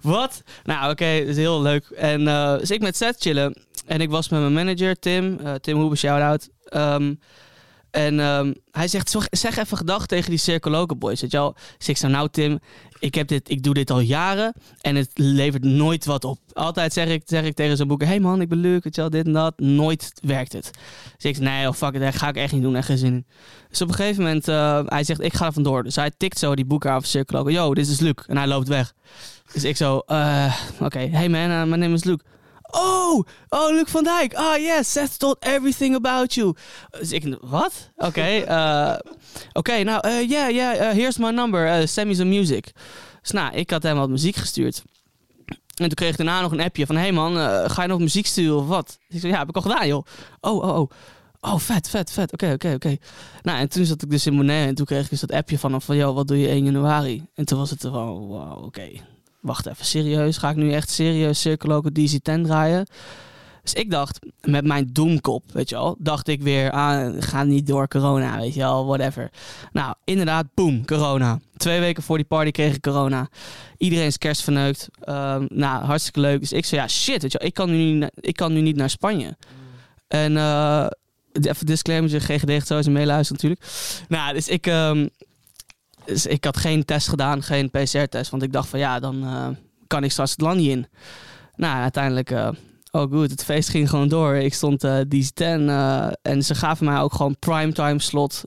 [0.00, 0.42] wat?
[0.64, 1.84] Nou, oké, dat is heel leuk.
[1.84, 3.62] En eh, dus ik met Seth chillen.
[3.86, 5.40] En ik was met mijn manager, Tim.
[5.60, 6.48] Tim Hoebe, shout-out.
[6.64, 7.14] Ehm,
[7.90, 11.20] en ehm, hij zegt, "Zeg- even gedag tegen die Circle Boys.
[11.20, 12.58] Dus ik zeg, nou Tim,
[12.98, 16.38] ik, heb dit, ik doe dit al jaren en het levert nooit wat op.
[16.52, 19.08] Altijd zeg ik, zeg ik tegen zo'n boeken, hey man, ik ben leuk, weet je
[19.08, 19.58] dit en dat.
[19.58, 20.70] Nooit werkt het.
[21.16, 22.98] Dus ik zeg, nee, oh fuck it, dat ga ik echt niet doen, echt geen
[22.98, 23.26] zin in.
[23.68, 25.82] Dus op een gegeven moment, eh, hij zegt, ik ga er vandoor.
[25.82, 27.52] Dus hij tikt zo die boeken af Circle.
[27.52, 28.14] Yo, dit is Luc.
[28.26, 28.94] En hij loopt weg.
[29.52, 32.18] Dus ik zo, eh, oké, hey man, uh, my name is Luc.
[32.70, 34.34] Oh, oh, Luc van Dijk.
[34.34, 36.54] Ah, yes, Seth told everything about you.
[36.90, 37.90] Dus ik, wat?
[37.96, 38.94] Oké, eh,
[39.52, 41.80] oké, nou, eh, yeah, yeah, uh, here's my number.
[41.80, 42.72] Uh, send me some music.
[43.22, 44.82] Dus nou, ik had hem wat muziek gestuurd.
[45.46, 47.98] En toen kreeg ik daarna nog een appje van, hey man, eh, ga je nog
[47.98, 48.86] muziek sturen of wat?
[48.86, 50.06] Dus ik zei, ja, heb ik al gedaan, joh.
[50.40, 50.90] Oh, oh, oh.
[51.40, 52.32] Oh, vet, vet, vet.
[52.32, 52.96] Oké, oké, oké.
[53.42, 55.58] Nou, en toen zat ik dus in Monet en toen kreeg ik dus dat appje
[55.58, 57.26] van van, joh, wat doe je 1 januari?
[57.34, 58.90] En toen was het van, wow, oké.
[59.48, 60.36] Wacht even, serieus?
[60.36, 62.86] Ga ik nu echt serieus Circle Local DC-10 draaien?
[63.62, 67.66] Dus ik dacht, met mijn doemkop, weet je wel, dacht ik weer, ah, ga niet
[67.66, 69.30] door corona, weet je wel, whatever.
[69.72, 71.38] Nou, inderdaad, boom, corona.
[71.56, 73.28] Twee weken voor die party kreeg ik corona.
[73.76, 74.88] Iedereen is kerst verneukt.
[75.00, 76.40] Ehm, nou, hartstikke leuk.
[76.40, 78.60] Dus ik zei, ja, shit, weet je wel, ik kan nu, niet ik kan nu
[78.60, 79.36] niet naar Spanje.
[80.08, 80.86] En eh,
[81.32, 83.72] even disclaimer, GGD gaat sowieso meeluisteren natuurlijk.
[84.08, 85.06] Nou, dus ik, ehm,
[86.08, 89.46] dus ik had geen test gedaan, geen PCR-test, want ik dacht van, ja, dan eh,
[89.86, 90.86] kan ik straks het land niet in.
[91.56, 92.30] Nou, uiteindelijk...
[92.30, 92.48] eh,
[92.90, 94.34] Oh goed, het feest ging gewoon door.
[94.34, 98.42] Ik stond eh DC-10 eh, en ze gaven mij ook gewoon primetime slot.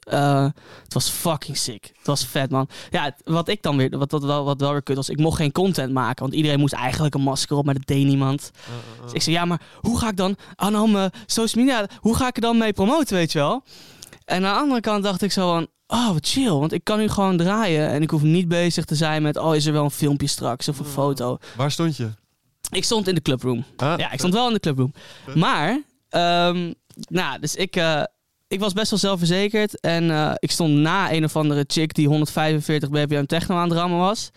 [0.84, 1.92] Het was fucking sick.
[1.98, 2.68] Het was vet, man.
[2.90, 5.38] Ja, wat ik dan weer, wat, wat, wel, wat wel weer kut was, ik mocht
[5.38, 6.24] geen content maken.
[6.24, 8.52] Want iedereen moest eigenlijk een masker op, maar dat deed niemand.
[9.04, 12.16] Dus ik zei, ja, maar hoe ga ik dan aan al mijn social media, hoe
[12.16, 13.64] ga ik er dan mee promoten, weet je wel?
[14.32, 16.50] En aan de andere kant dacht ik zo van, oh, wat chill.
[16.52, 19.56] Want ik kan nu gewoon draaien en ik hoef niet bezig te zijn met, oh,
[19.56, 21.38] is er wel een filmpje straks of een foto.
[21.56, 22.10] Waar stond je?
[22.70, 23.64] Ik stond in de clubroom.
[23.78, 24.94] Ah, Ja, ik stond wel in de clubroom.
[25.36, 26.74] Maar, ehm,
[27.10, 28.04] nou, dus ik, eh,
[28.48, 29.80] ik was best wel zelfverzekerd.
[29.80, 33.78] En eh, ik stond na een of andere chick die 145 bpm techno aan het
[33.78, 34.30] rammen was.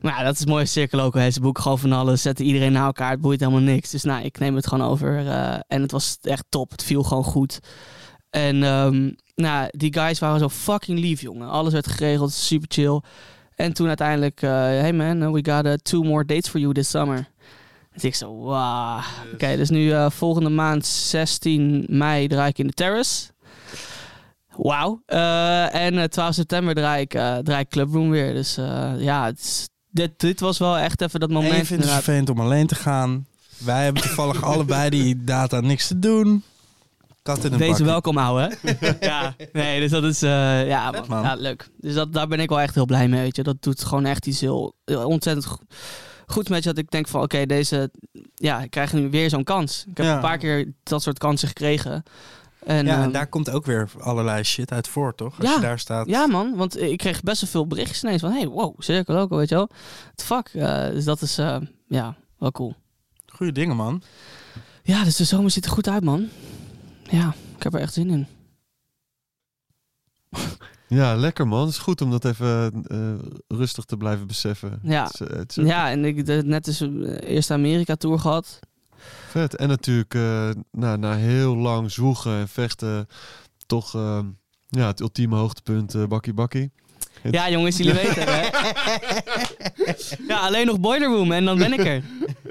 [0.00, 1.16] Maar ja, dat is mooi cirkel ook.
[1.32, 3.10] Ze boeken gewoon van alles, zetten iedereen naar elkaar.
[3.10, 3.90] Het boeit helemaal niks.
[3.90, 5.26] Dus nou, ik neem het gewoon over.
[5.28, 6.70] eh, en het was echt top.
[6.70, 7.58] Het viel gewoon goed.
[8.34, 11.48] En ehm, nou, die guys waren zo fucking lief, jongen.
[11.48, 13.00] Alles werd geregeld, super chill.
[13.54, 16.90] En toen uiteindelijk, eh, hey man, we got uh, two more dates for you this
[16.90, 17.28] summer.
[17.92, 19.00] Dus ik zo, wauw.
[19.32, 23.26] Oké, dus nu eh, volgende maand 16 mei draai ik in de Terrace.
[24.56, 25.02] Wauw.
[25.06, 27.10] Eh, en eh, 12 september draai ik,
[27.42, 28.32] draai ik Clubroom weer.
[28.34, 28.54] Dus
[28.98, 31.66] ja, is- dit, dit was wel echt even dat En moment.
[31.66, 33.26] vindt het vervelend om alleen te gaan.
[33.58, 36.42] Wij hebben toevallig allebei die data niks te doen.
[37.24, 37.84] Kat in een Wees bakkie.
[37.86, 38.56] welkom, ouwe.
[39.00, 41.68] ja, nee, dus dat is eh, ja, Vet, ja, leuk.
[41.76, 43.42] Dus dat, daar ben ik wel echt heel blij mee, weet je.
[43.42, 45.58] Dat doet gewoon echt iets heel, heel ontzettend go-
[46.26, 46.68] goed met je.
[46.68, 47.90] Dat ik denk van, oké, deze,
[48.34, 49.84] ja, ik krijg nu weer zo'n kans.
[49.90, 50.14] Ik heb Ja.
[50.14, 52.02] een paar keer dat soort kansen gekregen.
[52.66, 55.38] En, Ja, en ehm, daar komt ook weer allerlei shit uit voor, toch?
[55.40, 55.54] Als Ja.
[55.54, 56.06] je daar staat.
[56.08, 59.36] ja, man, want ik kreeg best wel veel berichtjes ineens van, hey, wow, Circle Loco,
[59.36, 59.68] weet je wel.
[60.14, 60.48] The fuck?
[60.54, 61.56] Eh, dus dat is, eh,
[61.88, 62.74] ja, wel cool.
[63.26, 64.02] Goeie dingen, man.
[64.82, 66.28] Ja, dus de zomer ziet er goed uit, man.
[67.10, 68.26] Ja, ik heb er echt zin in.
[70.88, 71.60] Ja, lekker man.
[71.60, 74.80] Het is goed om dat even eh, rustig te blijven beseffen.
[74.82, 75.04] Ja.
[75.04, 78.58] Het is, eh, het is Ja, en ik heb net dus een eerste Amerika-tour gehad.
[79.28, 79.56] vet.
[79.56, 83.06] En natuurlijk eh, na, na heel lang zwoegen en vechten
[83.66, 83.92] toch
[84.68, 86.72] ja, het ultieme hoogtepunt bakkie bakkie.
[87.30, 88.42] Ja, jongens, jullie weten het, hè?
[90.28, 92.02] ja, alleen nog Boiler Room en dan ben ik er.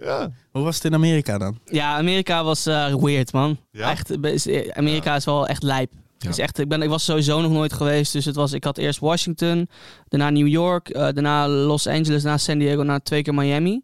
[0.01, 0.31] Ja.
[0.51, 1.59] Hoe was het in Amerika dan?
[1.65, 3.57] Ja, Amerika was eh, weird, man.
[3.71, 3.91] Ja?
[3.91, 5.91] Echt, eh, eh, Amerika is wel echt lijp.
[6.23, 6.29] Ja.
[6.29, 8.13] Is echt, ik, ben, ik was sowieso nog nooit geweest.
[8.13, 9.69] Dus het was, ik had eerst Washington,
[10.07, 13.81] daarna New York, eh, daarna Los Angeles, daarna San Diego, daarna twee keer Miami.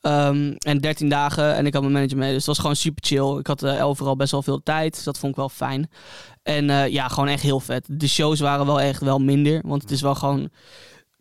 [0.00, 2.28] Ehm, en 13 dagen en ik had mijn manager mee.
[2.28, 3.38] Dus het was gewoon super chill.
[3.38, 4.94] Ik had eh, overal best wel veel tijd.
[4.94, 5.90] Dus dat vond ik wel fijn.
[6.46, 7.86] En eh, ja, gewoon echt heel vet.
[7.90, 9.60] De shows waren wel echt wel minder.
[9.64, 10.50] Want het is wel gewoon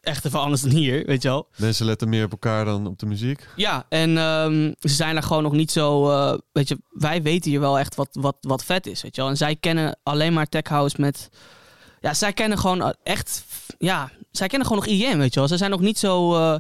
[0.02, 1.48] echt even anders dan hier, weet je wel.
[1.58, 3.48] Mensen letten meer op elkaar dan op de muziek.
[3.56, 6.10] Ja, en ehm, ze zijn er gewoon nog niet zo.
[6.12, 9.02] eh, weet je, wij weten hier wel echt wat, wat, wat vet is.
[9.02, 9.30] Weet je wel.
[9.30, 11.30] En zij kennen alleen maar Tech House met.
[12.02, 13.46] Ja, zij kennen gewoon echt.
[13.78, 15.50] Ja, zij kennen gewoon nog IM, weet je wel.
[15.50, 16.36] Ze zijn nog niet zo.
[16.36, 16.56] eh,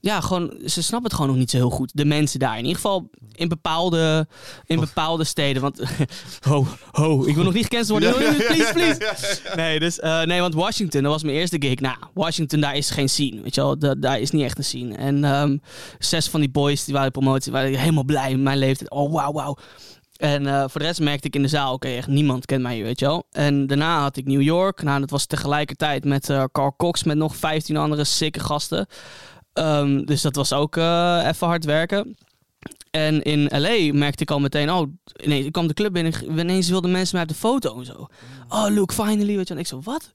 [0.00, 0.54] ja, gewoon.
[0.64, 1.90] Ze snappen het gewoon nog niet zo heel goed.
[1.94, 2.52] De mensen daar.
[2.52, 4.26] In ieder geval in bepaalde,
[4.64, 5.62] in bepaalde steden.
[5.62, 5.80] Want.
[6.48, 7.24] ho, ho.
[7.26, 8.36] Ik wil nog niet gecanceld worden.
[8.36, 9.40] Please, please.
[9.56, 11.80] Nee, dus, eh, nee, want Washington, dat was mijn eerste gig.
[11.80, 13.78] Nou, Washington, daar is geen scene, weet je wel.
[13.78, 14.94] Da- daar is niet echt een scene.
[14.94, 15.56] En ehm,
[15.98, 18.90] zes van die boys, die waren promotie, waren helemaal blij met mijn leeftijd.
[18.90, 19.56] Oh, wauw, wauw.
[20.16, 22.82] En eh, voor de rest merkte ik in de zaal, oké, echt niemand kent mij
[22.82, 23.26] weet je wel.
[23.30, 24.82] En daarna had ik New York.
[24.82, 28.86] Nou, dat was tegelijkertijd met eh, Carl Cox, met nog 15 andere sikke gasten.
[29.58, 32.16] Ehm, dus dat was ook eh, even hard werken.
[32.90, 34.88] En in LA merkte ik al meteen, oh,
[35.24, 38.06] ineens, ik kwam de club binnen, ineens wilden mensen mij op de foto en zo.
[38.48, 39.56] Oh, look, finally, weet je wel.
[39.56, 40.12] En ik zo, wat?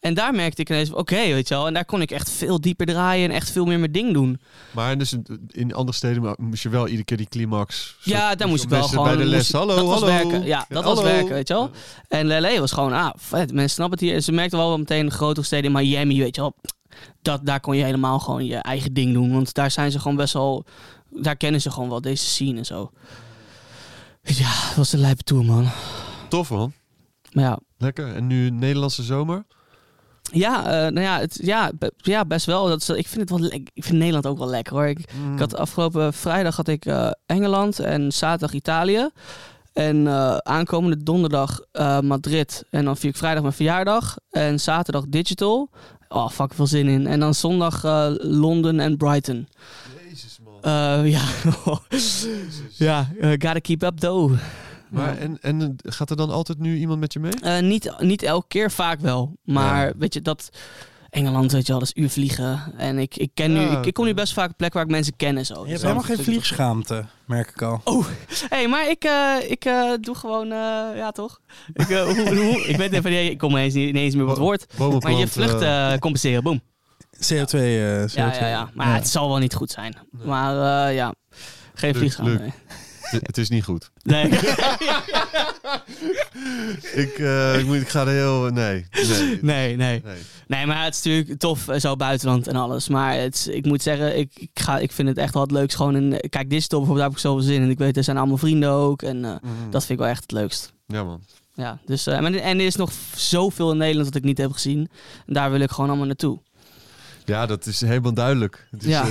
[0.00, 1.66] En daar merkte ik ineens, oké, weet je wel.
[1.66, 4.40] En daar kon ik echt veel dieper draaien en echt veel meer mijn ding doen.
[4.70, 5.16] Maar dus
[5.48, 7.96] in andere steden moest je wel iedere keer die climax.
[8.02, 9.04] Ja, daar moest ik wel gewoon...
[9.04, 9.52] bij de les.
[9.52, 10.44] Hallo, dat was werken.
[10.44, 11.70] Ja, dat was werken, weet je wel.
[12.08, 14.20] En LA was gewoon, ah, vet, mensen snappen het hier.
[14.20, 16.54] Ze merkten wel meteen grotere steden in Miami, weet je wel.
[17.22, 19.32] Dat, daar kon je helemaal gewoon je eigen ding doen.
[19.32, 20.64] Want daar zijn ze gewoon best wel...
[21.10, 22.90] Daar kennen ze gewoon wel deze scene en zo.
[24.22, 25.66] Ja, dat was een lijpe tour, man.
[26.28, 26.72] Tof man.
[27.32, 28.14] Maar ja, Lekker.
[28.14, 29.44] En nu Nederlandse zomer?
[30.32, 32.66] Ja, eh, nou ja, het, ja, be- ja, best wel.
[32.68, 34.86] Dat is, ik vind het wel Ik vind Nederland ook wel lekker hoor.
[34.86, 34.98] Ik,
[35.32, 39.08] ik had afgelopen vrijdag had ik eh, Engeland en zaterdag Italië.
[39.76, 42.64] En eh, aankomende donderdag eh, Madrid.
[42.70, 44.16] En dan vier ik vrijdag mijn verjaardag.
[44.30, 45.70] En zaterdag digital.
[46.08, 47.06] Oh, fuck veel zin in.
[47.06, 49.48] En dan zondag eh, Londen en Brighton.
[50.08, 51.06] Jezus man.
[51.08, 51.22] Ja,
[52.78, 54.38] ja gotta keep up though.
[54.90, 57.62] Maar en, en gaat er dan altijd nu iemand met je mee?
[57.62, 59.36] Niet, niet elke keer, vaak wel.
[59.44, 59.92] Maar Ja.
[59.96, 60.50] weet je, dat...
[61.16, 62.72] Engeland, weet je wel, dat is uur vliegen.
[62.76, 64.88] En ik, ik, ken nu, Ja, ik, ik kom nu best vaak op plekken waar
[64.88, 65.54] ik mensen ken en zo.
[65.54, 67.80] Je Dus hebt helemaal geen vliegschaamte, merk ik al.
[67.84, 68.06] Oh,
[68.48, 71.40] hey, maar ik, eh, ik eh, doe gewoon, eh, ja toch?
[71.72, 74.66] Ik, hoe, hoe, ik weet even, ik kom ineens niet ineens meer wat woord.
[74.78, 76.60] Maar je vlucht compenseren, boom.
[77.16, 78.14] CO2, eh, CO2.
[78.14, 78.70] Ja, ja, ja.
[78.74, 79.96] Maar het zal wel niet goed zijn.
[80.10, 81.14] Maar eh, ja,
[81.74, 82.52] geen Luc, vliegschaamte.
[83.10, 83.90] Het, is niet goed.
[84.02, 84.28] nee.
[86.94, 88.42] Ik, eh, ik, moet, ik ga er heel...
[88.50, 88.86] Nee.
[88.92, 89.38] Nee.
[89.42, 90.02] nee, nee.
[90.04, 90.16] nee.
[90.46, 92.88] Nee, maar het is natuurlijk tof, eh, zo buitenland en alles.
[92.88, 95.76] Maar het, ik moet zeggen, ik, ik, ga, ik vind het echt wel het leukst.
[95.76, 97.70] Gewoon in, kijk, digital bijvoorbeeld, daar heb ik zoveel zin in.
[97.70, 99.02] Ik weet, er zijn allemaal vrienden ook.
[99.02, 99.70] En eh, Mhm.
[99.70, 100.72] dat vind ik wel echt het leukst.
[100.86, 101.20] Ja man.
[101.54, 104.88] Ja, dus, maar, en er is nog zoveel in Nederland dat ik niet heb gezien.
[105.26, 106.38] En daar wil ik gewoon allemaal naartoe.
[107.24, 108.66] Ja, dat is helemaal duidelijk.
[108.70, 109.04] Het is, Ja.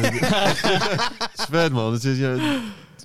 [1.51, 1.93] vet man.
[1.93, 2.35] Het is, ja,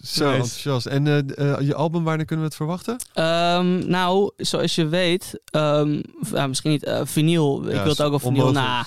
[0.03, 0.37] zo Nice.
[0.37, 0.87] enthousiast.
[0.87, 2.97] En eh, eh, je album, wanneer kunnen we het verwachten?
[3.13, 6.01] Ehm, nou, zoals je weet, ehm,
[6.49, 7.63] misschien niet, eh vinyl.
[7.69, 8.47] ik wil het ook op vinyl.
[8.47, 8.67] onmogelijk.
[8.67, 8.85] Nou,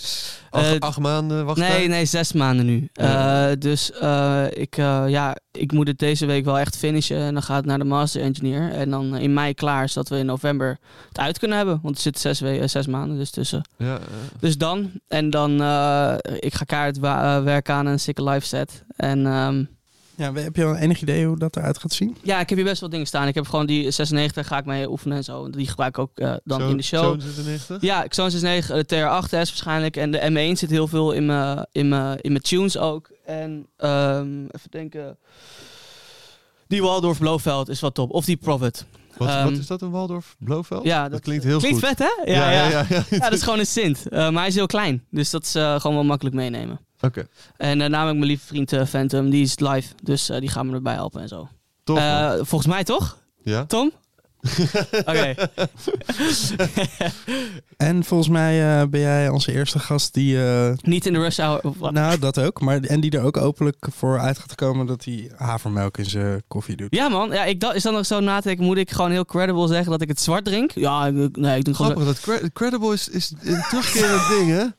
[0.50, 2.90] Acht, eh, acht maanden wacht Nee, nee, zes maanden nu.
[2.94, 3.56] Ja.
[3.56, 3.92] Dus
[4.50, 4.76] ik,
[5.08, 7.18] ja, ik moet het deze week wel echt finishen.
[7.18, 8.72] En dan gaat het naar de master engineer.
[8.72, 10.78] En dan in mei klaar, zodat we in november
[11.08, 11.80] het uit kunnen hebben.
[11.84, 13.62] Want er zitten zes, we- zes maanden dus tussen.
[13.78, 14.00] Ja,
[14.40, 14.92] Dus dan.
[15.08, 15.52] En dan,
[16.40, 17.00] ik ga kaart
[17.44, 18.84] werken aan een sikke live set.
[18.96, 19.64] En ehm,
[20.16, 22.18] Ja, heb je al enig idee hoe dat eruit gaat zien?
[22.22, 23.28] ja, ik heb hier best wel dingen staan.
[23.28, 25.50] Ik heb gewoon die 96, ga ik mee oefenen en zo.
[25.50, 27.04] Die gebruik ik ook eh, dan zo- in de show.
[27.04, 27.82] Zo'n 96?
[27.82, 29.98] Ja, Xoon 69, de TR8S waarschijnlijk.
[29.98, 33.10] En de M1 zit heel veel in mijn, in mijn, in mijn tunes ook.
[33.26, 35.18] En ehm, even denken.
[36.68, 38.12] Die Waldorf Blofeld is wat top.
[38.12, 38.86] Of die Prophet.
[39.18, 40.36] Wat, Ehm, wat is dat, een Waldorf?
[40.40, 40.84] Blofeld?
[40.84, 41.88] Ja, dat, dat klinkt heel Klinkt goed.
[41.88, 42.32] vet, hè?
[42.34, 42.86] Ja, ja, ja.
[43.10, 43.20] ja.
[43.20, 44.08] dat is gewoon een Sint.
[44.08, 45.04] Eh, maar hij is heel klein.
[45.10, 46.80] Dus dat is eh, gewoon wel makkelijk meenemen.
[47.06, 47.28] Oké,
[47.58, 49.30] En uh, namelijk mijn lieve vriend eh, Phantom.
[49.30, 49.94] Die is live.
[50.04, 51.48] Dus eh, die gaan me erbij helpen en zo.
[51.84, 53.18] Eh, volgens mij toch?
[53.44, 53.66] ja?
[53.66, 53.92] Tom?
[55.10, 55.34] Oké.
[57.78, 60.44] En volgens mij eh, ben jij onze eerste gast die...
[60.46, 61.60] eh, Niet in de rush hour.
[61.64, 61.92] of wat?
[61.92, 62.62] nou, dat ook.
[62.62, 66.44] Maar, en die er ook openlijk voor uit gaat komen dat hij havermelk in zijn
[66.48, 66.88] koffie doet.
[66.90, 69.12] Ja man, ja, ik dacht, is dan nog zo na te denken, moet ik gewoon
[69.12, 70.72] heel credible zeggen dat ik het zwart drink?
[70.72, 71.92] Ja, ik, nee, ik doe gewoon...
[71.92, 74.64] Grappig, dat cre- credible is, is een terugkerend ding, hè?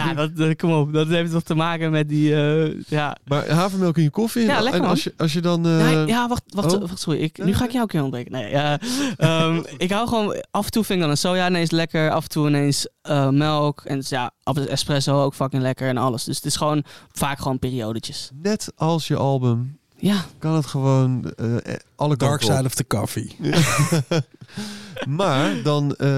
[0.00, 3.16] Ja, dat, dat- kom op, dat heeft toch te maken met die, eh, ja...
[3.24, 4.44] Maar havermelk in je koffie?
[4.44, 5.66] Ja, en, lekker, en als, je, als je dan...
[5.66, 6.80] eh, Nee, ja, wacht, wacht, oh.
[6.80, 7.20] wacht sorry.
[7.20, 8.32] Ik, nu ga ik jou een keer ontbreken.
[8.32, 8.50] Nee,
[9.16, 10.44] eh, ehm, ik hou gewoon...
[10.50, 12.10] Af en toe vind ik dan een soja ineens lekker.
[12.10, 13.82] Af en toe ineens eh, melk.
[13.84, 16.24] En ja, af en toe espresso ook fucking lekker en alles.
[16.24, 18.30] Dus het is gewoon vaak gewoon periodetjes.
[18.42, 22.42] Net als je album Ja, kan het gewoon eh, eh, alle Dark.
[22.42, 23.36] Side of the Coffee.
[25.08, 26.08] Maar dan, eh,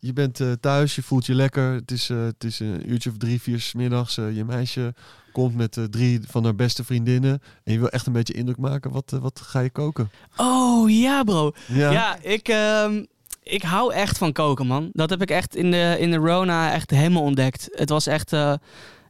[0.00, 1.72] je- bent eh, thuis, je voelt je lekker.
[1.72, 4.16] Het is, eh, het is een uurtje of drie, vier 's middags.
[4.18, 4.94] eh, je meisje
[5.32, 7.42] komt met eh, drie van haar beste vriendinnen.
[7.64, 8.90] En je wil echt een beetje indruk maken.
[8.90, 10.10] Wat, eh, wat ga je koken?
[10.36, 11.52] Oh ja, bro.
[11.66, 11.90] Ja.
[11.90, 13.04] Ja, ik, ehm,
[13.42, 14.90] ik hou echt van koken, man.
[14.92, 17.68] Dat heb ik echt in de, in de Rona echt helemaal ontdekt.
[17.70, 18.32] Het was echt...
[18.32, 18.54] eh,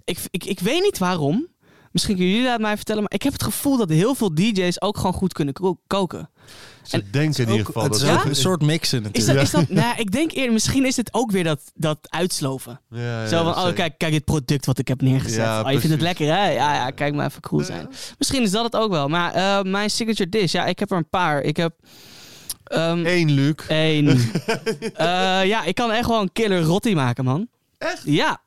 [0.04, 1.46] ik, ik, ik weet niet waarom.
[1.90, 3.02] Misschien kunnen jullie dat mij vertellen.
[3.02, 6.30] Maar ik heb het gevoel dat heel veel DJ's ook gewoon goed kunnen ko- koken.
[6.82, 7.82] Ze En denken in ieder geval.
[7.82, 8.14] het is Ja?
[8.14, 9.36] ook een soort mixen Is natuurlijk.
[9.36, 12.80] dat, is dat, nou, ik denk eerder, misschien is het ook weer dat, dat uitsloven.
[12.90, 15.36] Ja, ja, Zo van, oh kijk, kijk dit product wat ik heb neergezet.
[15.44, 16.48] Ja, oh, je vindt het lekker, hè?
[16.50, 17.88] Ja, ja, kijk maar even cool zijn.
[18.18, 19.08] Misschien is dat het ook wel.
[19.08, 21.40] Maar eh, mijn signature dish, ja, ik heb er een paar.
[21.42, 21.74] Ik heb...
[22.64, 23.54] ehm, Eén, Luc.
[23.68, 24.06] Eén.
[24.94, 27.48] Eh, ja, ik kan echt wel een killer rotti maken, man.
[27.78, 28.02] Echt?
[28.04, 28.40] Ja.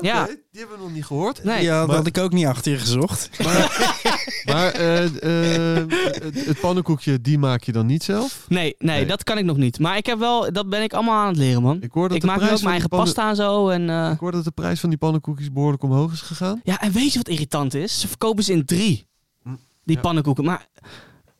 [0.00, 0.26] Ja.
[0.26, 1.44] die hebben we nog niet gehoord.
[1.44, 1.62] Nee.
[1.62, 3.30] Ja, dat had ik ook niet achter je gezocht.
[4.44, 5.86] Maar eh, eh,
[6.22, 8.44] het, het pannenkoekje, die maak je dan niet zelf?
[8.48, 9.06] Nee, nee, Nee.
[9.06, 9.78] dat kan ik nog niet.
[9.78, 11.82] Maar ik heb wel, dat ben ik allemaal aan het leren, man.
[11.82, 13.36] Ik hoor dat Ik de maak nu prijs ook mijn eigen die pannen- pasta en
[13.52, 13.68] zo.
[13.68, 16.60] En, eh, Ik hoor dat de prijs van die pannenkoekjes behoorlijk omhoog is gegaan.
[16.64, 18.00] ja, en weet je wat irritant is?
[18.00, 19.06] Ze verkopen ze in drie.
[19.84, 20.00] Die Ja.
[20.02, 20.44] pannenkoeken.
[20.44, 20.66] Maar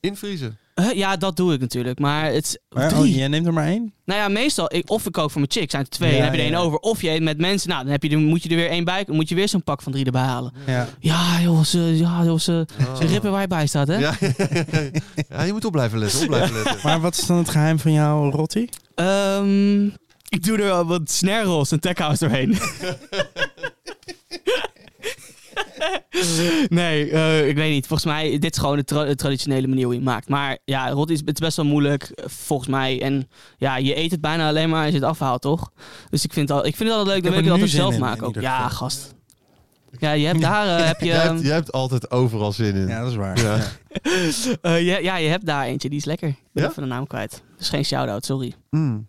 [0.01, 0.59] Invriezen.
[0.75, 1.99] Huh, ja, dat doe ik natuurlijk.
[1.99, 3.01] Maar het is Maar, drie.
[3.01, 3.93] oh, jij neemt er maar één?
[4.05, 6.25] Nou ja, meestal, ik, of ik kook voor mijn chick, zijn het twee, Ja, dan
[6.25, 6.67] heb je er ja, één ja.
[6.67, 6.79] over.
[6.79, 8.85] Of je eet met mensen, nou, dan heb je er, moet je er weer één
[8.85, 10.53] bij, dan moet je weer zo'n pak van drie erbij halen.
[10.67, 10.89] Ja.
[11.01, 12.67] Ja, joh, ze, ja, joh, ze,
[12.99, 13.95] ze rippen waar je bij staat, hè?
[13.95, 14.01] Oh.
[14.01, 14.15] Ja,
[15.37, 16.21] ja, je moet op blijven letten.
[16.21, 16.77] Op blijven letten.
[16.83, 18.69] Maar wat is dan het geheim van jouw rotti?
[18.95, 19.85] Ehm,
[20.29, 22.51] ik doe er wel wat snare rolls en tech house doorheen.
[26.69, 27.87] nee, eh, ik weet niet.
[27.87, 30.29] Volgens mij, dit is gewoon de, tra- de traditionele manier hoe je het maakt.
[30.29, 33.03] Maar ja, rot is, het is best wel moeilijk, eh, volgens mij.
[33.03, 35.73] En ja, je eet het bijna alleen maar als je het afhaalt, toch?
[36.11, 37.95] Dus ik vind het, al, ik vind het altijd leuk, wil ik het altijd zelf
[37.95, 38.41] in, maken in ook.
[38.43, 39.15] Ja, gast.
[39.99, 41.07] Ja, je hebt daar, eh, heb je...
[41.07, 42.87] jij, hebt, jij hebt altijd overal zin in.
[42.89, 43.41] Ja, dat is waar.
[43.41, 43.57] Ja.
[43.57, 43.63] Ja.
[44.63, 46.29] eh, ja, ja, je hebt daar eentje, die is lekker.
[46.29, 46.71] Ik ben Ja?
[46.71, 47.43] even de naam kwijt.
[47.59, 48.55] Dus geen shout-out, sorry.
[48.71, 49.07] Mm.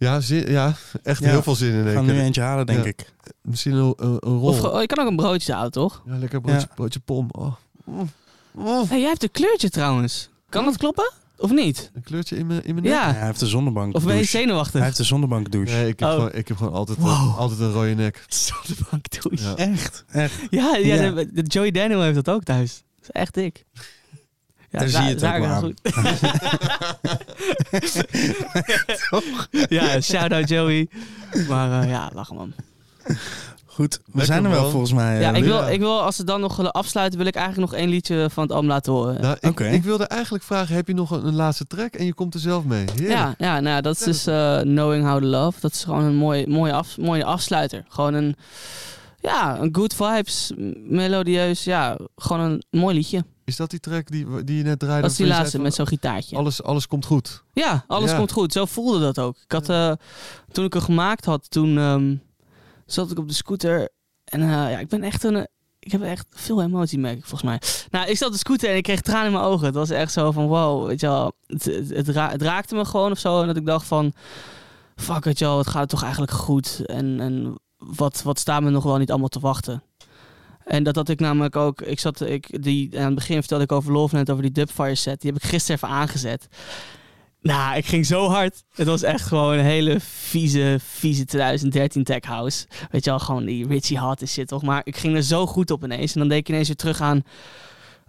[0.00, 1.28] Ja, zin, ja, echt Ja.
[1.30, 1.84] heel veel zin in.
[1.86, 2.84] Één gaan nu eentje halen, denk Ja.
[2.84, 3.12] ik.
[3.42, 4.48] Misschien een, een, een rol.
[4.48, 6.02] Of oh, je kan ook een broodje halen, toch?
[6.06, 6.74] ja, lekker broodje, Ja.
[6.74, 7.28] broodje pom.
[7.30, 7.54] Oh.
[7.84, 8.10] Mm.
[8.54, 8.88] Oh.
[8.88, 10.28] Hey, jij hebt een kleurtje trouwens.
[10.48, 11.12] Kan dat kloppen?
[11.36, 11.90] Of niet?
[11.94, 12.94] Een kleurtje in mijn in mijn nek?
[12.94, 13.12] Ja.
[13.14, 14.36] Hij heeft de zonnebank Of ben je douche.
[14.36, 14.82] Hij zenuwachtig?
[14.82, 15.74] heeft de zonnebank douche.
[15.74, 16.14] Nee, ik heb, Oh.
[16.14, 17.38] gewoon, ik heb gewoon altijd, Wow.
[17.38, 18.24] altijd een rode nek.
[18.28, 19.44] Zonnebank douche.
[19.44, 19.56] Ja.
[19.56, 20.34] Echt, echt.
[20.50, 21.10] Ja, ja, Ja.
[21.10, 22.72] De, de Joey Daniel heeft dat ook thuis.
[23.00, 23.64] Dat is echt dik.
[24.70, 25.60] Ja, Daar zie je het ook wel aan.
[25.62, 25.80] goed.
[29.78, 30.88] ja, shout-out Joey.
[31.48, 32.52] Maar eh, ja, lachen man.
[33.66, 35.20] Goed, we Lekker, zijn er wel volgens mij.
[35.20, 37.70] Ja, eh, ik wil, ik wil, als we dan nog willen afsluiten, wil ik eigenlijk
[37.70, 39.20] nog één liedje van het album laten horen.
[39.20, 39.64] Nou, ik, Oké.
[39.64, 42.40] ik wilde eigenlijk vragen, heb je nog een, een laatste track en je komt er
[42.40, 42.84] zelf mee?
[42.94, 43.10] Heerlijk.
[43.10, 45.60] Ja, ja, nou, ja, dat is dus eh, Knowing How to Love.
[45.60, 47.84] Dat is gewoon een mooie, mooie, af, mooie afsluiter.
[47.88, 48.36] Gewoon een,
[49.20, 53.24] ja, een good vibes, melodieus, ja, gewoon een mooi liedje.
[53.44, 55.02] Is dat die track die, die je net draaide?
[55.02, 56.36] Dat is die laatste met zo'n gitaartje.
[56.36, 57.42] Alles, alles komt goed.
[57.52, 58.16] Ja, alles Ja.
[58.16, 58.52] komt goed.
[58.52, 59.36] Zo voelde dat ook.
[59.44, 59.92] Ik had, eh,
[60.52, 62.16] toen ik hem gemaakt had, toen ehm,
[62.86, 63.88] zat ik op de scooter.
[64.24, 65.48] En eh, ja, ik ben echt een...
[65.78, 67.60] Ik heb echt veel emotie, merk ik volgens mij.
[67.90, 69.66] Nou, ik zat op de scooter en ik kreeg tranen in mijn ogen.
[69.66, 71.32] Het was echt zo van, wow, weet je wel.
[71.46, 73.40] Het, het, het, ra- het raakte me gewoon of zo.
[73.40, 74.12] En dat ik dacht van,
[74.96, 76.80] fuck, je wel, het gaat toch eigenlijk goed.
[76.86, 79.82] En, en wat, wat staat me nog wel niet allemaal te wachten.
[80.64, 81.80] En dat had ik namelijk ook...
[81.80, 85.20] Ik zat, ik, die, aan het begin vertelde ik over Loveland, over die Dubfire set.
[85.20, 86.48] Die heb ik gisteren even aangezet.
[87.42, 88.64] Nou, ik ging zo hard.
[88.74, 92.66] Het was echt gewoon een hele vieze, vieze 2013 tech house.
[92.90, 94.62] Weet je wel, gewoon die Richie Hart is shit toch.
[94.62, 96.12] Maar ik ging er zo goed op ineens.
[96.12, 97.22] En dan deed ik ineens weer terug aan,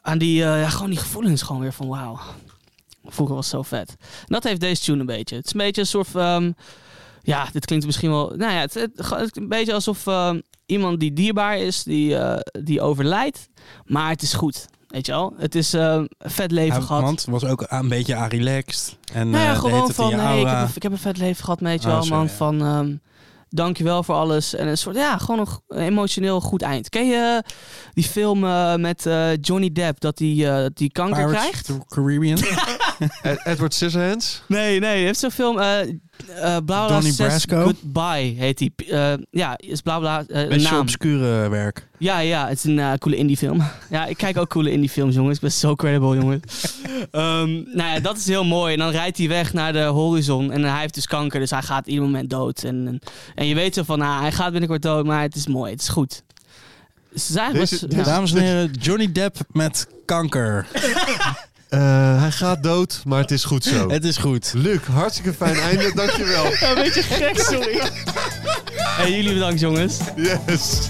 [0.01, 2.19] aan die, eh, gewoon die gevoelens gewoon weer van wauw.
[3.05, 3.95] Vroeger was het zo vet.
[4.25, 5.35] Dat heeft deze tune een beetje.
[5.35, 6.51] Het is een beetje een soort ehm,
[7.23, 10.39] ja, dit klinkt misschien wel, nou ja, het, het, het is een beetje alsof ehm,
[10.65, 13.49] iemand die dierbaar is, die, eh, die overlijdt.
[13.85, 14.67] Maar het is goed.
[14.87, 15.33] Weet je wel?
[15.37, 17.01] Het is een vet leven Hij- gehad.
[17.01, 18.97] Want was ook een beetje aan relaxed.
[19.13, 21.43] En, nou ja, eh, gewoon van, hey, ik, heb, een- ik heb een vet leven
[21.43, 22.23] gehad, weet je Oh, wel, man.
[22.23, 22.29] ja.
[22.31, 22.95] Van, ehm
[23.53, 24.55] dankjewel voor alles.
[24.55, 26.89] En een soort, ja, gewoon een, emotioneel goed eind.
[26.89, 27.43] Ken je
[27.93, 29.09] die film eh, met
[29.41, 31.65] Johnny Depp, dat hij die kanker Pirates krijgt?
[31.65, 32.37] the Caribbean.
[33.21, 34.41] Ed- Edward Scissorhands?
[34.47, 35.87] Nee, nee, hij heeft zo'n film, eh eh
[36.37, 37.63] bla bla Donnie says Brasco?
[37.63, 38.73] Goodbye heet die.
[38.89, 40.79] Eh, ja, is bla bla, eh, een Beetje naam.
[40.79, 41.87] obscure werk.
[41.97, 43.63] Ja, ja, het is een eh, coole indie film.
[43.89, 45.35] ja, ik kijk ook coole indie films, jongens.
[45.35, 46.41] Ik ben zo credible, jongens.
[47.11, 48.73] Ehm, nou ja, dat is heel mooi.
[48.73, 50.51] En dan rijdt hij weg naar de horizon.
[50.51, 52.63] En hij heeft dus kanker, dus hij gaat ieder moment dood.
[52.63, 52.99] En, en,
[53.35, 55.81] en je weet zo van, nou, hij gaat binnenkort dood, maar het is mooi, het
[55.81, 56.23] is goed.
[57.13, 58.03] Dus het is eigenlijk Deze- ja.
[58.03, 60.67] Dames en heren, Johnny Depp met kanker.
[61.71, 63.89] Eh, hij gaat dood, maar het is goed zo.
[63.89, 64.51] Het is goed.
[64.55, 65.91] Luc, hartstikke fijn einde.
[65.95, 66.45] Dankjewel.
[66.45, 67.79] een beetje gek, sorry.
[68.97, 69.97] en jullie bedankt, jongens.
[70.15, 70.89] Yes.